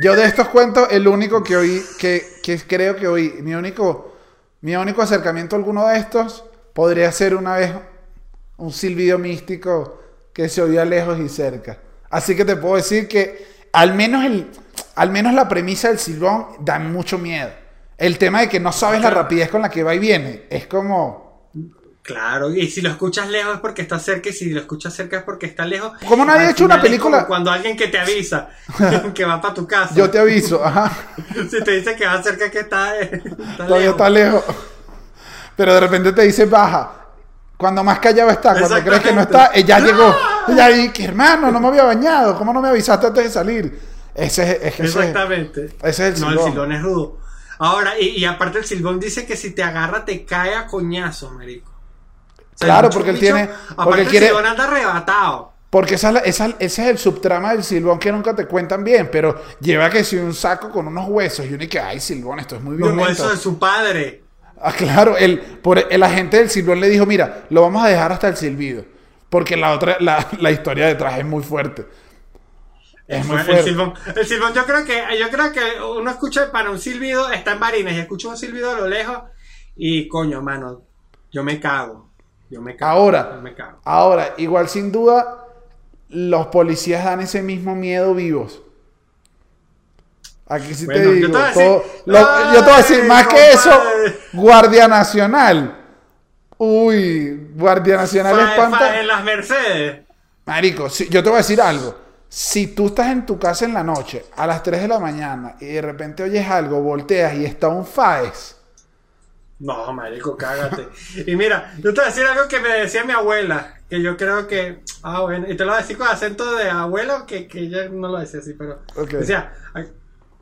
[0.00, 4.16] yo de estos cuentos, el único que oí, que, que creo que oí, mi único,
[4.60, 6.44] mi único acercamiento a alguno de estos
[6.78, 7.72] podría ser una vez
[8.56, 10.00] un silbido místico
[10.32, 11.76] que se oía lejos y cerca.
[12.08, 14.46] Así que te puedo decir que al menos el,
[14.94, 17.50] al menos la premisa del silbón da mucho miedo.
[17.96, 20.68] El tema de que no sabes la rapidez con la que va y viene es
[20.68, 21.50] como
[22.02, 25.16] Claro, y si lo escuchas lejos es porque está cerca, y si lo escuchas cerca
[25.16, 25.94] es porque está lejos.
[26.06, 27.26] ¿Cómo no había Al hecho una película?
[27.26, 28.50] Cuando alguien que te avisa
[29.14, 29.96] que va para tu casa.
[29.96, 30.92] yo te aviso, ajá.
[31.50, 33.90] Si te dice que va cerca, que está, eh, está Todavía lejos.
[33.90, 34.44] está lejos.
[35.58, 36.92] Pero de repente te dice baja.
[37.56, 40.14] Cuando más callado está, cuando crees que no está, ella llegó.
[40.46, 42.38] Ella ahí, que hermano, no me había bañado.
[42.38, 43.80] ¿Cómo no me avisaste antes de salir?
[44.14, 45.76] Ese es, es ese Exactamente.
[45.82, 46.50] ese es el No, el silbón.
[46.52, 47.18] silbón es rudo.
[47.58, 51.32] Ahora, y, y aparte el silbón dice que si te agarra te cae a coñazos,
[51.32, 51.68] marico.
[51.70, 55.52] O sea, Claro, porque él tiene- Aparte porque el quiere- silbón anda arrebatado.
[55.70, 59.08] Porque esa esa- ese es el subtrama del silbón que nunca te cuentan bien.
[59.10, 62.38] Pero lleva que si un saco con unos huesos y uno y que, ay, silbón,
[62.38, 63.02] esto es muy Los violento.
[63.10, 64.22] huesos de su padre.
[64.60, 68.12] Ah, claro, el, por, el agente del silbón le dijo, mira, lo vamos a dejar
[68.12, 68.84] hasta el silbido.
[69.30, 71.86] Porque la otra, la, la historia detrás es muy fuerte.
[73.06, 73.62] Es muy el fuerte.
[73.62, 73.94] silbón.
[74.14, 77.60] El silbón, yo creo que, yo creo que uno escucha para un silbido, está en
[77.60, 79.18] Barinas y escucha un silbido a lo lejos
[79.76, 80.82] y coño, mano,
[81.30, 82.10] yo me cago.
[82.50, 82.92] Yo me cago.
[83.00, 83.80] Ahora, Yo me cago.
[83.84, 85.46] ahora, igual sin duda,
[86.08, 88.62] los policías dan ese mismo miedo vivos.
[90.48, 92.72] Aquí sí te Bueno, yo digo, te voy a decir- todo- lo- yo te voy
[92.72, 93.82] a decir, ¡Ay, más que eso!
[94.32, 95.74] Guardia Nacional.
[96.56, 98.78] Uy, Guardia Nacional Fa- espanta.
[98.78, 100.00] fa- en las Mercedes.
[100.46, 101.94] Marico, si- yo te voy a decir algo.
[102.28, 105.56] Si tú estás en tu casa en la noche, a las 3 de la mañana,
[105.60, 108.56] y de repente oyes algo, volteas y está un FAES,
[109.60, 110.88] No, marico, cágate.
[111.26, 114.16] y mira, yo te voy a decir algo que me decía mi abuela, que yo
[114.16, 114.82] creo que...
[115.02, 117.88] Ah, bueno, y te lo voy a decir con acento de abuelo, que, que ella
[117.90, 118.82] no lo decía así, pero...
[118.96, 119.10] Ok.
[119.12, 119.52] Decía,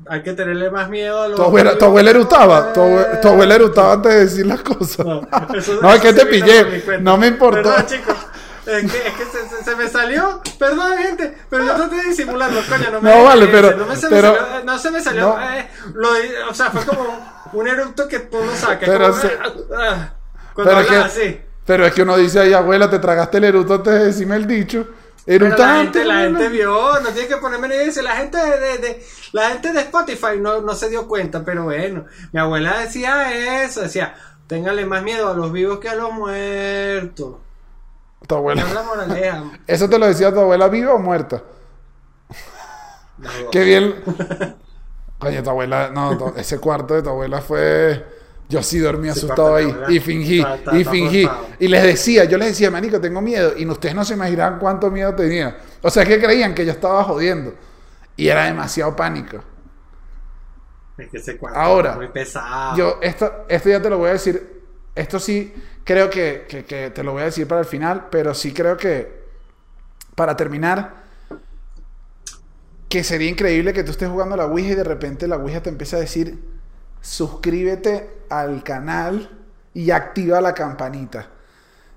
[0.09, 1.37] hay, que tenerle más miedo a los...
[1.37, 2.73] Tu abuela, tu abuela erutaba.
[2.73, 5.05] Tu, abue- tu abuela erutaba antes de decir las cosas.
[5.07, 6.83] No, eso- No, es que te pillé.
[7.01, 7.63] No me importó.
[7.63, 8.15] Perdón, chicos.
[8.67, 10.41] Es que, es que se, me salió.
[10.59, 11.37] Perdón, gente.
[11.49, 12.91] Pero yo traté de disimularlo, coño.
[12.93, 15.01] No, me No, vale, eh, pero- No, me, se pero- me salió, no se me
[15.01, 15.23] salió.
[15.39, 15.51] no.
[15.51, 17.07] eh, lo- o sea, fue como
[17.53, 18.89] un eructo que tú no sacas.
[18.89, 19.39] Pero como, se-
[19.77, 20.13] ah,
[20.53, 21.41] cuando Pero hablas que, así.
[21.65, 24.47] pero es que uno dice ahí, abuela, te tragaste el eruto antes de decirme el
[24.49, 24.87] dicho.
[25.27, 25.57] Pero la
[26.05, 29.51] la gente vio, no tiene que ponerme ni dice, la gente de, de- de- la
[29.51, 34.15] gente de Spotify no, no se dio cuenta, pero bueno, mi abuela decía eso, decía,
[34.47, 37.37] téngale más miedo a los vivos que a los muertos.
[38.27, 38.63] Tu abuela.
[38.63, 39.45] Es la moraleja.
[39.67, 41.43] ¿Eso te lo decía tu abuela viva o muerta?
[43.51, 43.95] Qué bien.
[45.19, 48.05] Coño, tu abuela, no, ese cuarto de tu abuela fue.
[48.49, 49.77] Yo sí dormí asustado ahí.
[49.89, 51.29] Y fingí, está- está- y fingí.
[51.59, 53.53] Y les decía, yo les decía, manico, tengo miedo.
[53.57, 55.59] Y ustedes no se imaginaban cuánto miedo tenía.
[55.83, 57.55] O sea, que creían que yo estaba jodiendo.
[58.17, 59.43] Y era demasiado pánico.
[60.97, 62.77] Es que ese cuarto Ahora, es muy pesado.
[62.77, 64.63] Yo, esto, esto ya te lo voy a decir.
[64.95, 65.53] Esto sí,
[65.85, 68.77] creo que, que- que te lo voy a decir para el final, pero sí creo
[68.77, 69.25] que,
[70.15, 71.05] para terminar,
[72.89, 75.61] que sería increíble que tú estés jugando a la Ouija y de repente la Ouija
[75.63, 76.39] te empieza a decir,
[77.07, 79.31] suscríbete al canal
[79.75, 81.29] y activa la campanita.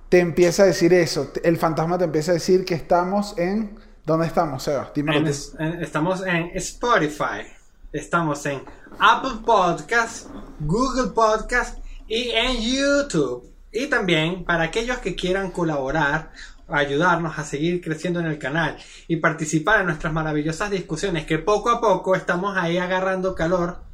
[0.07, 1.31] Te empieza a decir eso.
[1.44, 3.77] El fantasma te empieza a decir que estamos en...
[4.06, 4.91] ¿Dónde estamos, Seba?
[4.94, 7.45] Dímelo En- en- estamos en Spotify,
[7.94, 8.61] estamos en
[8.99, 10.27] Apple Podcast,
[10.60, 11.77] Google Podcast
[12.07, 13.52] y en YouTube.
[13.72, 16.31] Y también para aquellos que quieran colaborar,
[16.68, 18.77] ayudarnos a seguir creciendo en el canal
[19.07, 23.88] y participar en nuestras maravillosas discusiones que poco a poco estamos ahí agarrando calor.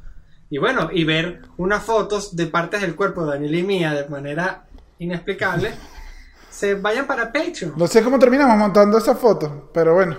[0.48, 4.08] Y bueno, y ver unas fotos de partes del cuerpo de Daniel y mía de
[4.08, 4.66] manera
[4.98, 5.74] inexplicable,
[6.50, 7.74] se vayan para Patreon.
[7.76, 10.16] No sé cómo terminamos montando esa foto, pero bueno.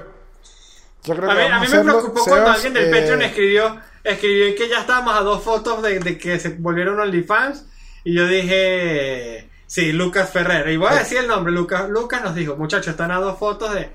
[1.04, 3.22] Yo creo A que mí, a mí me preocupó cuando Sebas, alguien del eh, Patreon
[3.22, 7.66] escribió, escribió que ya estábamos a dos fotos de, de que se volvieron OnlyFans.
[8.04, 10.68] Y yo dije, sí, Lucas Ferrer.
[10.70, 11.90] Y voy a decir el nombre, Lucas.
[11.90, 13.90] Lucas nos dijo, muchachos, están a dos fotos de,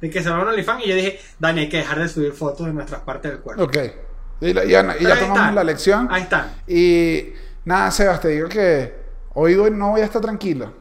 [0.00, 0.84] de que se volvieron OnlyFans.
[0.84, 3.62] Y yo dije, Dani, hay que dejar de subir fotos de nuestras partes del cuerpo.
[3.62, 3.76] Ok.
[4.40, 6.08] Y, la- y ya, y tomamos la lección.
[6.10, 6.54] Ahí está.
[6.66, 7.32] Y
[7.64, 8.94] nada, Sebas, te digo que
[9.34, 10.72] hoy hoy no voy a estar tranquilo.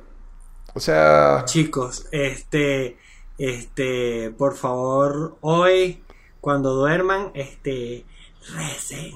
[0.73, 2.98] O sea, Chicos, este,
[3.38, 6.03] este, por favor, hoy,
[6.41, 8.06] cuando duerman, este,
[8.53, 9.14] recen.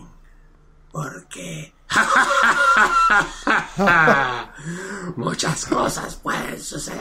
[0.91, 1.73] Porque
[5.17, 6.99] muchas cosas pueden suceder.